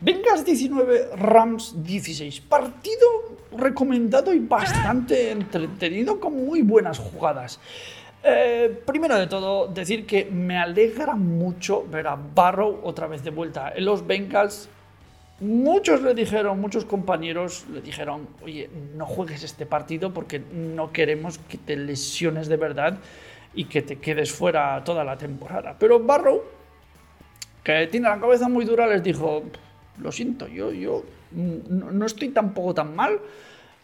Vengas 0.00 0.42
19, 0.42 1.10
Rams 1.14 1.84
16. 1.84 2.40
Partido 2.40 3.36
recomendado 3.52 4.32
y 4.32 4.38
bastante 4.38 5.30
entretenido 5.30 6.18
con 6.18 6.32
muy 6.46 6.62
buenas 6.62 6.98
jugadas. 6.98 7.60
Eh, 8.24 8.80
primero 8.86 9.18
de 9.18 9.26
todo, 9.26 9.68
decir 9.68 10.06
que 10.06 10.24
me 10.24 10.56
alegra 10.56 11.16
mucho 11.16 11.84
ver 11.86 12.06
a 12.06 12.16
Barrow 12.16 12.80
otra 12.82 13.06
vez 13.08 13.22
de 13.22 13.28
vuelta 13.28 13.74
en 13.76 13.84
los 13.84 14.06
Bengals 14.06 14.70
Muchos 15.40 16.02
le 16.02 16.14
dijeron, 16.14 16.60
muchos 16.60 16.84
compañeros 16.84 17.64
le 17.72 17.80
dijeron, 17.80 18.28
oye, 18.42 18.68
no 18.94 19.06
juegues 19.06 19.42
este 19.42 19.64
partido 19.64 20.12
porque 20.12 20.38
no 20.38 20.92
queremos 20.92 21.38
que 21.38 21.56
te 21.56 21.76
lesiones 21.76 22.48
de 22.48 22.56
verdad 22.56 22.98
y 23.54 23.64
que 23.64 23.82
te 23.82 23.96
quedes 23.96 24.30
fuera 24.32 24.82
toda 24.84 25.02
la 25.02 25.16
temporada. 25.16 25.76
Pero 25.78 25.98
Barrow, 25.98 26.42
que 27.64 27.86
tiene 27.86 28.08
la 28.08 28.20
cabeza 28.20 28.48
muy 28.48 28.64
dura, 28.66 28.86
les 28.86 29.02
dijo, 29.02 29.44
lo 29.98 30.12
siento, 30.12 30.46
yo, 30.46 30.72
yo 30.72 31.04
no 31.32 32.06
estoy 32.06 32.30
tampoco 32.30 32.74
tan 32.74 32.94
mal 32.94 33.18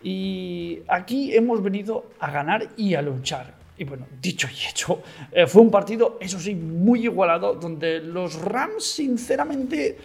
y 0.02 0.80
aquí 0.88 1.34
hemos 1.34 1.62
venido 1.62 2.06
a 2.18 2.30
ganar 2.30 2.68
y 2.76 2.94
a 2.94 3.02
luchar. 3.02 3.54
Y 3.78 3.84
bueno, 3.84 4.06
dicho 4.20 4.48
y 4.48 4.68
hecho, 4.68 5.02
eh, 5.32 5.46
fue 5.46 5.62
un 5.62 5.70
partido, 5.70 6.18
eso 6.20 6.38
sí, 6.40 6.54
muy 6.54 7.04
igualado, 7.04 7.54
donde 7.54 8.00
los 8.00 8.40
Rams, 8.40 8.84
sinceramente, 8.84 9.98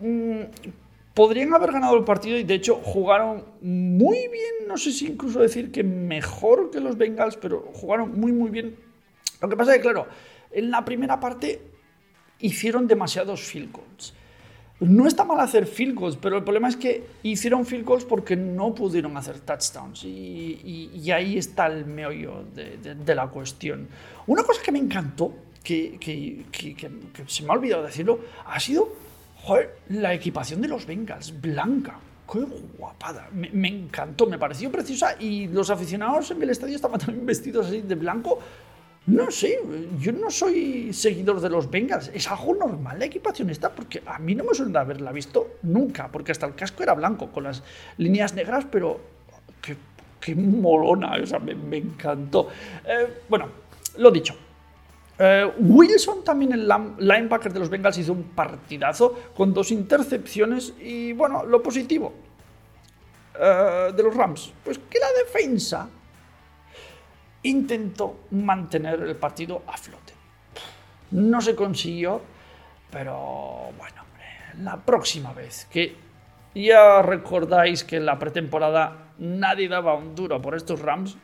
mm, 0.00 0.40
podrían 1.18 1.52
haber 1.52 1.72
ganado 1.72 1.96
el 1.96 2.04
partido 2.04 2.38
y 2.38 2.44
de 2.44 2.54
hecho 2.54 2.76
jugaron 2.76 3.42
muy 3.60 4.18
bien, 4.28 4.68
no 4.68 4.76
sé 4.76 4.92
si 4.92 5.08
incluso 5.08 5.40
decir 5.40 5.72
que 5.72 5.82
mejor 5.82 6.70
que 6.70 6.78
los 6.78 6.96
Bengals, 6.96 7.36
pero 7.36 7.72
jugaron 7.74 8.20
muy, 8.20 8.30
muy 8.30 8.50
bien. 8.50 8.76
Lo 9.40 9.48
que 9.48 9.56
pasa 9.56 9.72
es 9.72 9.78
que, 9.78 9.82
claro, 9.82 10.06
en 10.52 10.70
la 10.70 10.84
primera 10.84 11.18
parte 11.18 11.60
hicieron 12.38 12.86
demasiados 12.86 13.40
field 13.40 13.72
goals. 13.72 14.14
No 14.78 15.08
está 15.08 15.24
mal 15.24 15.40
hacer 15.40 15.66
field 15.66 15.96
goals, 15.96 16.16
pero 16.16 16.36
el 16.36 16.44
problema 16.44 16.68
es 16.68 16.76
que 16.76 17.04
hicieron 17.24 17.66
field 17.66 17.84
goals 17.84 18.04
porque 18.04 18.36
no 18.36 18.72
pudieron 18.72 19.16
hacer 19.16 19.40
touchdowns. 19.40 20.04
Y, 20.04 21.10
ahí 21.10 21.36
está 21.36 21.66
el 21.66 21.84
meollo 21.84 22.44
de, 22.54 23.14
la 23.16 23.26
cuestión. 23.26 23.88
Una 24.28 24.44
cosa 24.44 24.62
que 24.62 24.70
me 24.70 24.78
encantó, 24.78 25.34
que, 25.64 25.98
se 27.26 27.42
me 27.42 27.48
ha 27.48 27.54
olvidado 27.54 27.82
decirlo, 27.82 28.20
ha 28.46 28.60
sido 28.60 29.07
la 29.88 30.14
equipación 30.14 30.60
de 30.60 30.68
los 30.68 30.86
Bengals, 30.86 31.40
blanca. 31.40 31.98
¡Qué 32.30 32.40
guapada! 32.76 33.28
Me, 33.32 33.68
encantó, 33.68 34.26
me 34.26 34.38
pareció 34.38 34.70
preciosa. 34.70 35.16
Y 35.18 35.48
los 35.48 35.70
aficionados 35.70 36.30
en 36.30 36.42
el 36.42 36.50
estadio 36.50 36.76
estaban 36.76 37.00
también 37.00 37.24
vestidos 37.24 37.66
así 37.66 37.80
de 37.80 37.94
blanco 37.94 38.38
no 39.08 39.30
sé, 39.30 39.58
yo 39.98 40.12
no 40.12 40.30
soy 40.30 40.92
seguidor 40.92 41.40
de 41.40 41.48
los 41.48 41.70
Bengals. 41.70 42.10
Es 42.12 42.30
algo 42.30 42.54
normal 42.54 42.98
la 42.98 43.06
equipación 43.06 43.48
esta, 43.48 43.70
porque 43.70 44.02
a 44.04 44.18
mí 44.18 44.34
no 44.34 44.44
me 44.44 44.52
suena 44.52 44.80
haberla 44.80 45.12
visto 45.12 45.56
nunca, 45.62 46.08
porque 46.12 46.32
hasta 46.32 46.44
el 46.44 46.54
casco 46.54 46.82
era 46.82 46.92
blanco, 46.92 47.32
con 47.32 47.44
las 47.44 47.62
líneas 47.96 48.34
negras, 48.34 48.66
pero 48.70 49.00
qué, 50.20 50.34
molona, 50.34 51.16
o 51.22 51.26
sea, 51.26 51.38
me, 51.38 51.78
encantó. 51.78 52.48
Eh, 52.84 53.22
bueno, 53.30 53.48
lo 53.96 54.10
dicho. 54.10 54.34
Eh, 55.18 55.52
Wilson, 55.58 56.22
también 56.22 56.52
el 56.52 56.68
linebacker 56.98 57.52
de 57.52 57.58
los 57.58 57.68
Bengals, 57.68 57.98
hizo 57.98 58.12
un 58.12 58.22
partidazo 58.22 59.32
con 59.34 59.52
dos 59.52 59.72
intercepciones 59.72 60.74
y, 60.78 61.12
bueno, 61.12 61.44
lo 61.44 61.60
positivo 61.62 62.14
eh, 63.38 63.92
de 63.94 64.02
los 64.02 64.14
Rams, 64.14 64.52
pues 64.64 64.78
que 64.78 64.98
la 64.98 65.08
defensa 65.24 65.88
intentó 67.42 68.20
mantener 68.30 69.00
el 69.00 69.16
partido 69.16 69.62
a 69.66 69.76
flote. 69.76 70.12
No 71.10 71.40
se 71.40 71.56
consiguió, 71.56 72.20
pero 72.90 73.72
bueno, 73.76 74.02
la 74.62 74.76
próxima 74.76 75.32
vez 75.32 75.66
que 75.70 75.96
ya 76.54 77.02
recordáis 77.02 77.84
que 77.84 77.96
en 77.96 78.06
la 78.06 78.18
pretemporada 78.18 79.12
nadie 79.18 79.68
daba 79.68 79.94
un 79.94 80.14
duro 80.14 80.40
por 80.40 80.54
estos 80.54 80.80
Rams 80.80 81.16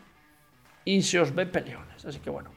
y 0.84 1.02
se 1.02 1.20
os 1.20 1.34
ve 1.34 1.46
peleones. 1.46 2.04
Así 2.04 2.18
que 2.20 2.30
bueno, 2.30 2.50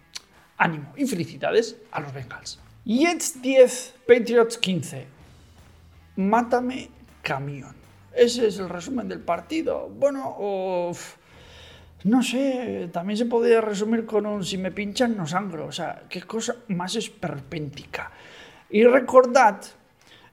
ánimo 0.57 0.93
y 0.97 1.05
felicidades 1.05 1.77
a 1.91 2.01
los 2.01 2.13
Bengals. 2.13 2.59
Jets 2.85 3.41
10, 3.41 3.95
Patriots 4.07 4.57
15. 4.57 5.05
Mátame 6.17 6.89
camión. 7.21 7.75
Ese 8.13 8.47
es 8.47 8.57
el 8.57 8.69
resumen 8.69 9.07
del 9.07 9.19
partido. 9.19 9.89
Bueno, 9.89 10.91
no 12.03 12.23
sé, 12.23 12.89
también 12.91 13.17
se 13.17 13.25
podría 13.25 13.61
resumir 13.61 14.05
con 14.05 14.25
un 14.25 14.43
si 14.43 14.57
me 14.57 14.71
pinchan 14.71 15.15
no 15.15 15.27
sangro, 15.27 15.65
o 15.65 15.71
sea, 15.71 16.03
qué 16.09 16.21
cosa 16.21 16.55
más 16.69 16.95
esperpéntica. 16.95 18.11
Y 18.69 18.83
recordad, 18.85 19.61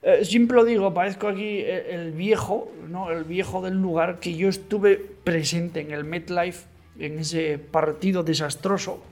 eh, 0.02 0.24
siempre 0.24 0.56
lo 0.56 0.64
digo, 0.64 0.94
parezco 0.94 1.28
aquí 1.28 1.60
el, 1.60 2.12
viejo, 2.12 2.72
¿no? 2.88 3.10
el 3.10 3.24
viejo 3.24 3.60
del 3.60 3.74
lugar, 3.74 4.20
que 4.20 4.34
yo 4.34 4.48
estuve 4.48 4.96
presente 4.96 5.80
en 5.80 5.90
el 5.90 6.04
MetLife, 6.04 6.66
en 6.98 7.18
ese 7.18 7.58
partido 7.58 8.22
desastroso 8.22 9.02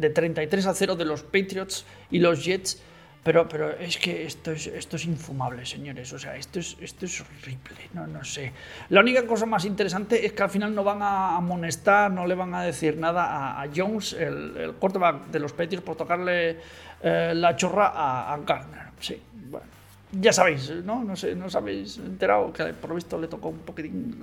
de 0.00 0.10
33 0.10 0.66
a 0.66 0.74
0 0.74 0.96
de 0.96 1.04
los 1.04 1.22
Patriots 1.22 1.84
y 2.10 2.18
los 2.18 2.44
Jets, 2.44 2.82
pero, 3.22 3.46
pero 3.46 3.70
es 3.70 3.98
que 3.98 4.24
esto 4.24 4.50
es, 4.50 4.66
esto 4.66 4.96
es 4.96 5.04
infumable, 5.04 5.66
señores. 5.66 6.10
O 6.14 6.18
sea, 6.18 6.36
esto 6.36 6.58
es, 6.58 6.76
esto 6.80 7.04
es 7.04 7.20
horrible. 7.20 7.90
No, 7.92 8.06
no 8.06 8.24
sé. 8.24 8.52
La 8.88 9.00
única 9.00 9.26
cosa 9.26 9.44
más 9.44 9.66
interesante 9.66 10.24
es 10.24 10.32
que 10.32 10.42
al 10.42 10.48
final 10.48 10.74
no 10.74 10.82
van 10.82 11.02
a 11.02 11.36
amonestar, 11.36 12.10
no 12.10 12.26
le 12.26 12.34
van 12.34 12.54
a 12.54 12.62
decir 12.62 12.96
nada 12.96 13.60
a, 13.60 13.68
Jones, 13.74 14.14
el, 14.14 14.56
el, 14.56 14.72
quarterback 14.72 15.26
de 15.26 15.38
los 15.38 15.52
Patriots, 15.52 15.84
por 15.84 15.96
tocarle 15.96 16.56
eh, 17.02 17.32
la 17.34 17.54
chorra 17.56 17.92
a, 17.94 18.34
a. 18.34 18.66
Sí, 18.98 19.20
bueno. 19.50 19.66
Ya 20.12 20.32
sabéis, 20.32 20.70
¿no? 20.84 21.04
No 21.04 21.14
sé, 21.14 21.36
no 21.36 21.46
os 21.46 21.54
habéis 21.54 21.98
enterado 21.98 22.52
que 22.52 22.64
por 22.72 22.90
lo 22.90 22.96
visto 22.96 23.20
le 23.20 23.28
tocó 23.28 23.50
un 23.50 23.58
poquitín 23.58 24.18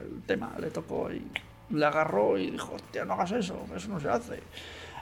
el 0.00 0.22
tema. 0.22 0.54
Le 0.58 0.70
tocó 0.70 1.12
y 1.12 1.22
le 1.70 1.84
agarró 1.84 2.38
y 2.38 2.50
dijo, 2.50 2.74
hostia, 2.74 3.04
no 3.04 3.14
hagas 3.14 3.32
eso, 3.32 3.66
eso 3.74 3.88
no 3.88 4.00
se 4.00 4.08
hace. 4.08 4.40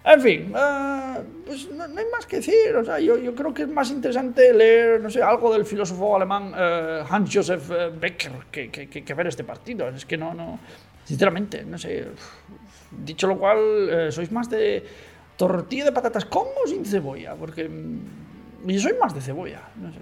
En 0.07 0.21
fin, 0.21 0.53
eh, 0.55 1.23
pues 1.47 1.71
no, 1.71 1.85
hay 1.85 2.05
más 2.13 2.27
que 2.27 2.37
decir. 2.37 2.77
O 2.77 2.85
sea, 2.85 3.01
yo, 3.01 3.17
yo, 3.17 3.35
creo 3.35 3.55
que 3.55 3.63
es 3.63 3.69
más 3.69 3.91
interesante 3.91 4.53
leer, 4.53 5.01
no 5.01 5.09
sé, 5.09 5.23
algo 5.23 5.51
del 5.53 5.65
filósofo 5.65 6.15
alemán 6.15 6.53
eh, 6.55 7.03
Hans 7.09 7.31
Josef 7.33 7.71
eh, 7.71 7.91
Becker 7.99 8.33
que, 8.51 8.71
que, 8.71 8.89
que, 8.89 9.15
ver 9.15 9.29
este 9.29 9.45
partido. 9.45 9.89
Es 9.89 10.05
que 10.05 10.19
no, 10.19 10.35
no, 10.35 10.59
sinceramente, 11.05 11.65
no 11.65 11.79
sé. 11.79 12.09
Dicho 12.91 13.27
lo 13.27 13.39
cual, 13.39 14.13
sois 14.13 14.31
más 14.31 14.49
de 14.51 14.85
tortilla 15.37 15.87
de 15.87 15.93
patatas 15.93 16.27
con 16.27 16.47
o 16.63 16.69
sin 16.69 16.85
cebolla, 16.85 17.35
porque 17.35 17.69
mm, 17.69 18.69
yo 18.69 18.81
soy 18.81 18.93
más 19.01 19.15
de 19.15 19.23
cebolla. 19.23 19.63
No 19.77 19.91
sé, 19.91 19.99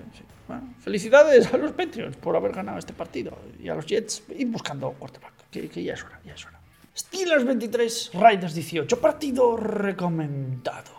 bueno, 0.48 0.74
felicidades 0.80 1.54
a 1.54 1.56
los 1.56 1.72
Patriots 1.72 2.16
por 2.16 2.36
haber 2.36 2.52
ganado 2.52 2.78
este 2.78 2.92
partido 2.92 3.38
y 3.58 3.68
a 3.68 3.74
los 3.74 3.86
Jets 3.86 4.24
ir 4.36 4.48
buscando 4.48 4.90
quarterback, 4.90 5.48
que, 5.50 5.68
que 5.68 5.82
ya 5.82 5.94
es 5.94 6.04
hora, 6.04 6.20
ya 6.24 6.34
es 6.34 6.44
hora. 6.44 6.61
Steelers 6.94 7.44
23, 7.44 8.10
Raiders 8.14 8.54
18. 8.54 9.00
Partido 9.00 9.56
recomendado. 9.56 10.92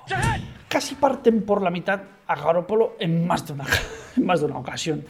Casi 0.68 0.96
parten 0.96 1.44
por 1.44 1.62
la 1.62 1.70
mitad 1.70 2.02
a 2.26 2.36
Garoppolo 2.36 2.96
en 3.00 3.28
más 3.28 3.46
de 3.46 3.54
una, 3.54 3.66
más 4.18 4.40
de 4.40 4.48
una 4.48 4.58
ocasión. 4.58 5.06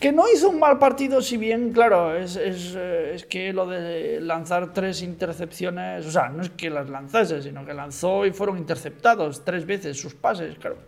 Que 0.00 0.10
no 0.10 0.24
hizo 0.28 0.48
un 0.48 0.58
mal 0.58 0.76
partido, 0.80 1.22
si 1.22 1.36
bien, 1.36 1.72
claro, 1.72 2.16
es, 2.16 2.34
es, 2.34 2.74
eh, 2.76 3.12
es, 3.14 3.24
que 3.26 3.52
lo 3.52 3.64
de 3.64 4.20
lanzar 4.20 4.72
tres 4.72 5.02
intercepciones, 5.02 6.04
o 6.04 6.10
sea, 6.10 6.28
no 6.30 6.42
es 6.42 6.50
que 6.50 6.68
las 6.68 6.90
lanzase, 6.90 7.40
sino 7.40 7.64
que 7.64 7.72
lanzó 7.72 8.26
y 8.26 8.32
fueron 8.32 8.58
interceptados 8.58 9.44
tres 9.44 9.64
veces 9.64 9.96
sus 9.96 10.14
pases, 10.14 10.58
claro. 10.58 10.78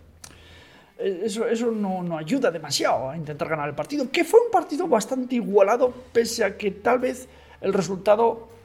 Eh, 0.99 1.21
eso, 1.23 1.47
eso 1.47 1.71
no, 1.71 2.03
no 2.03 2.17
ayuda 2.17 2.51
demasiado 2.51 3.09
a 3.09 3.15
intentar 3.15 3.47
ganar 3.47 3.69
el 3.69 3.75
partido, 3.75 4.11
que 4.11 4.25
fue 4.25 4.41
un 4.41 4.51
partido 4.51 4.89
bastante 4.89 5.35
igualado, 5.35 5.93
pese 6.11 6.43
a 6.43 6.57
que 6.57 6.71
tal 6.71 6.99
vez 6.99 7.29
el 7.61 7.71
resultado 7.71 8.56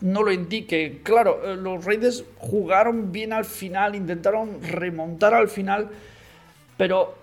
no 0.00 0.22
lo 0.22 0.32
indique. 0.32 1.00
Claro, 1.02 1.40
eh, 1.44 1.56
los 1.56 1.84
Raiders 1.84 2.24
jugaron 2.38 3.12
bien 3.12 3.32
al 3.32 3.44
final, 3.44 3.94
intentaron 3.94 4.62
remontar 4.62 5.34
al 5.34 5.48
final, 5.48 5.88
pero 6.76 7.14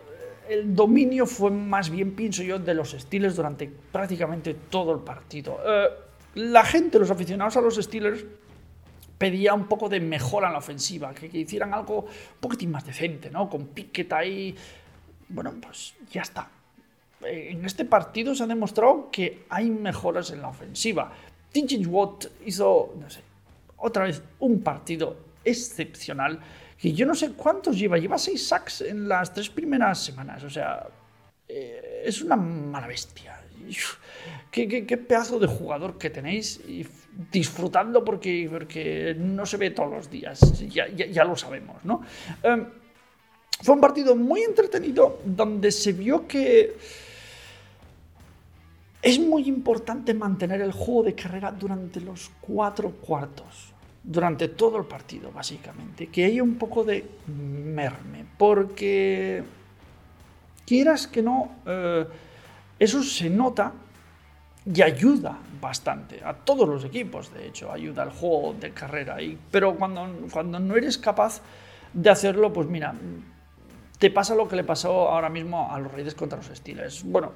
eh, 0.47 0.53
el 0.53 0.75
dominio 0.75 1.25
fue 1.25 1.51
más 1.51 1.89
bien, 1.89 2.15
pienso 2.15 2.43
yo, 2.43 2.59
de 2.59 2.73
los 2.73 2.91
Steelers 2.91 3.35
durante 3.35 3.71
prácticamente 3.91 4.55
todo 4.69 4.93
el 4.93 4.99
partido. 4.99 5.59
Eh, 5.65 5.87
la 6.35 6.63
gente, 6.63 6.97
los 6.97 7.11
aficionados 7.11 7.57
a 7.57 7.61
los 7.61 7.75
Steelers, 7.75 8.25
pedía 9.17 9.53
un 9.53 9.67
poco 9.67 9.87
de 9.87 9.99
mejora 9.99 10.47
en 10.47 10.53
la 10.53 10.59
ofensiva, 10.59 11.13
que, 11.13 11.27
hicieran 11.27 11.73
algo 11.73 11.99
un 11.99 12.07
poquitín 12.39 12.71
más 12.71 12.85
decente, 12.85 13.29
¿no? 13.29 13.49
Con 13.49 13.67
Pickett 13.67 14.11
ahí. 14.11 14.55
Bueno, 15.29 15.53
pues 15.61 15.93
ya 16.11 16.23
está. 16.23 16.49
En 17.21 17.63
este 17.63 17.85
partido 17.85 18.35
se 18.35 18.43
ha 18.43 18.47
demostrado 18.47 19.09
que 19.11 19.45
hay 19.47 19.69
mejoras 19.69 20.31
en 20.31 20.41
la 20.41 20.49
ofensiva. 20.49 21.13
TJ 21.53 21.87
Watt 21.87 22.25
hizo, 22.45 22.95
no 22.99 23.09
sé, 23.09 23.21
otra 23.77 24.05
vez 24.05 24.21
un 24.39 24.61
partido 24.61 25.15
excepcional 25.45 26.39
que 26.77 26.91
yo 26.91 27.05
no 27.05 27.15
sé 27.15 27.31
cuántos 27.31 27.77
lleva, 27.77 27.97
lleva 27.97 28.17
seis 28.17 28.45
sacks 28.45 28.81
en 28.81 29.07
las 29.07 29.33
tres 29.33 29.49
primeras 29.49 30.03
semanas, 30.03 30.43
o 30.43 30.49
sea, 30.49 30.85
eh, 31.47 32.03
es 32.05 32.21
una 32.21 32.35
mala 32.35 32.87
bestia. 32.87 33.39
Qué, 34.51 34.67
qué, 34.67 34.97
pedazo 34.97 35.39
de 35.39 35.47
jugador 35.47 35.97
que 35.97 36.09
tenéis 36.09 36.59
disfrutando 37.31 38.03
porque, 38.03 38.47
porque 38.51 39.15
no 39.17 39.45
se 39.45 39.57
ve 39.57 39.71
todos 39.71 39.91
los 39.91 40.09
días, 40.09 40.59
ya, 40.67 40.87
ya, 40.89 41.23
lo 41.23 41.37
sabemos, 41.37 41.83
¿no? 41.85 42.01
Em, 42.43 42.65
fue 43.61 43.75
un 43.75 43.81
partido 43.81 44.15
muy 44.15 44.41
entretenido 44.41 45.21
donde 45.23 45.71
se 45.71 45.93
vio 45.93 46.27
que 46.27 46.75
es 49.03 49.19
muy 49.19 49.49
importante 49.49 50.13
mantener 50.13 50.61
el 50.61 50.71
juego 50.71 51.03
de 51.03 51.13
carrera 51.13 51.51
durante 51.51 51.99
los 51.99 52.31
cuatro 52.39 52.89
cuartos, 52.89 53.73
durante 54.01 54.47
todo 54.47 54.77
el 54.77 54.85
partido, 54.85 55.29
básicamente. 55.29 56.07
Que 56.07 56.23
haya 56.23 56.41
un 56.41 56.55
poco 56.55 56.85
de 56.85 57.05
merme, 57.27 58.25
porque 58.37 59.43
quieras 60.65 61.05
que 61.07 61.21
no, 61.21 61.51
eh, 61.65 62.07
eso 62.79 63.03
se 63.03 63.29
nota 63.29 63.73
y 64.65 64.81
ayuda 64.81 65.37
bastante 65.59 66.21
a 66.23 66.33
todos 66.33 66.67
los 66.67 66.85
equipos, 66.85 67.33
de 67.33 67.47
hecho, 67.47 67.73
ayuda 67.73 68.03
al 68.03 68.11
juego 68.11 68.55
de 68.57 68.71
carrera. 68.71 69.21
Y, 69.21 69.37
pero 69.51 69.75
cuando, 69.75 70.07
cuando 70.31 70.59
no 70.59 70.77
eres 70.77 70.97
capaz 70.97 71.41
de 71.93 72.09
hacerlo, 72.09 72.53
pues 72.53 72.69
mira, 72.69 72.95
te 73.99 74.09
pasa 74.09 74.33
lo 74.33 74.47
que 74.47 74.55
le 74.55 74.63
pasó 74.63 75.09
ahora 75.09 75.27
mismo 75.27 75.69
a 75.69 75.77
los 75.79 75.91
Reyes 75.91 76.15
contra 76.15 76.37
los 76.37 76.47
Steelers. 76.47 77.03
Bueno, 77.03 77.33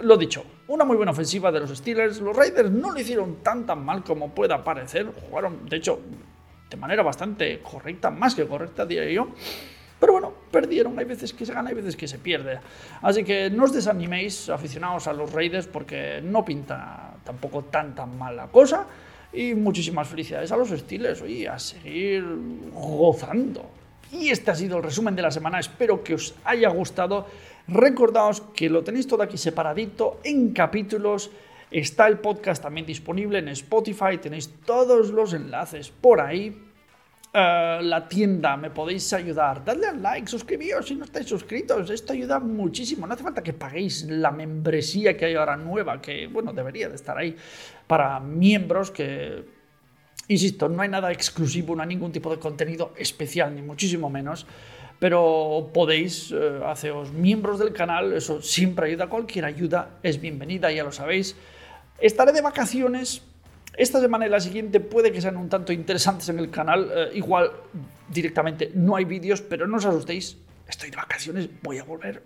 lo 0.00 0.16
dicho, 0.16 0.44
una 0.68 0.84
muy 0.84 0.96
buena 0.96 1.12
ofensiva 1.12 1.50
de 1.50 1.60
los 1.60 1.70
Steelers. 1.70 2.20
Los 2.20 2.36
Raiders 2.36 2.70
no 2.70 2.92
lo 2.92 3.00
hicieron 3.00 3.36
tan 3.42 3.66
tan 3.66 3.84
mal 3.84 4.02
como 4.04 4.30
pueda 4.34 4.62
parecer. 4.62 5.06
Jugaron, 5.28 5.68
de 5.68 5.76
hecho, 5.76 6.00
de 6.70 6.76
manera 6.76 7.02
bastante 7.02 7.60
correcta, 7.60 8.10
más 8.10 8.34
que 8.34 8.46
correcta, 8.46 8.86
diría 8.86 9.10
yo. 9.10 9.28
Pero 9.98 10.12
bueno, 10.12 10.32
perdieron, 10.50 10.98
hay 10.98 11.06
veces 11.06 11.32
que 11.32 11.46
se 11.46 11.54
gana, 11.54 11.70
hay 11.70 11.74
veces 11.74 11.96
que 11.96 12.06
se 12.06 12.18
pierde. 12.18 12.60
Así 13.00 13.24
que 13.24 13.48
no 13.50 13.64
os 13.64 13.72
desaniméis, 13.72 14.50
aficionados 14.50 15.06
a 15.06 15.12
los 15.12 15.32
Raiders, 15.32 15.66
porque 15.66 16.20
no 16.22 16.44
pinta 16.44 17.14
tampoco 17.24 17.64
tan 17.64 17.94
tan 17.94 18.18
mal 18.18 18.36
la 18.36 18.48
cosa. 18.48 18.86
Y 19.32 19.54
muchísimas 19.54 20.06
felicidades 20.08 20.52
a 20.52 20.56
los 20.56 20.68
Steelers, 20.68 21.22
y 21.26 21.46
a 21.46 21.58
seguir 21.58 22.24
gozando. 22.72 23.70
Y 24.12 24.30
este 24.30 24.50
ha 24.50 24.54
sido 24.54 24.78
el 24.78 24.82
resumen 24.82 25.16
de 25.16 25.22
la 25.22 25.30
semana, 25.30 25.58
espero 25.58 26.02
que 26.02 26.14
os 26.14 26.34
haya 26.44 26.68
gustado. 26.68 27.26
Recordaos 27.68 28.40
que 28.54 28.70
lo 28.70 28.84
tenéis 28.84 29.06
todo 29.06 29.22
aquí 29.22 29.36
separadito 29.36 30.20
en 30.22 30.52
capítulos. 30.52 31.30
Está 31.70 32.06
el 32.06 32.18
podcast 32.18 32.62
también 32.62 32.86
disponible 32.86 33.38
en 33.38 33.48
Spotify, 33.48 34.18
tenéis 34.20 34.50
todos 34.64 35.10
los 35.10 35.32
enlaces 35.32 35.90
por 35.90 36.20
ahí 36.20 36.66
eh, 37.38 37.80
la 37.82 38.08
tienda, 38.08 38.56
me 38.56 38.70
podéis 38.70 39.12
ayudar. 39.12 39.62
Dadle 39.62 39.88
al 39.88 40.00
like, 40.00 40.26
suscribíos 40.26 40.86
si 40.86 40.94
no 40.94 41.04
estáis 41.04 41.26
suscritos. 41.26 41.90
Esto 41.90 42.14
ayuda 42.14 42.38
muchísimo. 42.38 43.06
No 43.06 43.12
hace 43.12 43.22
falta 43.22 43.42
que 43.42 43.52
paguéis 43.52 44.04
la 44.04 44.30
membresía 44.30 45.14
que 45.18 45.26
hay 45.26 45.34
ahora 45.34 45.54
nueva, 45.54 46.00
que 46.00 46.28
bueno, 46.28 46.54
debería 46.54 46.88
de 46.88 46.94
estar 46.94 47.18
ahí 47.18 47.36
para 47.86 48.20
miembros 48.20 48.90
que 48.90 49.44
Insisto, 50.28 50.68
no 50.68 50.82
hay 50.82 50.88
nada 50.88 51.12
exclusivo, 51.12 51.76
no 51.76 51.82
hay 51.82 51.88
ningún 51.88 52.12
tipo 52.12 52.30
de 52.30 52.38
contenido 52.38 52.92
especial, 52.96 53.54
ni 53.54 53.62
muchísimo 53.62 54.10
menos, 54.10 54.46
pero 54.98 55.70
podéis 55.72 56.32
eh, 56.32 56.60
haceros 56.64 57.12
miembros 57.12 57.58
del 57.58 57.72
canal, 57.72 58.12
eso 58.12 58.42
siempre 58.42 58.88
ayuda, 58.88 59.08
cualquier 59.08 59.44
ayuda 59.44 59.98
es 60.02 60.20
bienvenida, 60.20 60.72
ya 60.72 60.82
lo 60.82 60.90
sabéis. 60.90 61.36
Estaré 61.98 62.32
de 62.32 62.42
vacaciones, 62.42 63.22
esta 63.76 64.00
semana 64.00 64.26
y 64.26 64.30
la 64.30 64.40
siguiente 64.40 64.80
puede 64.80 65.12
que 65.12 65.20
sean 65.20 65.36
un 65.36 65.48
tanto 65.48 65.72
interesantes 65.72 66.28
en 66.30 66.38
el 66.38 66.50
canal. 66.50 66.90
Eh, 66.94 67.10
igual 67.14 67.52
directamente 68.08 68.70
no 68.74 68.96
hay 68.96 69.04
vídeos, 69.04 69.42
pero 69.42 69.66
no 69.66 69.76
os 69.76 69.84
asustéis. 69.84 70.38
Estoy 70.66 70.90
de 70.90 70.96
vacaciones, 70.96 71.48
voy 71.62 71.78
a 71.78 71.84
volver. 71.84 72.22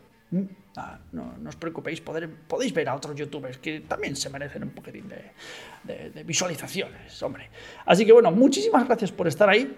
Ah, 0.76 0.98
no, 1.12 1.34
os 1.48 1.56
preocupéis, 1.56 2.00
podéis 2.00 2.72
ver 2.72 2.88
a 2.88 2.94
otros 2.94 3.16
youtubers 3.16 3.58
que 3.58 3.80
también 3.80 4.14
se 4.14 4.30
merecen 4.30 4.62
un 4.62 4.70
poquitín 4.70 5.08
de, 5.08 6.10
de 6.10 6.22
visualizaciones, 6.22 7.20
hombre. 7.22 7.50
Así 7.84 8.06
que 8.06 8.12
bueno, 8.12 8.30
muchísimas 8.30 8.86
gracias 8.86 9.10
por 9.10 9.26
estar 9.26 9.48
ahí. 9.48 9.76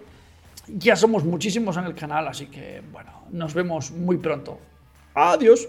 Ya 0.69 0.95
somos 0.95 1.25
muchísimos 1.25 1.77
en 1.77 1.85
el 1.85 1.95
canal, 1.95 2.29
así 2.29 2.47
que 2.47 2.83
bueno, 2.93 3.25
nos 3.31 3.55
vemos 3.55 3.91
muy 3.91 4.19
pronto. 4.19 4.61
Adiós. 5.15 5.69